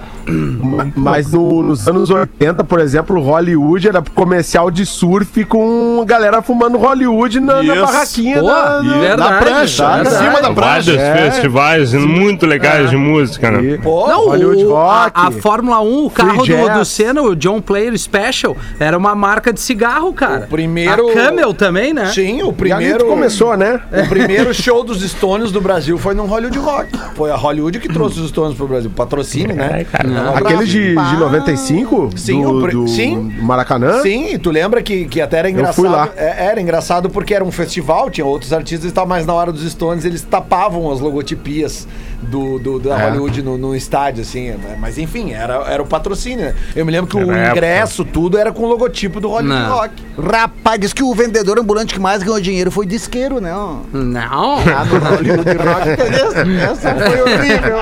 Mas 0.96 1.32
no- 1.32 1.62
nos 1.64 1.88
anos 1.88 2.10
80, 2.10 2.64
por 2.64 2.80
exemplo, 2.80 3.20
Hollywood 3.22 3.88
era 3.88 4.02
comercial 4.14 4.70
de 4.70 4.86
surf 4.86 5.44
com 5.46 6.04
galera 6.06 6.42
fumando 6.42 6.78
Hollywood 6.78 7.40
na, 7.40 7.64
na 7.64 7.76
barraquinha. 7.76 8.40
Pô, 8.40 8.48
da- 8.48 8.82
verdade, 8.82 9.18
na 9.32 9.38
prancha, 9.40 9.84
em 9.84 10.04
verdade. 10.04 10.18
cima 10.18 10.42
da 10.42 10.52
prancha. 10.54 10.96
Vários 10.96 10.96
festivais 11.34 11.94
muito 11.94 12.46
legais 12.46 12.90
de 12.90 12.98
música, 12.98 13.52
né? 13.52 13.62
E- 13.64 13.78
Não, 13.78 14.26
Hollywood 14.28 14.66
o, 14.66 14.76
a, 14.76 15.04
Rock. 15.04 15.12
a 15.16 15.32
Fórmula 15.32 15.82
1, 15.82 16.06
o 16.06 16.10
carro 16.10 16.46
do, 16.46 16.70
do 16.80 16.86
Senna, 16.86 17.22
o 17.22 17.36
John 17.36 17.62
Player 17.62 17.98
Special, 17.98 18.56
era 18.80 18.98
uma 18.98 19.16
marca 19.16 19.54
de 19.54 19.60
cigarro, 19.60 20.12
cara. 20.14 20.46
O 20.46 20.48
primeiro- 20.48 21.10
A 21.10 21.14
Camel 21.14 21.54
também, 21.54 21.94
né? 21.94 22.08
Sim, 22.14 22.44
o 22.44 22.50
E 22.50 22.54
primeiro. 22.54 23.06
começou, 23.06 23.56
né? 23.56 23.80
O 23.92 24.08
primeiro 24.10 24.54
show 24.56 24.84
dos 24.84 25.02
Stones 25.02 25.52
do 25.52 25.62
Brasil 25.62 25.98
foi 25.98 26.14
no 26.14 26.26
Hollywood 26.26 26.58
Rock. 26.60 26.90
Foi 27.16 27.32
a 27.32 27.36
Hollywood 27.36 27.80
que 27.80 27.88
trouxe 27.88 28.20
os 28.20 28.30
Stones 28.30 28.56
pro 28.56 28.68
Brasil. 28.68 28.90
Patrocínio, 28.96 29.56
né? 29.56 29.82
É, 29.82 29.84
cara. 29.84 30.08
Aquele 30.36 30.66
de, 30.66 30.90
de 30.96 31.18
95? 31.18 32.10
Sim, 32.16 32.42
do, 32.42 32.50
o 32.52 32.68
do 32.70 32.88
sim. 32.88 33.34
Maracanã? 33.42 34.02
Sim, 34.02 34.38
tu 34.40 34.50
lembra 34.52 34.82
que, 34.82 35.06
que 35.06 35.22
até 35.22 35.38
era 35.40 35.50
engraçado. 35.50 35.76
fui 35.76 35.90
lá. 35.90 36.10
é- 36.16 36.46
Era 36.48 36.62
engraçado 36.62 37.10
porque 37.10 37.34
era 37.34 37.44
um 37.44 37.52
festival, 37.52 38.10
tinha 38.10 38.26
outros 38.26 38.54
artistas 38.54 38.90
e 38.90 38.94
tal, 38.94 39.06
mas 39.06 39.26
na 39.26 39.34
hora 39.34 39.52
dos 39.52 39.70
Stones 39.72 40.06
eles 40.06 40.22
tapavam 40.22 40.92
as 40.92 41.00
logotipias 41.00 41.88
do, 42.22 42.58
do- 42.60 42.80
da 42.80 43.00
É. 43.00 43.06
Hollywood 43.10 43.42
no, 43.44 43.58
no 43.58 43.76
estádio, 43.76 44.22
assim. 44.22 44.50
né? 44.52 44.76
Mas 44.80 44.98
enfim, 44.98 45.32
era, 45.34 45.56
era 45.70 45.82
o 45.82 45.86
patrocínio. 45.86 46.46
né? 46.48 46.56
Eu 46.76 46.86
me 46.86 46.92
lembro 46.92 47.10
que 47.10 47.18
o 47.18 47.32
Era 47.32 47.38
época. 47.40 47.52
ingresso, 47.58 48.04
tudo 48.06 48.38
era 48.38 48.52
com 48.52 48.64
o 48.64 48.68
logotipo 48.68 49.20
do 49.20 49.30
Hollywood 49.30 49.60
Não. 49.62 49.76
Rock. 49.76 49.94
Rapaz, 50.18 50.80
diz 50.80 50.94
que 50.94 51.04
o 51.04 51.14
vendedor 51.14 51.60
ambulante 51.60 51.94
que 51.94 52.00
mais 52.00 52.24
ganhou 52.24 52.40
dinheiro 52.42 52.72
foi 52.72 52.86
disqueiro, 52.86 53.40
né? 53.40 53.54
ó. 53.54 53.78
Não. 53.94 54.56
Ah, 54.58 54.84
no 54.86 54.98
Hollywood 55.00 55.50
Rock. 55.58 55.90
Essa, 56.02 56.88
essa 56.88 56.96
foi 56.96 57.22
horrível. 57.22 57.78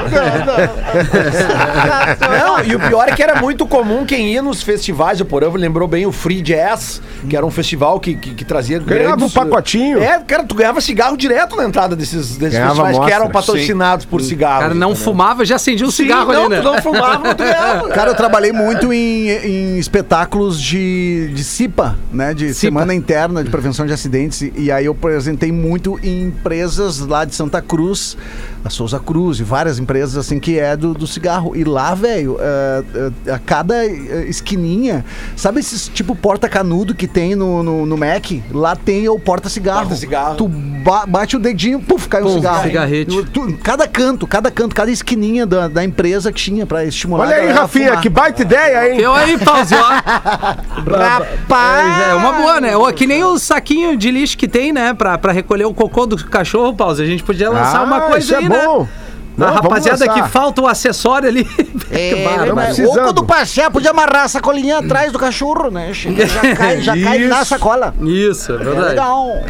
Não, 2.29 2.63
e 2.63 2.75
o 2.75 2.79
pior 2.79 3.07
é 3.07 3.11
que 3.15 3.23
era 3.23 3.41
muito 3.41 3.65
comum 3.65 4.05
quem 4.05 4.33
ia 4.33 4.41
nos 4.41 4.61
festivais, 4.61 5.21
o 5.21 5.25
Porã 5.25 5.49
lembrou 5.53 5.87
bem 5.87 6.05
o 6.05 6.11
Free 6.11 6.41
Jazz, 6.41 7.01
que 7.29 7.35
era 7.37 7.45
um 7.45 7.51
festival 7.51 7.99
que, 7.99 8.15
que, 8.15 8.33
que 8.33 8.43
trazia 8.45 8.79
Ganhava 8.79 9.23
um 9.25 9.29
pacotinho. 9.29 10.01
É, 10.01 10.19
cara, 10.19 10.43
tu 10.43 10.55
ganhava 10.55 10.81
cigarro 10.81 11.15
direto 11.15 11.55
na 11.55 11.63
entrada 11.65 11.95
desses, 11.95 12.35
desses 12.37 12.53
Ganhava 12.59 12.69
festivais 12.69 12.91
que 12.95 12.97
amostra, 13.01 13.15
eram 13.15 13.29
patrocinados 13.31 14.05
por 14.05 14.21
O 14.25 14.29
cigarro. 14.29 14.61
cara 14.61 14.73
não 14.73 14.95
fumava, 14.95 15.45
já 15.45 15.55
acendia 15.55 15.85
um 15.85 15.91
Sim, 15.91 16.03
cigarro 16.03 16.31
não, 16.33 16.41
ali, 16.45 16.49
né? 16.49 16.61
tu 16.61 16.63
não 16.63 16.81
fumava, 16.81 17.35
tu 17.35 17.43
ganhava. 17.43 17.89
Cara, 17.95 18.11
eu 18.11 18.15
trabalhei 18.15 18.51
muito 18.51 18.91
em, 18.93 19.29
em 19.29 19.77
espetáculos 19.79 20.61
de, 20.61 21.31
de 21.33 21.43
CIPA, 21.43 21.97
né? 22.11 22.33
De 22.33 22.53
Semana 22.53 22.93
Interna 22.93 23.43
de 23.43 23.49
Prevenção 23.49 23.85
de 23.85 23.93
Acidentes. 23.93 24.41
E, 24.55 24.71
aí 24.71 24.85
eu 24.85 24.91
apresentei 24.93 25.51
muito 25.51 25.99
em 26.03 26.23
empresas 26.23 26.99
lá 26.99 27.25
de 27.25 27.35
Santa 27.35 27.61
Cruz, 27.61 28.17
a 28.63 28.69
Souza 28.69 28.99
Cruz 28.99 29.39
e 29.39 29.43
várias 29.43 29.77
empresas 29.79 30.17
assim 30.17 30.39
que 30.39 30.57
é 30.59 30.75
do, 30.75 30.93
do 30.93 31.05
cigarro. 31.07 31.55
E 31.55 31.63
lá, 31.63 31.93
velho, 31.93 32.37
eh, 32.39 32.83
eh, 33.27 33.31
a 33.31 33.39
cada 33.39 33.85
eh, 33.85 34.25
esquininha, 34.27 35.03
sabe 35.35 35.59
esses 35.59 35.87
tipo 35.87 36.15
porta-canudo 36.15 36.93
que 36.95 37.07
tem 37.07 37.35
no, 37.35 37.61
no, 37.63 37.85
no 37.85 37.97
Mac? 37.97 38.25
Lá 38.51 38.75
tem 38.75 39.07
o 39.09 39.19
porta-cigarro. 39.19 39.81
Porta-cigarro. 39.81 40.35
Tu 40.35 40.47
ba- 40.47 41.05
bate 41.05 41.35
o 41.35 41.39
dedinho, 41.39 41.79
puf, 41.79 42.07
cai 42.07 42.21
um 42.21 42.25
Pum, 42.25 42.33
cigarro. 42.35 42.63
cigarrete. 42.63 43.23
Tu- 43.33 43.57
cada 43.63 43.87
canto, 43.87 44.14
cada 44.27 44.49
canto, 44.51 44.75
cada 44.75 44.89
esquininha 44.91 45.45
da, 45.45 45.67
da 45.67 45.83
empresa 45.83 46.31
que 46.31 46.39
tinha 46.41 46.65
pra 46.65 46.85
estimular. 46.85 47.25
Olha 47.27 47.35
a 47.37 47.39
aí, 47.39 47.51
Rafinha, 47.51 47.97
que 47.97 48.07
baita 48.09 48.41
ideia, 48.43 48.89
hein? 48.93 48.99
Eu 49.01 49.13
aí, 49.13 49.37
Pause, 49.37 49.75
ó. 49.75 49.89
Rapaz! 50.97 52.07
É 52.09 52.13
uma 52.13 52.31
boa, 52.33 52.61
né? 52.61 52.77
Ou 52.77 52.91
que 52.93 53.05
nem 53.07 53.23
o 53.23 53.37
saquinho 53.37 53.97
de 53.97 54.11
lixo 54.11 54.37
que 54.37 54.47
tem, 54.47 54.71
né? 54.71 54.93
Pra, 54.93 55.17
pra 55.17 55.31
recolher 55.31 55.65
o 55.65 55.73
cocô 55.73 56.05
do 56.05 56.15
cachorro, 56.25 56.73
Pause. 56.75 57.03
A 57.03 57.05
gente 57.05 57.23
podia 57.23 57.49
lançar 57.49 57.83
uma 57.83 57.97
Ah, 57.97 58.01
coisa 58.01 58.19
isso 58.19 58.35
aí, 58.35 58.45
é 58.45 58.49
né? 58.49 58.65
bom. 58.65 58.87
Não, 59.37 59.47
a 59.47 59.51
rapaziada 59.51 60.07
que 60.07 60.23
falta 60.29 60.61
o 60.61 60.67
acessório 60.67 61.27
ali. 61.27 61.45
É, 61.91 62.23
mas 62.55 62.67
precisando. 62.77 62.97
ou 62.99 63.03
quando 63.03 63.25
passear, 63.25 63.69
podia 63.69 63.91
amarrar 63.91 64.23
a 64.23 64.27
sacolinha 64.29 64.77
atrás 64.77 65.11
do 65.11 65.19
cachorro, 65.19 65.69
né? 65.69 65.91
Já 65.93 66.55
cai, 66.55 66.81
já 66.81 66.93
cai 66.97 67.19
na 67.27 67.43
sacola. 67.43 67.93
Isso, 68.01 68.53
é 68.53 68.55
É 68.55 68.57
verdade. 68.59 68.87
legal. 68.89 69.43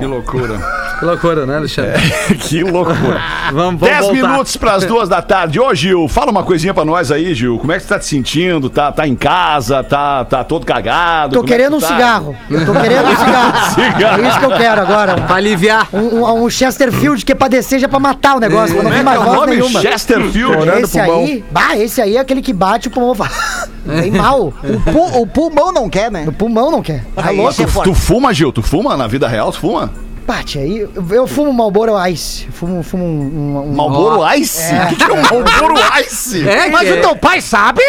Que 0.00 0.06
loucura. 0.06 0.82
Que 0.98 1.04
loucura, 1.04 1.46
né, 1.46 1.56
Alexandre? 1.56 2.00
que 2.40 2.62
loucura. 2.62 3.20
Vamos, 3.52 3.80
vamos 3.80 3.80
10 3.82 4.00
voltar. 4.06 4.28
minutos 4.28 4.56
para 4.56 4.72
as 4.72 4.84
duas 4.86 5.08
da 5.10 5.20
tarde. 5.20 5.60
Ô, 5.60 5.74
Gil, 5.74 6.08
fala 6.08 6.30
uma 6.30 6.42
coisinha 6.42 6.72
pra 6.72 6.86
nós 6.86 7.10
aí, 7.12 7.34
Gil. 7.34 7.58
Como 7.58 7.70
é 7.70 7.76
que 7.76 7.82
você 7.82 7.88
tá 7.90 7.98
te 7.98 8.06
sentindo? 8.06 8.70
Tá, 8.70 8.90
tá 8.90 9.06
em 9.06 9.14
casa? 9.14 9.82
Tá, 9.84 10.24
tá 10.24 10.42
todo 10.42 10.64
cagado? 10.64 11.34
Tô 11.34 11.40
Como 11.40 11.48
é 11.52 11.52
que 11.52 11.58
querendo 11.58 11.76
um 11.76 11.80
tá? 11.80 11.88
cigarro. 11.88 12.34
Eu 12.50 12.64
tô 12.64 12.72
querendo 12.72 13.04
um 13.08 13.16
cigarro. 13.16 13.70
Cigarro. 13.74 14.24
É 14.24 14.28
isso 14.28 14.38
que 14.38 14.44
eu 14.46 14.56
quero 14.56 14.80
agora. 14.80 15.14
Pra 15.20 15.36
aliviar. 15.36 15.86
Um, 15.92 15.98
um, 15.98 16.44
um 16.44 16.48
Chesterfield 16.48 17.24
que 17.26 17.32
é 17.32 17.34
pra 17.34 17.48
descer 17.48 17.78
já 17.78 17.88
pra 17.88 17.98
matar 17.98 18.36
o 18.36 18.40
negócio. 18.40 18.74
Não 18.82 18.82
é 18.82 18.84
vir 18.86 18.92
que 18.94 19.00
é 19.00 19.02
mais 19.02 19.20
o 19.20 19.24
voz 19.24 19.36
nome? 19.36 19.50
nenhuma. 19.56 19.80
Chesterfield. 19.82 20.68
Esse 20.82 20.98
pulmão. 20.98 21.18
aí, 21.24 21.44
bah, 21.50 21.76
esse 21.76 22.00
aí 22.00 22.16
é 22.16 22.20
aquele 22.20 22.40
que 22.40 22.54
bate 22.54 22.88
o 22.88 22.90
pulmão. 22.90 23.14
Bem 23.84 24.12
mal. 24.12 24.46
O, 24.64 24.80
pu- 24.92 25.20
o 25.20 25.26
pulmão 25.26 25.72
não 25.72 25.90
quer, 25.90 26.10
né? 26.10 26.24
O 26.26 26.32
pulmão 26.32 26.70
não 26.70 26.80
quer. 26.80 27.04
Tá 27.14 27.28
Aí, 27.28 27.36
louco? 27.36 27.60
é 27.60 27.64
Tu, 27.66 27.70
forte. 27.70 27.88
tu 27.90 27.94
fuma, 27.94 28.32
Gil? 28.32 28.50
Tu 28.52 28.62
fuma 28.62 28.96
na 28.96 29.06
vida 29.06 29.28
real? 29.28 29.51
Tu 29.52 29.58
fuma? 29.58 29.90
Bate 30.26 30.58
aí. 30.58 30.88
Eu, 31.10 31.26
fumo 31.26 31.52
Marlboro 31.52 31.92
Ice. 32.06 32.46
Fumo, 32.52 32.82
fumo 32.82 33.04
um, 33.04 33.08
um, 33.08 33.70
um- 33.70 33.74
Malboro 33.74 34.22
Ice? 34.36 34.72
O 34.72 34.86
que, 34.88 34.96
que 34.96 35.02
é 35.02 35.12
um 35.12 35.20
Malboro 35.20 35.74
Ice? 36.00 36.48
É, 36.48 36.68
Mas 36.68 36.88
que 36.88 36.94
o 36.94 37.00
teu 37.00 37.16
pai 37.16 37.40
sabe? 37.40 37.80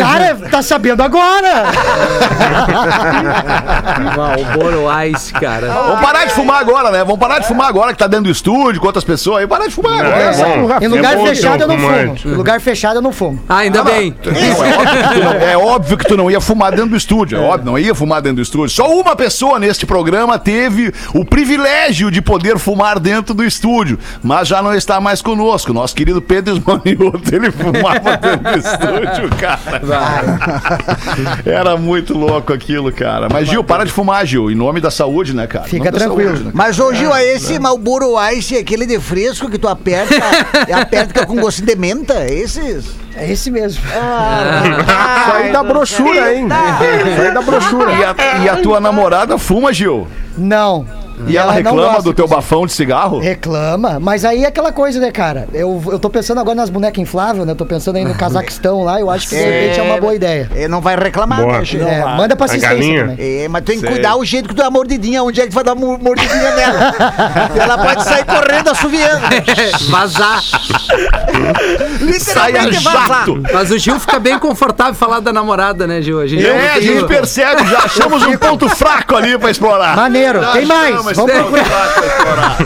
Cara, 0.00 0.34
tá 0.50 0.62
sabendo 0.62 1.02
agora. 1.02 1.66
Malboro 4.16 4.86
Ice, 5.06 5.32
cara. 5.32 5.68
Vamos 5.68 6.00
parar 6.00 6.24
de 6.24 6.32
fumar 6.32 6.60
agora, 6.60 6.90
né? 6.90 6.98
Vamos 7.04 7.18
parar 7.18 7.38
de 7.38 7.46
fumar 7.46 7.68
agora 7.68 7.92
que 7.92 7.98
tá 7.98 8.06
dentro 8.08 8.24
do 8.24 8.30
estúdio 8.30 8.80
com 8.80 8.86
outras 8.86 9.04
pessoas 9.04 9.40
aí. 9.40 9.46
Parar 9.46 9.66
de 9.66 9.74
fumar 9.74 10.00
agora. 10.00 10.16
É 10.16 10.32
bom. 10.32 10.68
Em 10.80 10.88
lugar 10.88 11.12
É 11.12 11.16
bom 11.16 11.26
fechado 11.26 11.62
eu 11.62 11.68
não 11.68 11.78
fumo. 11.78 12.16
Em 12.24 12.34
lugar 12.36 12.60
fechado 12.60 12.96
eu 12.96 13.02
não 13.02 13.12
fumo. 13.12 13.38
Ah, 13.48 13.58
ainda 13.58 13.84
bem. 13.84 14.14
Não, 14.24 14.32
é, 14.34 14.76
óbvio 14.76 14.98
que 14.98 15.14
tu 15.14 15.20
não, 15.24 15.32
é 15.40 15.56
óbvio 15.56 15.96
que 15.98 16.04
tu 16.04 16.16
não 16.16 16.30
ia 16.30 16.40
fumar 16.40 16.70
dentro 16.72 16.90
do 16.90 16.96
estúdio. 16.96 17.38
É 17.38 17.40
óbvio, 17.40 17.66
não 17.66 17.78
ia 17.78 17.94
fumar 17.94 18.20
dentro 18.20 18.36
do 18.36 18.42
estúdio. 18.42 18.74
Só 18.74 18.88
uma 18.90 19.14
pessoa 19.14 19.58
neste 19.58 19.86
programa 19.86 20.38
teve 20.38 20.92
o 21.14 21.24
privilégio 21.24 21.75
de 22.10 22.20
poder 22.20 22.58
fumar 22.58 22.98
dentro 22.98 23.32
do 23.32 23.44
estúdio, 23.44 23.96
mas 24.22 24.48
já 24.48 24.60
não 24.60 24.74
está 24.74 25.00
mais 25.00 25.22
conosco. 25.22 25.72
Nosso 25.72 25.94
querido 25.94 26.20
Pedro 26.20 26.56
Esmanioto, 26.56 27.22
ele 27.32 27.52
fumava 27.52 28.16
dentro 28.16 28.52
do 28.52 28.58
estúdio, 28.58 29.36
cara. 29.38 29.82
Era 31.44 31.76
muito 31.76 32.16
louco 32.16 32.52
aquilo, 32.52 32.90
cara. 32.90 33.28
Mas, 33.30 33.48
Gil, 33.48 33.62
para 33.62 33.84
de 33.84 33.92
fumar, 33.92 34.26
Gil. 34.26 34.50
Em 34.50 34.54
nome 34.54 34.80
da 34.80 34.90
saúde, 34.90 35.34
né, 35.34 35.46
cara? 35.46 35.66
Fica 35.66 35.92
tranquilo. 35.92 36.30
saúde, 36.30 36.44
né? 36.46 36.50
Mas, 36.52 36.80
ô 36.80 36.92
Gil, 36.92 37.14
é 37.14 37.24
esse 37.34 37.56
Malboro 37.58 38.14
Ice, 38.32 38.56
aquele 38.56 38.84
de 38.84 38.98
fresco 38.98 39.48
que 39.48 39.58
tu 39.58 39.68
aperta, 39.68 40.14
e 40.66 40.72
aperta 40.72 41.24
com 41.24 41.36
gostinho 41.36 41.68
de 41.68 41.76
menta? 41.76 42.14
É 42.14 42.34
esses? 42.34 42.86
É 43.14 43.30
esse 43.30 43.50
mesmo. 43.50 43.82
Isso 43.86 45.36
aí 45.36 45.52
da 45.52 45.62
brochura, 45.62 46.34
hein? 46.34 46.48
Isso 47.12 47.22
aí 47.22 47.32
da 47.32 47.42
brochura. 47.42 47.92
E 47.92 48.04
a, 48.04 48.44
e 48.44 48.48
a 48.48 48.56
tua 48.56 48.80
namorada 48.80 49.38
fuma, 49.38 49.72
Gil? 49.72 50.08
Não. 50.36 51.05
E 51.26 51.36
ela, 51.36 51.46
não 51.48 51.54
reclama 51.54 52.02
do 52.02 52.12
teu 52.12 52.26
bafão 52.28 52.66
de 52.66 52.72
cigarro? 52.72 53.18
Reclama, 53.18 53.98
mas 54.00 54.24
aí 54.24 54.44
é 54.44 54.48
aquela 54.48 54.72
coisa, 54.72 55.00
né, 55.00 55.10
cara? 55.10 55.48
Eu, 55.52 55.82
eu 55.86 55.98
tô 55.98 56.10
pensando 56.10 56.38
agora 56.40 56.54
nas 56.54 56.70
bonecas 56.70 56.98
infláveis, 56.98 57.44
né? 57.46 57.52
Eu 57.52 57.56
tô 57.56 57.64
pensando 57.66 57.96
aí 57.96 58.04
no 58.04 58.14
Cazaquistão 58.18 58.82
lá, 58.84 59.00
eu 59.00 59.10
acho 59.10 59.28
que 59.28 59.34
de 59.36 59.42
repente 59.42 59.80
é 59.80 59.82
uma 59.82 60.00
boa 60.00 60.14
ideia. 60.14 60.50
É, 60.54 60.68
não 60.68 60.80
vai 60.80 60.96
reclamar, 60.96 61.40
Boa. 61.40 61.58
né? 61.60 61.64
É, 61.88 62.04
manda 62.16 62.36
pra 62.36 62.46
A 62.46 62.48
assistência 62.50 63.00
também. 63.06 63.16
É, 63.18 63.48
mas 63.48 63.64
tem 63.64 63.80
que 63.80 63.86
cuidar 63.86 64.16
o 64.16 64.24
jeito 64.24 64.48
que 64.48 64.54
tu 64.54 64.58
dá 64.58 64.66
a 64.66 64.70
mordidinha, 64.70 65.22
onde 65.22 65.40
é 65.40 65.44
que 65.44 65.50
tu 65.50 65.54
vai 65.54 65.64
dar 65.64 65.74
mo- 65.74 65.98
mordidinha 65.98 66.54
nela. 66.54 66.94
Ela 67.60 67.78
pode 67.78 68.04
sair 68.04 68.24
correndo 68.24 68.70
assoviando. 68.70 69.22
Vazar. 69.90 70.40
Saia 72.20 72.62
Literalmente 72.62 72.82
vazar. 72.84 73.08
jato! 73.08 73.42
Mas 73.52 73.70
o 73.70 73.78
Gil 73.78 73.98
fica 74.00 74.18
bem 74.18 74.38
confortável 74.38 74.94
falar 74.94 75.20
da 75.20 75.32
namorada, 75.32 75.86
né, 75.86 76.00
Gil? 76.02 76.20
A 76.20 76.26
gente 76.26 76.46
É, 76.46 76.72
a 76.72 76.80
gente 76.80 77.04
percebe, 77.04 77.66
já 77.68 77.78
achamos 77.80 78.22
um 78.22 78.36
ponto 78.36 78.68
fraco 78.68 79.16
ali 79.16 79.38
pra 79.38 79.50
explorar. 79.50 79.96
Maneiro, 79.96 80.40
Já 80.40 80.52
tem 80.52 80.66
mais, 80.66 81.04
achamos 81.10 81.32
vamos 81.32 81.60
explorar. 81.60 82.56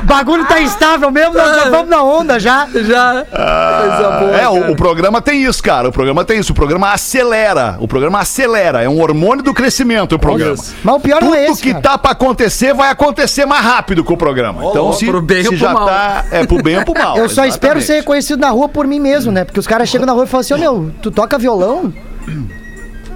bagulho 0.04 0.46
tá 0.46 0.60
instável 0.60 1.10
mesmo, 1.10 1.34
nós 1.34 1.56
já 1.56 1.70
vamos 1.70 1.88
na 1.88 2.02
onda 2.02 2.38
já. 2.38 2.68
Já. 2.72 3.24
Coisa 3.24 4.10
boa, 4.20 4.36
é, 4.36 4.48
o, 4.48 4.72
o 4.72 4.76
programa 4.76 5.20
tem 5.20 5.42
isso, 5.42 5.62
cara. 5.62 5.88
O 5.88 5.92
programa 5.92 6.24
tem 6.24 6.38
isso. 6.38 6.52
O 6.52 6.54
programa 6.54 6.92
acelera. 6.92 7.76
O 7.80 7.88
programa 7.88 8.20
acelera. 8.20 8.82
É 8.82 8.88
um 8.88 9.00
hormônio 9.00 9.42
do 9.42 9.52
crescimento 9.52 10.14
o 10.14 10.18
programa. 10.18 10.54
isso. 10.54 10.74
Mas 10.82 10.94
o 10.94 11.00
pior 11.00 11.18
Tudo 11.18 11.30
não 11.30 11.34
é 11.34 11.46
esse, 11.46 11.62
que 11.62 11.70
cara. 11.72 11.82
tá 11.82 11.98
pra 11.98 12.12
acontecer 12.12 12.74
vai 12.74 12.90
acontecer 12.90 13.44
mais 13.44 13.64
rápido 13.64 14.04
com 14.04 14.14
o 14.14 14.16
programa. 14.16 14.64
Então, 14.66 14.92
se, 14.92 15.06
pro 15.06 15.20
bem 15.20 15.42
se 15.42 15.48
ou 15.48 15.54
pro 15.54 15.60
já 15.60 15.72
mal. 15.72 15.86
tá. 15.86 16.24
É 16.30 16.46
pro 16.46 16.62
bem 16.62 16.78
ou 16.78 16.84
pro 16.84 16.94
mal. 16.94 17.16
Eu 17.18 17.28
só 17.28 17.44
espero 17.44 17.80
ser 17.80 17.84
exatamente. 17.84 18.00
reconhecido 18.02 18.40
na 18.40 18.50
rua 18.50 18.68
por 18.68 18.86
mim 18.86 19.00
mesmo, 19.00 19.32
né? 19.32 19.44
Porque 19.44 19.58
os 19.60 19.66
caras 19.66 19.88
chegam 19.88 20.06
na 20.06 20.12
rua 20.12 20.24
e 20.24 20.26
falam 20.26 20.40
assim, 20.40 20.54
ô 20.54 20.58
meu, 20.58 20.90
tu 21.02 21.10
toca 21.10 21.38
violão? 21.38 21.92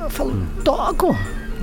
Eu 0.02 0.10
falo, 0.10 0.42
toco. 0.64 1.16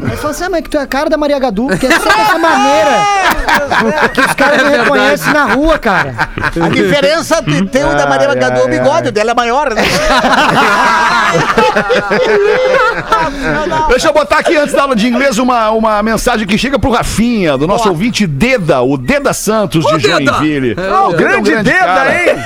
Aí 0.03 0.17
fala 0.17 0.31
assim, 0.31 0.43
ah, 0.43 0.49
mas 0.49 0.61
que 0.61 0.69
tu 0.69 0.77
é 0.77 0.81
a 0.81 0.87
cara 0.87 1.09
da 1.09 1.17
Maria 1.17 1.39
Gadu, 1.39 1.67
porque 1.67 1.85
é 1.85 1.99
só 1.99 2.09
dessa 2.09 2.37
maneira 2.37 4.09
que 4.13 4.21
os 4.21 4.33
caras 4.33 4.63
me 4.63 4.77
reconhecem 4.77 5.33
na 5.33 5.45
rua, 5.45 5.79
cara. 5.79 6.13
A 6.61 6.69
diferença 6.69 7.41
de 7.41 7.65
ter 7.67 7.85
o 7.85 7.95
da 7.95 8.05
Maria 8.05 8.33
Gadu 8.35 8.59
é 8.59 8.63
o 8.63 8.67
bigode, 8.67 9.09
o 9.09 9.11
dela 9.11 9.31
é 9.31 9.33
maior, 9.33 9.73
né? 9.73 9.83
Deixa 13.89 14.07
eu 14.09 14.13
botar 14.13 14.39
aqui 14.39 14.55
antes 14.57 14.73
da 14.73 14.81
aula 14.83 14.95
de 14.95 15.07
inglês 15.07 15.37
uma, 15.37 15.71
uma 15.71 16.03
mensagem 16.03 16.45
que 16.45 16.57
chega 16.57 16.77
pro 16.77 16.91
Rafinha, 16.91 17.57
do 17.57 17.67
nosso 17.67 17.87
ouvinte 17.89 18.27
Deda, 18.27 18.81
o 18.81 18.97
Deda 18.97 19.33
Santos 19.33 19.85
de 19.85 19.97
Deda! 19.97 20.33
Joinville. 20.33 20.75
O 20.77 20.81
é 20.81 21.01
um 21.07 21.11
grande 21.13 21.55
Deda, 21.55 21.79
cara. 21.79 22.13
hein? 22.13 22.35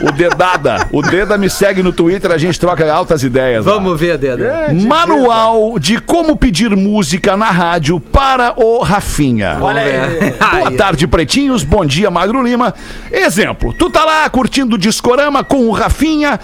O 0.00 0.12
Dedada. 0.12 0.88
O 0.92 1.02
Deda 1.02 1.36
me 1.36 1.50
segue 1.50 1.82
no 1.82 1.92
Twitter, 1.92 2.30
a 2.30 2.38
gente 2.38 2.58
troca 2.58 2.90
altas 2.92 3.22
ideias. 3.22 3.66
lá. 3.66 3.72
Vamos 3.74 3.98
ver, 3.98 4.16
Deda. 4.16 4.68
Manual 4.72 5.78
de 5.78 6.00
como 6.00 6.36
pedir 6.36 6.74
música 6.76 7.36
na 7.36 7.50
rádio 7.50 7.98
para 7.98 8.54
o 8.56 8.80
Rafinha. 8.82 9.58
Olha 9.60 9.82
aí. 9.82 10.30
Boa 10.58 10.70
tarde, 10.72 11.06
pretinhos. 11.06 11.64
Bom 11.64 11.84
dia, 11.84 12.10
Magro 12.10 12.42
Lima. 12.42 12.74
Exemplo: 13.10 13.72
tu 13.72 13.90
tá 13.90 14.04
lá 14.04 14.28
curtindo 14.30 14.76
o 14.76 14.78
Discorama 14.78 15.42
com 15.42 15.66
o 15.66 15.72
Rafinha 15.72 16.38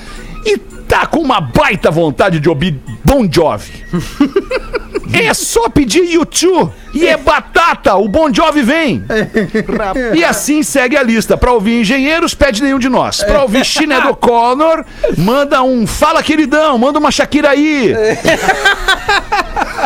e 0.45 0.59
tá 0.89 1.07
com 1.07 1.19
uma 1.19 1.41
baita 1.41 1.91
vontade 1.91 2.41
de 2.41 2.49
ouvir 2.49 2.81
Bon 3.05 3.29
Jovi. 3.31 3.85
É 5.13 5.33
só 5.33 5.69
pedir 5.69 6.13
YouTube 6.13 6.73
e 6.93 7.07
é 7.07 7.17
batata, 7.17 7.95
o 7.95 8.09
Bon 8.09 8.33
Jovi 8.33 8.63
vem. 8.63 9.05
E 10.15 10.25
assim 10.25 10.63
segue 10.63 10.97
a 10.97 11.03
lista. 11.03 11.37
Pra 11.37 11.53
ouvir 11.53 11.81
Engenheiros, 11.81 12.35
pede 12.35 12.63
nenhum 12.63 12.79
de 12.79 12.89
nós. 12.89 13.23
Pra 13.23 13.43
ouvir 13.43 13.65
Sinead 13.65 14.09
O'Connor, 14.09 14.85
manda 15.17 15.63
um 15.63 15.87
Fala 15.87 16.23
Queridão, 16.23 16.77
manda 16.79 16.99
uma 16.99 17.13
Shakira 17.13 17.51
aí. 17.51 17.95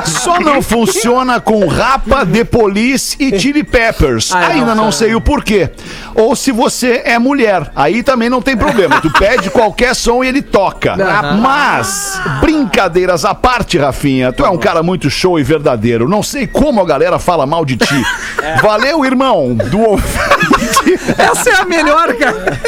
Só 0.04 0.40
não 0.40 0.62
funciona 0.62 1.40
com 1.40 1.66
Rapa, 1.66 2.24
The 2.24 2.44
Police 2.44 3.16
e 3.18 3.38
Chili 3.38 3.64
Peppers. 3.64 4.32
Ainda 4.34 4.74
não, 4.74 4.84
não 4.84 4.92
sei 4.92 5.14
o 5.14 5.20
porquê. 5.20 5.70
Ou 6.14 6.34
se 6.36 6.52
você 6.52 7.02
é 7.04 7.18
mulher, 7.18 7.70
aí 7.74 8.02
também 8.02 8.30
não 8.30 8.40
tem 8.40 8.56
problema. 8.56 9.00
Tu 9.00 9.12
pede 9.12 9.50
qualquer 9.50 9.94
som 9.94 10.22
e 10.22 10.28
ele 10.28 10.42
toca. 10.42 10.87
Mas, 11.40 12.20
brincadeiras 12.40 13.24
à 13.24 13.34
parte, 13.34 13.78
Rafinha, 13.78 14.32
tu 14.32 14.44
é 14.44 14.50
um 14.50 14.58
cara 14.58 14.82
muito 14.82 15.10
show 15.10 15.38
e 15.38 15.42
verdadeiro. 15.42 16.08
Não 16.08 16.22
sei 16.22 16.46
como 16.46 16.80
a 16.80 16.84
galera 16.84 17.18
fala 17.18 17.46
mal 17.46 17.64
de 17.64 17.76
ti. 17.76 18.02
Valeu, 18.62 19.04
irmão, 19.04 19.54
do. 19.54 19.98
Essa 21.18 21.50
é 21.50 21.54
a 21.56 21.64
melhor, 21.64 22.14
cara. 22.14 22.58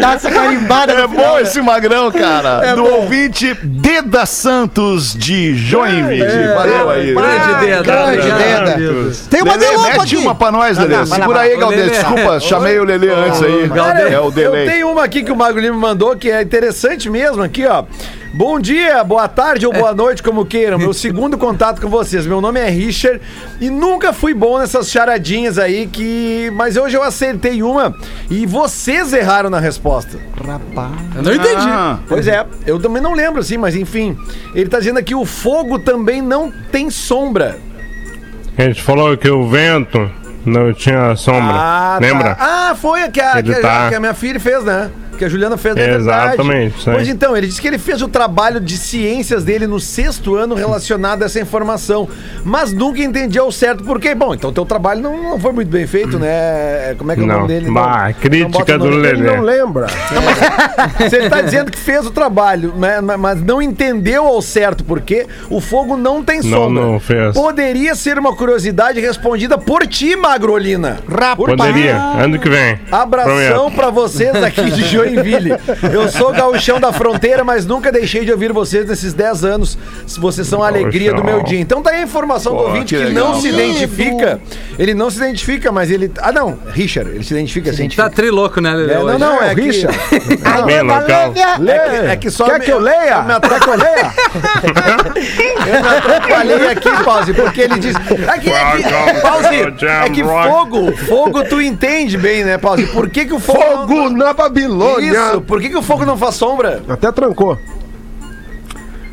Dá 0.00 0.12
essa 0.14 0.30
carimbada 0.30 0.92
É 0.92 1.06
bom 1.06 1.36
né? 1.36 1.42
esse 1.42 1.60
magrão, 1.60 2.10
cara. 2.10 2.74
do 2.74 2.84
ouvinte 2.84 3.54
Deda 3.62 4.26
Santos 4.26 5.14
de 5.14 5.54
Joinville. 5.54 6.48
Valeu 6.54 6.90
aí. 6.90 7.14
Grande 7.14 7.66
Deda. 7.66 7.82
grande 7.82 8.30
Deda. 8.30 9.12
Tem 9.30 9.42
uma 9.42 9.56
Lelê, 9.56 9.78
mete 9.78 10.00
aqui. 10.00 10.16
uma 10.16 10.34
pra 10.34 10.50
nós, 10.52 10.78
Lelê. 10.78 11.06
Segura 11.06 11.40
aí. 11.40 11.56
Galdês. 11.56 11.90
Desculpa, 11.92 12.40
chamei 12.40 12.78
o 12.78 12.84
Lelê 12.84 13.12
antes 13.12 13.42
aí. 13.42 13.70
É 14.12 14.18
o 14.20 14.24
Eu 14.26 14.30
delay. 14.30 14.68
tenho 14.68 14.90
uma 14.90 15.04
aqui 15.04 15.22
que 15.22 15.32
o 15.32 15.36
Mago 15.36 15.58
Lima 15.58 15.76
mandou 15.76 16.16
que 16.16 16.30
é 16.30 16.42
interessante 16.42 17.08
mesmo 17.10 17.42
aqui, 17.42 17.66
ó. 17.66 17.84
Bom 18.34 18.58
dia, 18.58 19.04
boa 19.04 19.28
tarde 19.28 19.66
ou 19.66 19.72
boa 19.74 19.92
noite, 19.94 20.22
como 20.22 20.46
queiram. 20.46 20.78
Meu 20.78 20.92
segundo 20.94 21.36
contato 21.36 21.82
com 21.82 21.88
vocês. 21.88 22.26
Meu 22.26 22.40
nome 22.40 22.58
é 22.60 22.68
Richard 22.70 23.20
e 23.60 23.68
nunca 23.68 24.10
fui 24.12 24.32
bom 24.32 24.58
nessas 24.58 24.90
charadinhas 24.90 25.58
aí 25.58 25.86
que, 25.86 26.50
mas 26.54 26.78
hoje 26.78 26.96
eu 26.96 27.02
acertei 27.02 27.62
uma 27.62 27.94
e 28.30 28.46
vocês 28.46 29.12
erraram 29.12 29.50
na 29.50 29.60
resposta. 29.60 30.18
Eu 31.14 31.22
não 31.22 31.34
entendi. 31.34 31.66
Ah, 31.68 31.98
Pois 32.08 32.26
é, 32.26 32.46
eu 32.66 32.80
também 32.80 33.02
não 33.02 33.12
lembro 33.12 33.40
assim, 33.40 33.58
mas 33.58 33.76
enfim. 33.76 34.16
Ele 34.54 34.68
tá 34.68 34.78
dizendo 34.78 34.98
aqui 34.98 35.14
o 35.14 35.26
fogo 35.26 35.78
também 35.78 36.22
não 36.22 36.50
tem 36.70 36.88
sombra. 36.88 37.58
A 38.56 38.62
gente 38.62 38.82
falou 38.82 39.14
que 39.16 39.28
o 39.30 39.46
vento 39.46 40.10
não 40.46 40.72
tinha 40.72 41.14
sombra. 41.16 41.52
tá. 41.52 41.98
Lembra? 42.00 42.36
Ah, 42.40 42.74
foi 42.80 43.02
a 43.02 43.10
que 43.10 43.20
a, 43.20 43.42
que 43.42 43.52
a- 43.52 43.60
tá- 43.60 43.88
que 43.90 43.94
a 43.94 44.00
minha 44.00 44.14
filha 44.14 44.40
fez, 44.40 44.64
né? 44.64 44.90
Que 45.18 45.24
a 45.26 45.28
Juliana 45.28 45.56
fez? 45.56 45.76
É 45.76 45.86
verdade. 45.90 46.34
Exatamente. 46.34 46.74
Pois 46.84 47.08
então, 47.08 47.36
ele 47.36 47.46
disse 47.46 47.60
que 47.60 47.68
ele 47.68 47.78
fez 47.78 48.02
o 48.02 48.08
trabalho 48.08 48.58
de 48.60 48.76
ciências 48.76 49.44
dele 49.44 49.66
no 49.66 49.78
sexto 49.78 50.34
ano 50.34 50.54
relacionado 50.54 51.22
a 51.22 51.26
essa 51.26 51.38
informação, 51.40 52.08
mas 52.44 52.72
nunca 52.72 53.00
entendia 53.02 53.40
ao 53.42 53.52
certo 53.52 53.84
por 53.84 54.00
quê. 54.00 54.14
Bom, 54.14 54.34
então 54.34 54.52
teu 54.52 54.64
trabalho 54.64 55.00
não, 55.00 55.22
não 55.22 55.38
foi 55.40 55.52
muito 55.52 55.68
bem 55.68 55.86
feito, 55.86 56.18
né? 56.18 56.94
Como 56.98 57.12
é 57.12 57.14
que 57.14 57.20
é 57.20 57.24
o 57.24 57.26
Não. 57.26 57.34
nome 57.36 57.48
dele? 57.48 57.70
Bah, 57.70 58.06
Não- 58.06 58.12
crítica 58.14 58.78
não 58.78 58.86
do. 58.90 58.96
Lelê. 58.96 59.08
Ele 59.10 59.22
não 59.36 59.40
lembra. 59.42 59.86
Se 61.08 61.16
ele 61.16 61.28
tá 61.30 61.40
dizendo 61.40 61.70
que 61.70 61.78
fez 61.78 62.04
o 62.06 62.10
trabalho, 62.10 62.72
né, 62.76 63.00
ma- 63.00 63.16
mas 63.16 63.40
não 63.40 63.60
entendeu 63.62 64.26
ao 64.26 64.40
certo 64.42 64.82
por 64.84 65.00
quê, 65.00 65.26
o 65.50 65.60
fogo 65.60 65.96
não 65.96 66.22
tem 66.24 66.38
Não, 66.42 66.50
sombra. 66.50 66.82
não 66.82 67.00
fez. 67.00 67.34
Poderia 67.34 67.94
ser 67.94 68.18
uma 68.18 68.34
curiosidade 68.34 69.00
respondida 69.00 69.56
por 69.58 69.86
ti, 69.86 70.16
Magrolina. 70.16 70.98
Poderia. 71.36 71.96
Ano 71.96 72.38
que 72.38 72.48
vem. 72.48 72.78
Abração 72.90 73.70
pra 73.70 73.90
vocês 73.90 74.34
aqui 74.42 74.70
de 74.70 74.82
Joinville. 75.04 75.50
Eu 75.92 76.08
sou 76.08 76.32
gauchão 76.32 76.78
da 76.80 76.92
fronteira, 76.92 77.42
mas 77.44 77.66
nunca 77.66 77.90
deixei 77.90 78.24
de 78.24 78.32
ouvir 78.32 78.52
vocês 78.52 78.86
nesses 78.86 79.12
10 79.12 79.44
anos. 79.44 79.78
Vocês 80.18 80.46
são 80.46 80.62
a 80.62 80.68
alegria 80.68 81.12
do 81.12 81.24
meu 81.24 81.42
dia. 81.42 81.60
Então 81.60 81.82
tá 81.82 81.90
aí 81.90 81.98
a 82.00 82.02
informação 82.02 82.52
do 82.52 82.58
Pô, 82.62 82.68
ouvinte 82.68 82.94
que 82.96 83.06
que, 83.06 83.12
não 83.12 83.40
se 83.40 83.48
identifica. 83.48 84.40
Ele 84.78 84.94
não 84.94 85.10
se 85.10 85.16
identifica, 85.18 85.72
mas 85.72 85.90
ele. 85.90 86.10
Ah, 86.18 86.32
não, 86.32 86.58
Richard, 86.72 87.10
ele 87.10 87.24
se 87.24 87.32
identifica 87.34 87.70
assim. 87.70 87.88
Tá 87.88 88.08
triloco, 88.08 88.60
né, 88.60 88.72
Lelê? 88.72 88.92
É, 88.94 88.96
não, 88.98 89.18
não, 89.18 89.42
é 89.42 89.54
que, 89.54 89.60
Richard. 89.60 89.98
Bem 90.66 90.82
local. 90.82 91.08
é 91.10 91.30
que, 91.30 92.10
é 92.10 92.16
que 92.16 92.30
só 92.30 92.44
Quer 92.46 92.58
me- 92.58 92.64
que 92.64 92.70
eu 92.72 92.78
leia? 92.78 93.16
Eu 93.16 93.22
me 93.24 93.32
atrapalhei. 93.32 94.02
eu 95.66 95.82
me 95.82 95.88
atrapalhei 95.88 96.66
aqui, 96.68 97.04
Pause, 97.04 97.34
porque 97.34 97.60
ele 97.62 97.78
diz. 97.78 97.94
É 97.96 98.38
que, 98.38 98.50
é 98.50 98.76
que, 98.76 99.20
Pause, 99.20 99.86
é 99.86 100.10
que 100.10 100.24
fogo, 100.24 100.92
fogo 100.96 101.44
tu 101.44 101.60
entende 101.60 102.16
bem, 102.16 102.44
né, 102.44 102.58
Pause? 102.58 102.86
Por 102.86 103.08
que, 103.08 103.24
que 103.26 103.34
o 103.34 103.40
fogo. 103.40 103.58
não- 103.62 103.72
Fogo 103.82 104.10
na 104.10 104.32
Babilônia. 104.32 104.91
Isso, 105.00 105.40
por 105.42 105.60
que, 105.60 105.68
que 105.68 105.76
o 105.76 105.82
fogo 105.82 106.04
não 106.04 106.16
faz 106.16 106.34
sombra? 106.34 106.82
Até 106.88 107.10
trancou. 107.12 107.58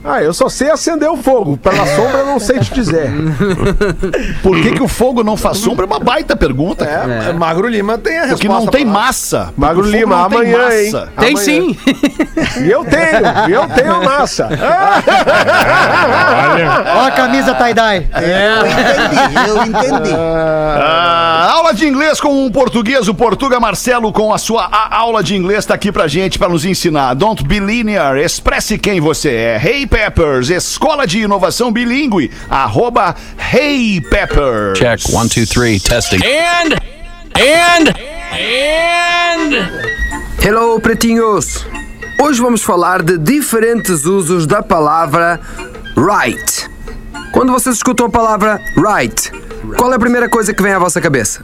Ah, 0.03 0.21
eu 0.21 0.33
só 0.33 0.47
sei 0.49 0.71
acender 0.71 1.09
o 1.09 1.17
fogo. 1.17 1.57
Pela 1.57 1.85
sombra 1.85 2.19
eu 2.19 2.25
não 2.25 2.39
sei 2.39 2.59
te 2.59 2.73
dizer. 2.73 3.09
Por 4.41 4.59
que, 4.61 4.71
que 4.71 4.81
o 4.81 4.87
fogo 4.87 5.23
não 5.23 5.35
faz 5.35 5.57
sombra? 5.57 5.85
É 5.85 5.87
uma 5.87 5.99
baita 5.99 6.35
pergunta. 6.35 6.85
cara. 6.85 7.13
É, 7.25 7.33
Magro 7.33 7.67
Lima 7.67 7.97
tem 7.97 8.17
a 8.17 8.21
resposta. 8.21 8.35
Porque 8.47 8.47
não 8.47 8.67
tem 8.67 8.85
massa. 8.85 9.53
Magro 9.57 9.83
Lima, 9.83 10.27
tem 10.29 10.37
amanhã, 10.39 10.69
hein? 10.71 10.91
massa. 10.91 11.09
Tem 11.17 11.29
Amanhã. 11.31 11.43
sim. 11.45 11.77
E 12.63 12.71
eu 12.71 12.85
tenho, 12.85 13.49
e 13.49 13.51
eu 13.51 13.67
tenho 13.69 14.03
massa. 14.03 14.47
Olha. 16.53 16.83
Ó 16.95 17.05
a 17.07 17.11
camisa 17.11 17.53
tie-dye. 17.55 18.07
Eu 18.15 18.65
entendi, 18.67 19.49
eu 19.49 19.63
entendi. 19.65 20.13
Ah, 20.15 21.51
aula 21.53 21.73
de 21.73 21.85
inglês 21.87 22.19
com 22.21 22.45
um 22.45 22.51
português, 22.51 23.07
o 23.07 23.13
Portuga 23.13 23.59
Marcelo 23.59 24.11
com 24.11 24.33
a 24.33 24.37
sua 24.37 24.65
a- 24.71 24.97
aula 24.97 25.21
de 25.23 25.35
inglês 25.35 25.65
tá 25.65 25.73
aqui 25.73 25.91
pra 25.91 26.07
gente, 26.07 26.39
pra 26.39 26.47
nos 26.49 26.65
ensinar. 26.65 27.13
Don't 27.15 27.43
be 27.43 27.59
linear, 27.59 28.17
expresse 28.17 28.77
quem 28.77 28.99
você 28.99 29.29
é. 29.29 29.61
Hey 29.63 29.85
Peppers, 29.89 30.49
escola 30.49 31.07
de 31.07 31.19
inovação 31.19 31.71
bilíngue, 31.71 32.31
arroba 32.49 33.15
Hey 33.51 33.99
Peppers. 34.01 34.77
Check 34.77 35.01
one, 35.11 35.27
two, 35.27 35.45
three, 35.45 35.79
testing. 35.79 36.19
And, 36.23 36.75
and, 37.35 37.89
and. 38.31 39.89
Hello, 40.41 40.79
pretinhos! 40.79 41.65
Hoje 42.21 42.39
vamos 42.39 42.61
falar 42.61 43.01
de 43.01 43.17
diferentes 43.17 44.05
usos 44.05 44.45
da 44.45 44.61
palavra 44.61 45.39
right. 45.95 46.69
Quando 47.31 47.51
vocês 47.51 47.77
escutam 47.77 48.05
a 48.07 48.09
palavra 48.09 48.61
right, 48.75 49.31
qual 49.77 49.91
é 49.91 49.95
a 49.95 49.99
primeira 49.99 50.29
coisa 50.29 50.53
que 50.53 50.61
vem 50.61 50.73
à 50.73 50.79
vossa 50.79 51.01
cabeça? 51.01 51.41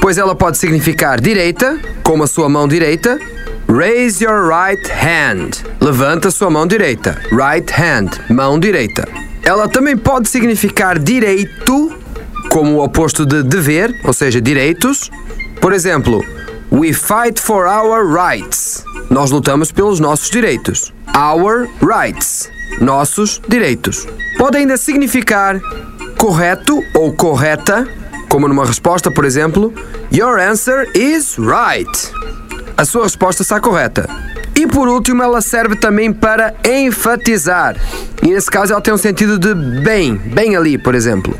Pois 0.00 0.18
ela 0.18 0.34
pode 0.34 0.58
significar 0.58 1.20
direita, 1.20 1.78
como 2.02 2.24
a 2.24 2.26
sua 2.26 2.48
mão 2.48 2.66
direita. 2.68 3.18
Raise 3.70 4.20
your 4.20 4.48
right 4.48 4.84
hand. 4.90 5.64
Levanta 5.80 6.28
sua 6.32 6.50
mão 6.50 6.66
direita. 6.66 7.16
Right 7.30 7.72
hand, 7.72 8.10
mão 8.28 8.58
direita. 8.58 9.06
Ela 9.44 9.68
também 9.68 9.96
pode 9.96 10.28
significar 10.28 10.98
direito, 10.98 11.96
como 12.50 12.78
o 12.78 12.84
oposto 12.84 13.24
de 13.24 13.44
dever, 13.44 13.94
ou 14.04 14.12
seja, 14.12 14.40
direitos. 14.40 15.08
Por 15.60 15.72
exemplo, 15.72 16.20
We 16.72 16.92
fight 16.92 17.40
for 17.40 17.66
our 17.66 18.04
rights. 18.04 18.84
Nós 19.08 19.30
lutamos 19.30 19.70
pelos 19.70 20.00
nossos 20.00 20.30
direitos. 20.30 20.92
Our 21.16 21.68
rights. 21.80 22.50
Nossos 22.80 23.40
direitos. 23.48 24.04
Pode 24.36 24.56
ainda 24.56 24.76
significar 24.76 25.60
correto 26.18 26.82
ou 26.92 27.12
correta, 27.12 27.86
como 28.28 28.48
numa 28.48 28.64
resposta, 28.66 29.12
por 29.12 29.24
exemplo, 29.24 29.72
Your 30.10 30.40
answer 30.40 30.90
is 30.96 31.36
right. 31.38 31.88
A 32.80 32.84
sua 32.86 33.02
resposta 33.02 33.42
está 33.42 33.60
correta. 33.60 34.08
E 34.56 34.66
por 34.66 34.88
último, 34.88 35.22
ela 35.22 35.42
serve 35.42 35.76
também 35.76 36.10
para 36.10 36.54
enfatizar. 36.64 37.76
E 38.22 38.28
nesse 38.28 38.50
caso, 38.50 38.72
ela 38.72 38.80
tem 38.80 38.94
um 38.94 38.96
sentido 38.96 39.38
de 39.38 39.54
bem, 39.82 40.14
bem 40.16 40.56
ali, 40.56 40.78
por 40.78 40.94
exemplo. 40.94 41.38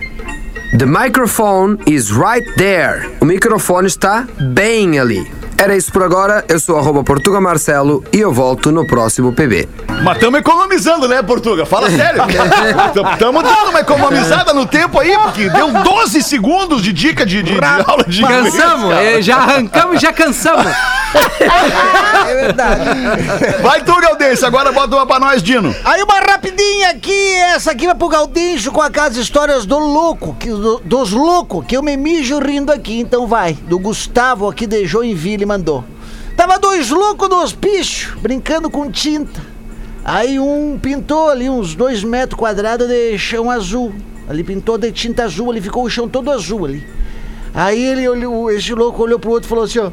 The 0.77 0.87
microphone 0.87 1.79
is 1.87 2.11
right 2.11 2.45
there. 2.57 3.11
O 3.21 3.25
microfone 3.25 3.87
está 3.89 4.25
bem 4.39 4.99
ali. 4.99 5.31
Era 5.59 5.77
isso 5.77 5.93
por 5.93 6.03
agora. 6.03 6.43
Eu 6.49 6.59
sou 6.59 6.79
arroba 6.79 7.03
Portuga 7.05 7.39
Marcelo 7.41 8.03
e 8.13 8.19
eu 8.21 8.33
volto 8.33 8.73
no 8.73 8.87
próximo 8.87 9.33
PB. 9.33 9.69
Mas 10.03 10.15
estamos 10.17 10.41
economizando, 10.41 11.07
né, 11.07 11.23
Portuga? 11.23 11.67
Fala 11.67 11.91
sério. 11.91 12.23
Estamos 13.13 13.43
dando 13.43 13.69
uma 13.69 13.81
economizada 13.81 14.55
no 14.55 14.65
tempo 14.65 14.99
aí, 14.99 15.15
porque 15.19 15.51
deu 15.51 15.71
12 15.71 16.23
segundos 16.23 16.81
de 16.83 16.93
dica 16.95 17.27
de, 17.27 17.43
de- 17.43 17.53
de 17.61 17.65
aula 17.65 18.05
de 18.07 18.23
inglês. 18.23 18.55
Cansamos, 18.55 18.89
cara. 18.91 19.05
eh, 19.05 19.21
já 19.23 19.37
arrancamos 19.37 19.97
e 19.97 19.99
já 20.01 20.13
cansamos. 20.15 20.73
É 22.27 22.35
verdade. 22.35 22.81
Vai 23.63 23.83
tu, 23.83 23.95
Galdêncio, 24.01 24.47
agora 24.47 24.73
bota 24.73 24.97
uma 24.97 25.07
pra 25.07 25.19
nós, 25.19 25.43
Dino. 25.43 25.75
Aí 25.85 26.03
uma 26.03 26.21
rapidinha 26.21 26.91
aqui, 26.91 27.35
essa 27.55 27.73
aqui 27.73 27.85
vai 27.85 27.95
pro 27.95 28.09
Galdinho 28.09 28.73
com 28.73 28.81
aquelas 28.81 29.17
histórias 29.17 29.67
do 29.67 29.79
louco, 29.79 30.35
que, 30.39 30.49
do- 30.61 30.81
dos 30.85 31.11
loucos, 31.13 31.65
que 31.67 31.77
eu 31.77 31.83
me 31.83 31.97
mijo 31.97 32.39
rindo 32.39 32.71
aqui, 32.73 33.01
então 33.01 33.27
vai. 33.27 33.55
Do 33.55 33.79
Gustavo 33.79 34.49
aqui 34.49 34.67
de 34.67 34.87
Joinville 34.87 35.47
mandou. 35.47 35.85
Tava 36.37 36.59
dois 36.59 36.91
loucos 36.91 37.29
no 37.29 37.37
hospício, 37.43 38.17
brincando 38.21 38.71
com 38.71 38.91
tinta. 38.91 39.41
Aí 40.05 40.39
um 40.39 40.79
pintou 40.81 41.29
ali 41.29 41.51
uns 41.51 41.75
dois 41.75 42.03
metros 42.03 42.39
quadrados 42.39 42.89
de 42.89 43.19
chão 43.19 43.51
azul. 43.51 43.93
Ali 44.29 44.43
pintou 44.45 44.79
de 44.79 44.91
tinta 44.93 45.25
azul, 45.25 45.51
ali 45.51 45.61
ficou 45.61 45.85
o 45.85 45.91
chão 45.91 46.09
todo 46.09 46.31
azul 46.31 46.65
ali. 46.65 46.87
Aí 47.53 47.83
ele 47.83 48.09
olhou, 48.09 48.51
esse 48.51 48.73
louco 48.73 49.03
olhou 49.03 49.19
pro 49.19 49.31
outro 49.33 49.47
e 49.47 49.49
falou 49.49 49.65
assim, 49.65 49.81
ó. 49.81 49.91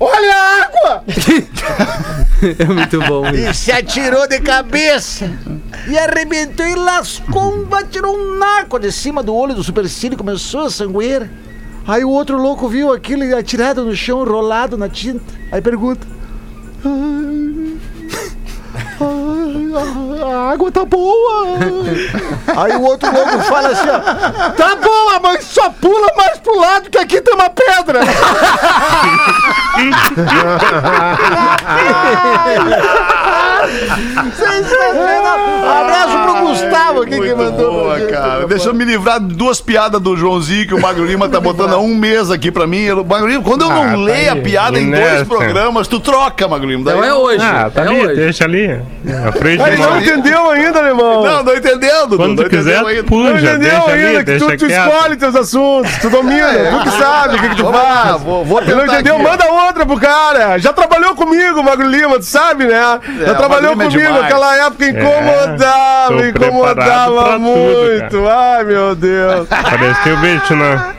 Olha 0.00 0.34
a 0.34 0.62
água! 0.64 1.04
É 2.40 2.64
muito 2.66 3.00
bom. 3.00 3.26
E 3.30 3.52
se 3.52 3.72
atirou 3.72 4.28
de 4.28 4.38
cabeça. 4.38 5.28
E 5.86 5.98
arrebentou 5.98 6.66
e 6.66 6.74
lascou, 6.74 7.54
um- 7.54 7.66
tirou 7.90 8.16
um 8.16 8.38
naco 8.38 8.78
de 8.78 8.92
cima 8.92 9.22
do 9.22 9.34
olho 9.34 9.54
do 9.54 9.64
supercílio 9.64 10.14
e 10.14 10.18
começou 10.18 10.66
a 10.66 10.70
sangueira. 10.70 11.30
Aí 11.86 12.04
o 12.04 12.10
outro 12.10 12.36
louco 12.36 12.68
viu 12.68 12.92
aquilo 12.92 13.36
atirado 13.36 13.84
no 13.84 13.96
chão, 13.96 14.22
enrolado 14.22 14.76
na 14.76 14.88
tinta. 14.88 15.24
Aí 15.50 15.60
pergunta: 15.62 16.06
"Ai, 19.00 20.32
a 20.32 20.50
água 20.52 20.70
tá 20.70 20.84
boa. 20.84 21.46
Aí 22.56 22.76
o 22.76 22.82
outro 22.82 23.10
louco 23.12 23.38
fala 23.44 23.68
assim: 23.68 23.88
ó, 23.88 24.50
Tá 24.50 24.76
boa, 24.76 25.20
mas 25.22 25.44
só 25.44 25.70
pula 25.70 26.08
mais 26.16 26.38
pro 26.40 26.58
lado 26.58 26.90
que 26.90 26.98
aqui 26.98 27.20
tem 27.20 27.34
uma 27.34 27.48
pedra. 27.50 28.00
Sensacional. 34.34 35.38
Um 35.64 35.80
abraço 35.80 36.18
pro 36.18 36.46
Gustavo 36.46 37.02
aqui 37.02 37.20
que 37.20 37.34
mandou. 37.34 37.72
boa, 37.72 37.98
gente. 37.98 38.12
cara. 38.12 38.46
Deixa 38.46 38.68
eu 38.68 38.74
me 38.74 38.84
livrar 38.84 39.20
de 39.20 39.34
duas 39.34 39.60
piadas 39.60 40.00
do 40.00 40.16
Joãozinho 40.16 40.66
que 40.66 40.74
o 40.74 40.80
Magro 40.80 41.04
Lima 41.04 41.28
tá 41.28 41.40
botando 41.40 41.74
há 41.74 41.78
um 41.78 41.94
mês 41.94 42.30
aqui 42.30 42.50
pra 42.50 42.66
mim. 42.66 42.82
Eu- 42.82 43.04
Magro 43.04 43.26
Lima, 43.28 43.42
quando 43.42 43.62
eu 43.62 43.68
não 43.70 43.82
Ah, 43.82 43.88
tá 43.90 43.96
leio 43.96 44.32
a 44.32 44.36
piada 44.36 44.78
em 44.78 44.90
dois 44.90 45.22
programas, 45.26 45.88
tu 45.88 46.00
troca, 46.00 46.46
Magro 46.48 46.68
Lima. 46.68 46.84
Daí 46.84 46.96
Não 46.96 47.04
é 47.04 47.10
eu- 47.10 47.16
hoje. 47.16 47.44
Ah, 47.44 47.70
tá 47.72 47.82
é 47.82 47.88
ali, 47.88 48.00
hoje. 48.06 48.14
deixa 48.16 48.44
ali. 48.44 48.80
Na 49.04 49.32
frente 49.32 49.62
Aí 49.62 49.76
do 49.76 49.82
não 49.82 49.98
entendeu 50.00 50.50
ainda, 50.50 50.78
alemão. 50.78 51.24
Não, 51.24 51.42
não 51.42 51.54
entendendo. 51.56 52.16
Quando 52.16 52.36
não 52.36 52.44
tu 52.44 52.50
quiser, 52.50 52.78
ainda. 52.78 52.94
Não 52.94 53.04
puja, 53.04 53.30
entendeu 53.32 53.58
deixa 53.58 53.90
ainda 53.90 54.08
ali, 54.08 54.18
que 54.18 54.24
deixa 54.24 54.46
tu, 54.46 54.56
tu 54.56 54.66
escolhe 54.66 55.16
teus 55.16 55.34
assuntos, 55.36 55.92
tu 56.00 56.10
domina, 56.10 56.48
tu 56.70 56.82
que 56.84 56.90
sabe 56.98 57.36
o 57.36 57.38
que, 57.40 57.48
que 57.50 57.56
tu 57.56 57.64
faz. 57.72 58.20
vou- 58.22 58.44
vou 58.44 58.60
Ele 58.60 58.74
não 58.74 58.86
entendeu? 58.86 59.14
aqui. 59.16 59.22
Manda 59.24 59.46
outra 59.50 59.86
pro 59.86 59.98
cara. 59.98 60.58
Já 60.58 60.72
trabalhou 60.72 61.14
comigo, 61.14 61.62
Magro 61.62 61.86
Lima, 61.88 62.18
tu 62.18 62.24
sabe, 62.24 62.64
né? 62.66 63.00
Já 63.24 63.32
o 63.32 63.36
trabalhou 63.48 63.72
é 63.72 63.74
comigo, 63.74 63.90
demais. 63.90 64.24
aquela 64.24 64.66
época 64.66 64.88
incomodava, 64.88 66.16
pra 66.16 66.28
incomodava 66.28 67.24
tudo, 67.32 67.40
muito. 67.40 68.28
Ai, 68.28 68.64
meu 68.64 68.94
Deus. 68.94 69.48
Parecia 69.48 70.14
o 70.14 70.20
Vietnã. 70.20 70.94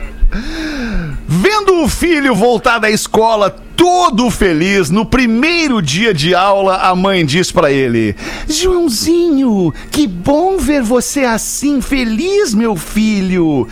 Vendo 1.26 1.82
o 1.82 1.88
filho 1.88 2.34
voltar 2.34 2.78
da 2.78 2.90
escola 2.90 3.50
todo 3.76 4.30
feliz, 4.30 4.90
no 4.90 5.06
primeiro 5.06 5.80
dia 5.80 6.12
de 6.12 6.34
aula, 6.34 6.76
a 6.76 6.94
mãe 6.94 7.24
diz 7.24 7.50
pra 7.50 7.70
ele: 7.72 8.14
Joãozinho, 8.46 9.72
que 9.90 10.06
bom 10.06 10.58
ver 10.58 10.82
você 10.82 11.20
assim 11.20 11.80
feliz, 11.80 12.52
meu 12.52 12.76
filho. 12.76 13.66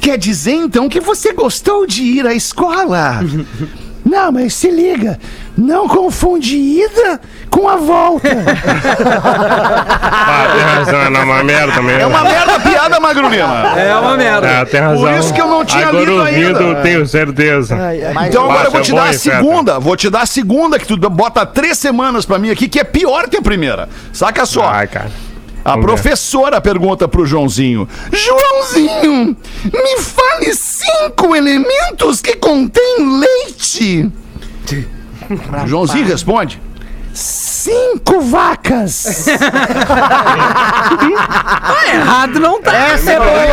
Quer 0.00 0.18
dizer 0.18 0.54
então 0.54 0.88
que 0.88 1.00
você 1.00 1.32
gostou 1.32 1.86
de 1.86 2.02
ir 2.02 2.26
à 2.26 2.34
escola? 2.34 3.20
Não, 4.04 4.32
mas 4.32 4.54
se 4.54 4.70
liga, 4.70 5.18
não 5.56 5.86
confunde 5.86 6.56
ida 6.56 7.20
com 7.50 7.68
a 7.68 7.76
volta. 7.76 8.28
Ah, 10.24 10.48
tem 10.54 10.62
razão, 10.62 11.00
é 11.00 11.24
uma 11.24 11.44
merda 11.44 11.82
mesmo. 11.82 12.00
É 12.00 12.06
uma 12.06 12.22
merda 12.22 12.54
a 12.56 12.60
piada, 12.60 13.00
Magro 13.00 13.28
Lima. 13.28 13.78
É 13.78 13.94
uma 13.94 14.16
merda. 14.16 14.60
Ah, 14.60 14.66
tem 14.66 14.80
razão. 14.80 15.02
Por 15.02 15.12
isso 15.18 15.32
que 15.34 15.40
eu 15.40 15.46
não 15.46 15.64
tinha 15.64 15.88
Agora 15.88 16.04
lido 16.04 16.18
ouvindo, 16.18 16.58
ainda. 16.58 16.82
tenho 16.82 17.06
certeza. 17.06 17.76
Então 18.26 18.44
agora 18.44 18.68
eu 18.68 18.72
vou 18.72 18.80
te 18.80 18.92
é 18.92 18.94
dar 18.94 19.08
a 19.08 19.12
segunda. 19.12 19.78
Vou 19.78 19.96
te 19.96 20.10
dar 20.10 20.22
a 20.22 20.26
segunda, 20.26 20.78
que 20.78 20.86
tu 20.86 20.96
bota 20.96 21.44
três 21.44 21.78
semanas 21.78 22.24
pra 22.24 22.38
mim 22.38 22.50
aqui, 22.50 22.68
que 22.68 22.80
é 22.80 22.84
pior 22.84 23.28
que 23.28 23.36
a 23.36 23.42
primeira. 23.42 23.88
Saca 24.12 24.46
só. 24.46 24.68
Ai, 24.68 24.86
cara. 24.86 25.10
A 25.64 25.70
Vamos 25.70 25.86
ver. 25.86 25.92
professora 25.92 26.60
pergunta 26.60 27.06
pro 27.06 27.24
Joãozinho: 27.24 27.88
Joãozinho, 28.12 29.36
me 29.64 29.98
fale 30.00 30.54
cinco 30.54 31.36
elementos 31.36 32.20
que 32.20 32.34
contêm 32.36 33.20
leite. 33.20 34.10
O 35.62 35.66
Joãozinho 35.66 36.06
responde: 36.06 36.60
Cinco 37.62 38.20
vacas. 38.22 39.28
Errado 41.94 42.40
não 42.40 42.60
tá. 42.60 42.74
Essa 42.74 43.12
é 43.12 43.18
boa. 43.20 43.30
É. 43.30 43.50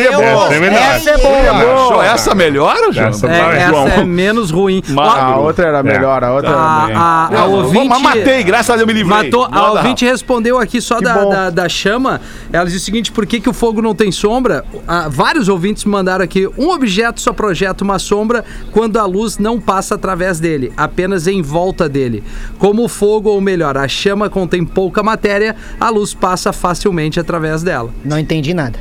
Essa 0.00 0.54
é 0.54 0.60
melhor. 0.60 0.80
Essa 0.80 1.10
é 1.10 1.18
boa. 1.18 2.06
Essa 2.06 2.34
melhor, 2.34 2.76
João? 2.90 3.08
Essa 3.08 3.26
É, 3.26 3.58
essa 3.58 4.00
é 4.00 4.04
menos 4.04 4.50
ruim. 4.50 4.82
A 4.96 5.36
outra 5.36 5.68
era 5.68 5.82
melhor, 5.82 6.24
a 6.24 6.32
outra 6.32 6.50
era 6.50 6.86
bem. 6.86 6.96
A, 6.96 7.00
a, 7.00 7.26
a 7.26 7.30
Não, 7.30 7.52
ouvinte... 7.52 7.86
mas 7.86 8.00
matei, 8.00 8.42
graças 8.42 8.70
a 8.70 8.76
Deus 8.76 8.86
me 8.86 8.94
livrei. 8.94 9.24
Matou, 9.24 9.44
a 9.44 9.50
Manda, 9.50 9.70
ouvinte 9.72 10.06
respondeu 10.06 10.58
aqui 10.58 10.80
só 10.80 10.98
da, 10.98 11.18
bom. 11.18 11.28
da, 11.28 11.50
da 11.50 11.68
chama. 11.68 12.18
Ela 12.50 12.64
diz 12.64 12.76
o 12.76 12.80
seguinte: 12.80 13.12
por 13.12 13.26
que, 13.26 13.40
que 13.40 13.48
o 13.50 13.52
fogo 13.52 13.82
não 13.82 13.94
tem 13.94 14.10
sombra? 14.10 14.64
Ah, 14.88 15.06
vários 15.10 15.50
ouvintes 15.50 15.84
mandaram 15.84 16.24
aqui: 16.24 16.48
um 16.56 16.70
objeto 16.70 17.20
só 17.20 17.34
projeta 17.34 17.84
uma 17.84 17.98
sombra 17.98 18.42
quando 18.72 18.98
a 18.98 19.04
luz 19.04 19.36
não 19.36 19.60
passa 19.60 19.96
através 19.96 20.40
dele, 20.40 20.72
apenas 20.78 21.26
em 21.26 21.42
volta 21.42 21.90
dele. 21.90 22.24
Como 22.58 22.84
o 22.84 22.88
fogo, 22.88 23.28
ou 23.28 23.38
melhor, 23.50 23.76
a 23.76 23.88
chama 23.88 24.30
contém 24.30 24.64
pouca 24.64 25.02
matéria, 25.02 25.56
a 25.80 25.90
luz 25.90 26.14
passa 26.14 26.52
facilmente 26.52 27.18
através 27.18 27.62
dela. 27.62 27.90
Não 28.04 28.18
entendi 28.18 28.54
nada. 28.54 28.78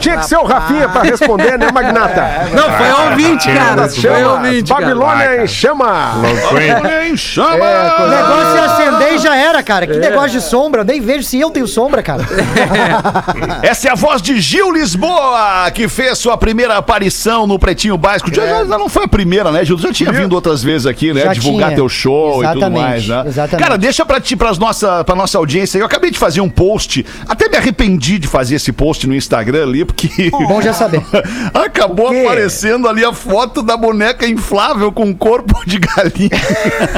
Tinha 0.00 0.16
que 0.18 0.26
ser 0.26 0.36
o 0.38 0.44
Rafinha 0.44 0.88
pra 0.88 1.02
responder, 1.02 1.58
né, 1.58 1.70
Magnata? 1.72 2.48
Não, 2.54 2.64
foi 2.72 3.10
ouvinte, 3.10 3.48
cara. 3.52 3.88
Foi 3.88 4.24
ouvinte. 4.24 4.72
Babilônia 4.72 5.42
em 5.44 5.46
chama. 5.46 6.14
Hein? 6.24 7.12
Em 7.12 7.16
chama! 7.16 7.54
O 7.56 8.08
negócio 8.08 8.56
é 8.56 8.64
acender 8.64 9.14
e 9.14 9.18
já 9.18 9.36
era, 9.36 9.62
cara. 9.62 9.86
Que 9.86 9.96
negócio 9.98 10.30
de 10.30 10.40
sombra. 10.40 10.80
Eu 10.80 10.84
nem 10.84 11.00
vejo 11.00 11.24
se 11.24 11.38
eu 11.38 11.50
tenho 11.50 11.66
sombra, 11.68 12.02
cara. 12.02 12.22
Essa 13.62 13.88
é 13.88 13.92
a 13.92 13.94
voz 13.94 14.20
de 14.22 14.40
Gil 14.40 14.72
Lisboa, 14.72 15.70
que 15.72 15.88
fez 15.88 16.18
sua 16.18 16.36
primeira 16.36 16.76
aparição 16.76 17.46
no 17.46 17.58
Pretinho 17.58 17.96
Básico. 17.96 18.32
Já, 18.34 18.46
já- 18.64 18.64
não 18.78 18.88
foi 18.88 19.04
a 19.04 19.08
primeira, 19.08 19.50
né, 19.50 19.64
Gil? 19.64 19.78
Já 19.78 19.92
tinha 19.92 20.12
vindo 20.12 20.32
outras 20.32 20.62
vezes 20.62 20.86
aqui, 20.86 21.12
né? 21.12 21.22
Já 21.22 21.32
Divulgar 21.34 21.68
tinha. 21.68 21.76
teu 21.76 21.88
show 21.88 22.42
e 22.42 22.46
tudo 22.46 22.58
Exatamente, 22.58 22.80
mais, 22.82 23.08
né? 23.08 23.24
exatamente. 23.26 23.62
Cara, 23.66 23.78
deixa 23.78 24.04
pra 24.04 24.20
ti, 24.20 24.36
pras 24.36 24.58
nossa, 24.58 25.04
pra 25.04 25.14
nossa 25.14 25.38
audiência. 25.38 25.78
Eu 25.78 25.86
acabei 25.86 26.10
de 26.10 26.18
fazer 26.18 26.40
um 26.40 26.48
post, 26.48 27.04
até 27.28 27.48
me 27.48 27.56
arrependi 27.56 28.18
de 28.18 28.26
fazer 28.26 28.56
esse 28.56 28.72
post 28.72 29.06
no 29.06 29.14
Instagram 29.14 29.62
ali, 29.64 29.86
porque. 29.92 30.30
Bom 30.30 30.60
já 30.62 30.72
saber. 30.72 31.02
Acabou 31.54 32.08
aparecendo 32.08 32.88
ali 32.88 33.04
a 33.04 33.12
foto 33.12 33.62
da 33.62 33.76
boneca 33.76 34.26
inflável 34.26 34.90
com 34.92 35.14
corpo 35.14 35.60
de 35.66 35.78
galinha. 35.78 36.30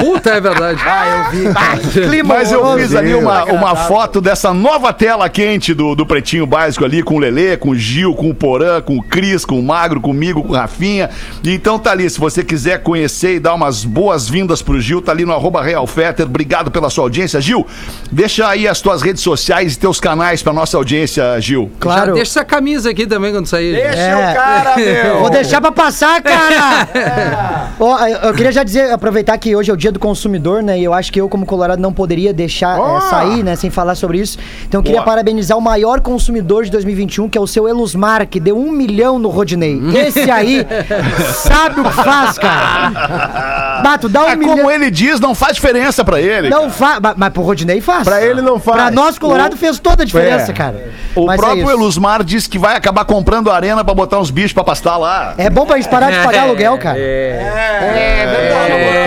Puta, 0.01 0.30
é 0.30 0.40
verdade. 0.40 0.80
Ah, 0.84 1.26
eu 1.26 1.30
vi. 1.30 2.09
Clima 2.09 2.34
Mas 2.34 2.53
eu 2.53 2.78
fiz 2.78 2.95
ali 2.95 3.14
uma, 3.14 3.45
uma 3.45 3.76
foto 3.76 4.20
dessa 4.20 4.53
nova 4.53 4.93
tela 4.93 5.28
quente 5.28 5.74
do, 5.74 5.95
do 5.95 6.07
Pretinho 6.07 6.47
Básico 6.47 6.84
ali, 6.84 7.03
com 7.03 7.16
o 7.16 7.18
Lelê, 7.18 7.57
com 7.57 7.70
o 7.70 7.74
Gil, 7.76 8.14
com 8.14 8.30
o 8.30 8.34
Porã, 8.34 8.80
com 8.80 8.97
o 8.97 9.03
Cris, 9.03 9.45
com 9.45 9.59
o 9.59 9.62
Magro, 9.62 10.01
comigo, 10.01 10.43
com 10.43 10.53
o 10.53 10.57
Rafinha. 10.57 11.11
E 11.43 11.53
então 11.55 11.78
tá 11.78 11.90
ali, 11.93 12.09
se 12.09 12.18
você 12.18 12.43
quiser 12.45 12.82
conhecer 12.82 13.36
e 13.36 13.40
dar 13.40 13.55
umas 13.55 13.84
boas-vindas 13.84 14.62
pro 14.62 14.80
Gil, 14.80 15.01
tá 15.01 15.12
ali 15.12 15.24
no 15.24 15.32
arroba 15.32 15.62
Real 15.62 15.86
Fetter. 15.86 16.26
Obrigado 16.26 16.70
pela 16.70 16.90
sua 16.90 17.05
audiência. 17.05 17.40
Gil, 17.40 17.66
deixa 18.11 18.49
aí 18.49 18.66
as 18.66 18.80
tuas 18.80 19.03
redes 19.03 19.22
sociais 19.22 19.74
e 19.74 19.78
teus 19.78 20.01
canais 20.01 20.43
pra 20.43 20.53
nossa 20.53 20.76
audiência, 20.76 21.38
Gil. 21.40 21.70
Já 21.72 21.78
Claro. 21.80 22.14
deixa 22.14 22.40
essa 22.40 22.45
camisa 22.45 22.72
camisa 22.73 22.91
aqui 22.91 23.07
também 23.07 23.33
quando 23.33 23.47
sair. 23.47 23.73
Deixa 23.75 23.99
É. 23.99 24.14
o 24.33 24.35
cara, 24.35 24.77
meu. 24.81 25.18
Vou 25.20 25.31
deixar 25.31 25.61
pra 25.61 25.70
passar, 25.73 26.23
cara! 26.23 27.68
Ó, 27.79 27.99
eu 28.07 28.18
eu 28.33 28.35
queria 28.35 28.53
já 28.53 28.62
dizer, 28.62 28.91
aproveitar 28.93 29.37
que 29.39 29.55
hoje 29.55 29.70
é 29.70 29.75
o 29.75 29.77
dia 29.77 29.91
do 29.93 29.99
consumidor, 29.99 30.62
né? 30.62 30.79
E 30.79 30.85
eu 30.85 30.95
acho 30.95 31.12
que 31.12 31.20
eu, 31.20 31.29
como 31.29 31.45
Colorado, 31.45 31.81
não 31.83 31.93
poderia 31.93 32.33
deixar 32.33 32.79
é, 32.79 33.01
sair, 33.11 33.43
né? 33.43 33.57
Sem 33.57 33.68
falar 33.70 33.95
sobre 33.95 34.18
isso. 34.18 34.39
Então 34.66 34.79
eu 34.81 34.83
queria 34.83 35.01
Boa. 35.01 35.07
parabenizar 35.07 35.57
o 35.59 35.61
maior 35.61 36.01
consumidor 36.01 36.64
de 36.64 36.70
2021, 36.70 37.29
que 37.29 37.37
é 37.37 37.41
o 37.41 37.47
seu 37.47 37.68
Elusmar, 37.68 38.27
que 38.27 38.39
deu 38.41 38.57
um 38.59 38.70
milhão 38.70 39.18
no 39.18 39.29
Rodney. 39.29 39.81
Esse 39.97 40.31
aí 40.31 40.66
sabe 41.35 41.81
o 41.81 41.85
que 41.85 41.93
faz, 41.93 42.39
cara. 42.39 43.81
Bato, 43.83 44.09
dá 44.09 44.23
um 44.25 44.29
É 44.29 44.37
milhão. 44.37 44.57
como 44.57 44.70
ele 44.70 44.91
diz, 44.91 45.20
não 45.20 45.35
faz 45.35 45.55
diferença 45.57 46.05
pra 46.05 46.20
ele. 46.20 46.49
Não 46.49 46.70
faz, 46.70 47.01
mas 47.16 47.33
pro 47.33 47.43
Rodney 47.43 47.81
faz. 47.81 48.05
Pra 48.05 48.23
ele 48.25 48.41
não 48.41 48.59
faz. 48.59 48.77
Pra 48.77 48.91
nós, 48.91 49.18
Colorado, 49.18 49.55
O- 49.55 49.59
fez 49.59 49.79
toda 49.79 50.03
a 50.03 50.07
diferença, 50.07 50.51
É. 50.53 50.55
cara. 50.55 50.91
O 51.14 51.27
Mas 51.27 51.39
é 51.39 51.43
próprio. 51.43 51.70
Elusmar 51.70 52.23
disse 52.25 52.49
que 52.49 52.59
vai 52.63 52.77
acabar 52.77 53.05
comprando 53.05 53.51
arena 53.51 53.85
pra 53.85 53.93
botar 53.93 54.21
uns 54.21 54.31
bichos 54.31 54.53
pra 54.53 54.63
pastar 54.63 54.97
lá. 54.97 55.35
É 55.37 55.51
bom 55.51 55.67
pra 55.67 55.77
gente 55.77 55.89
parar 55.89 56.13
de 56.13 56.19
pagar 56.25 56.43
aluguel, 56.45 56.79
cara. 56.79 56.97
É, 56.97 58.25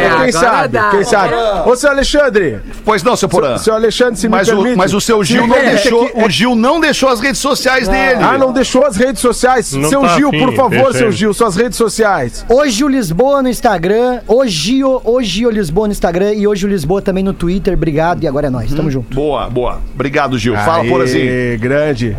quem 0.02 0.12
agora 0.12 0.32
sabe, 0.34 0.68
dá. 0.74 0.90
quem 0.90 1.04
sabe. 1.06 1.34
Ô, 1.66 1.76
seu 1.76 1.90
Alexandre, 1.90 2.60
Pois 2.84 3.02
não, 3.02 3.16
seu 3.16 3.30
Porã. 3.30 3.58
seu 3.58 3.74
Alexandre, 3.74 4.18
se 4.18 4.28
Mas 4.28 4.48
me 4.50 4.54
o, 4.56 4.58
permite. 4.58 4.78
mas 4.78 4.94
o 4.94 5.00
seu 5.00 5.24
se 5.24 5.32
Gil 5.34 5.48
não 5.48 5.58
deixou. 5.60 6.12
O 6.16 6.30
Gil 6.30 6.56
não 6.56 6.80
deixou 6.82 7.08
as 7.10 7.22
redes 7.22 7.40
sociais 7.40 7.88
dele. 7.88 8.22
Ah, 8.22 8.38
não 8.38 8.52
deixou 8.52 8.86
as 8.86 8.98
redes 8.98 9.22
sociais. 9.22 9.72
Não 9.74 9.88
seu 9.90 10.02
tá 10.02 10.16
Gil, 10.18 10.28
afim, 10.30 10.40
por 10.40 10.54
favor, 10.54 10.94
seu. 10.94 11.12
Gil, 11.12 11.34
suas 11.34 11.56
redes 11.56 11.78
sociais. 11.78 12.46
Hoje 12.50 12.84
o 12.84 12.90
Lisboa 12.90 13.42
no 13.42 13.48
Instagram, 13.48 14.20
hoje 14.28 14.84
o, 14.84 15.00
hoje 15.06 15.46
o 15.46 15.50
Lisboa 15.50 15.88
no 15.88 15.94
Instagram 15.94 16.34
e 16.34 16.46
hoje 16.46 16.66
o 16.66 16.70
Lisboa 16.70 17.02
também 17.02 17.24
no 17.24 17.32
Twitter. 17.34 17.74
Obrigado 17.74 18.22
e 18.24 18.28
agora 18.28 18.48
é 18.48 18.50
nós. 18.50 18.74
Tamo 18.74 18.92
junto. 18.92 19.16
Boa, 19.16 19.50
boa. 19.50 19.80
Obrigado, 19.94 20.38
Gil. 20.38 20.56
Fala, 20.58 20.84
Aê, 20.84 20.90
Porazinho. 20.90 21.60
grande. 21.60 22.18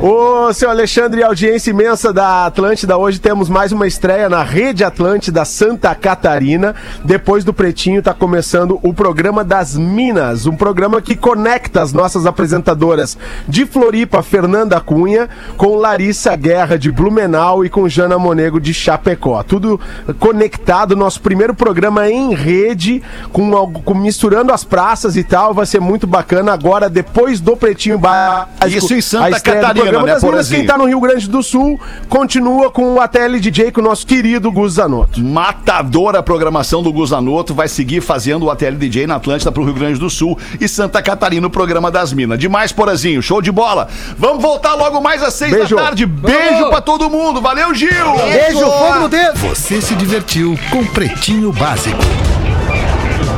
Ô, 0.00 0.52
seu 0.52 0.70
Alexandre, 0.80 1.22
audiência 1.22 1.70
imensa 1.70 2.12
da 2.12 2.44
Atlântida. 2.44 2.98
Hoje 2.98 3.18
temos 3.18 3.48
mais 3.48 3.72
uma 3.72 3.86
estreia 3.86 4.28
na 4.28 4.42
Rede 4.42 4.84
Atlântida 4.84 5.42
Santa 5.42 5.94
Catarina. 5.94 6.74
Depois 7.02 7.44
do 7.44 7.54
Pretinho 7.54 8.02
tá 8.02 8.12
começando 8.12 8.78
o 8.82 8.92
programa 8.92 9.42
das 9.42 9.74
Minas, 9.74 10.44
um 10.44 10.54
programa 10.54 11.00
que 11.00 11.16
conecta 11.16 11.80
as 11.80 11.94
nossas 11.94 12.26
apresentadoras 12.26 13.16
de 13.48 13.64
Floripa, 13.64 14.22
Fernanda 14.22 14.78
Cunha, 14.78 15.30
com 15.56 15.76
Larissa 15.76 16.36
Guerra 16.36 16.78
de 16.78 16.92
Blumenau 16.92 17.64
e 17.64 17.70
com 17.70 17.88
Jana 17.88 18.18
Monego 18.18 18.60
de 18.60 18.74
Chapecó. 18.74 19.42
Tudo 19.42 19.80
conectado, 20.18 20.94
nosso 20.94 21.22
primeiro 21.22 21.54
programa 21.54 22.10
em 22.10 22.34
rede, 22.34 23.02
com, 23.32 23.56
algo- 23.56 23.80
com- 23.80 23.94
misturando 23.94 24.52
as 24.52 24.62
praças 24.62 25.16
e 25.16 25.24
tal. 25.24 25.54
Vai 25.54 25.64
ser 25.64 25.80
muito 25.80 26.06
bacana 26.06 26.52
agora, 26.52 26.90
depois 26.90 27.40
do 27.40 27.56
Pretinho 27.56 27.98
Básico. 27.98 28.66
Isso 28.66 28.92
em 28.92 29.00
Santa 29.00 29.24
Catarina, 29.40 29.74
programa 29.74 29.98
né, 30.06 30.12
Minas, 30.12 30.20
Porazinho? 30.20 30.65
Quem 30.66 30.74
tá 30.74 30.76
no 30.76 30.86
Rio 30.86 31.00
Grande 31.00 31.28
do 31.28 31.44
Sul 31.44 31.80
continua 32.08 32.72
com 32.72 33.00
a 33.00 33.06
TLDJ 33.06 33.70
com 33.70 33.80
o 33.80 33.84
nosso 33.84 34.04
querido 34.04 34.50
Gus 34.50 34.74
Zanotto. 34.74 35.20
Matadora 35.22 36.18
a 36.18 36.22
programação 36.24 36.82
do 36.82 36.92
Guzanoto 36.92 37.54
vai 37.54 37.68
seguir 37.68 38.00
fazendo 38.00 38.46
o 38.46 38.50
ATL 38.50 38.72
DJ 38.72 39.06
na 39.06 39.14
Atlântida 39.14 39.52
pro 39.52 39.62
Rio 39.62 39.74
Grande 39.74 40.00
do 40.00 40.10
Sul 40.10 40.36
e 40.60 40.66
Santa 40.66 41.00
Catarina, 41.00 41.46
o 41.46 41.50
programa 41.50 41.88
das 41.88 42.12
Minas. 42.12 42.38
Demais, 42.38 42.72
Porazinho. 42.72 43.22
Show 43.22 43.40
de 43.40 43.52
bola. 43.52 43.86
Vamos 44.18 44.42
voltar 44.42 44.74
logo 44.74 45.00
mais 45.00 45.22
às 45.22 45.34
seis 45.34 45.52
Beijo. 45.52 45.76
da 45.76 45.82
tarde. 45.82 46.04
Beijo 46.04 46.68
pra 46.68 46.80
todo 46.80 47.08
mundo. 47.08 47.40
Valeu, 47.40 47.72
Gil. 47.72 47.88
Beijo, 48.32 48.58
fogo 48.58 49.00
no 49.00 49.08
dedo! 49.08 49.38
Você 49.38 49.80
se 49.80 49.94
divertiu 49.94 50.58
com 50.72 50.84
Pretinho 50.84 51.52
Básico. 51.52 52.02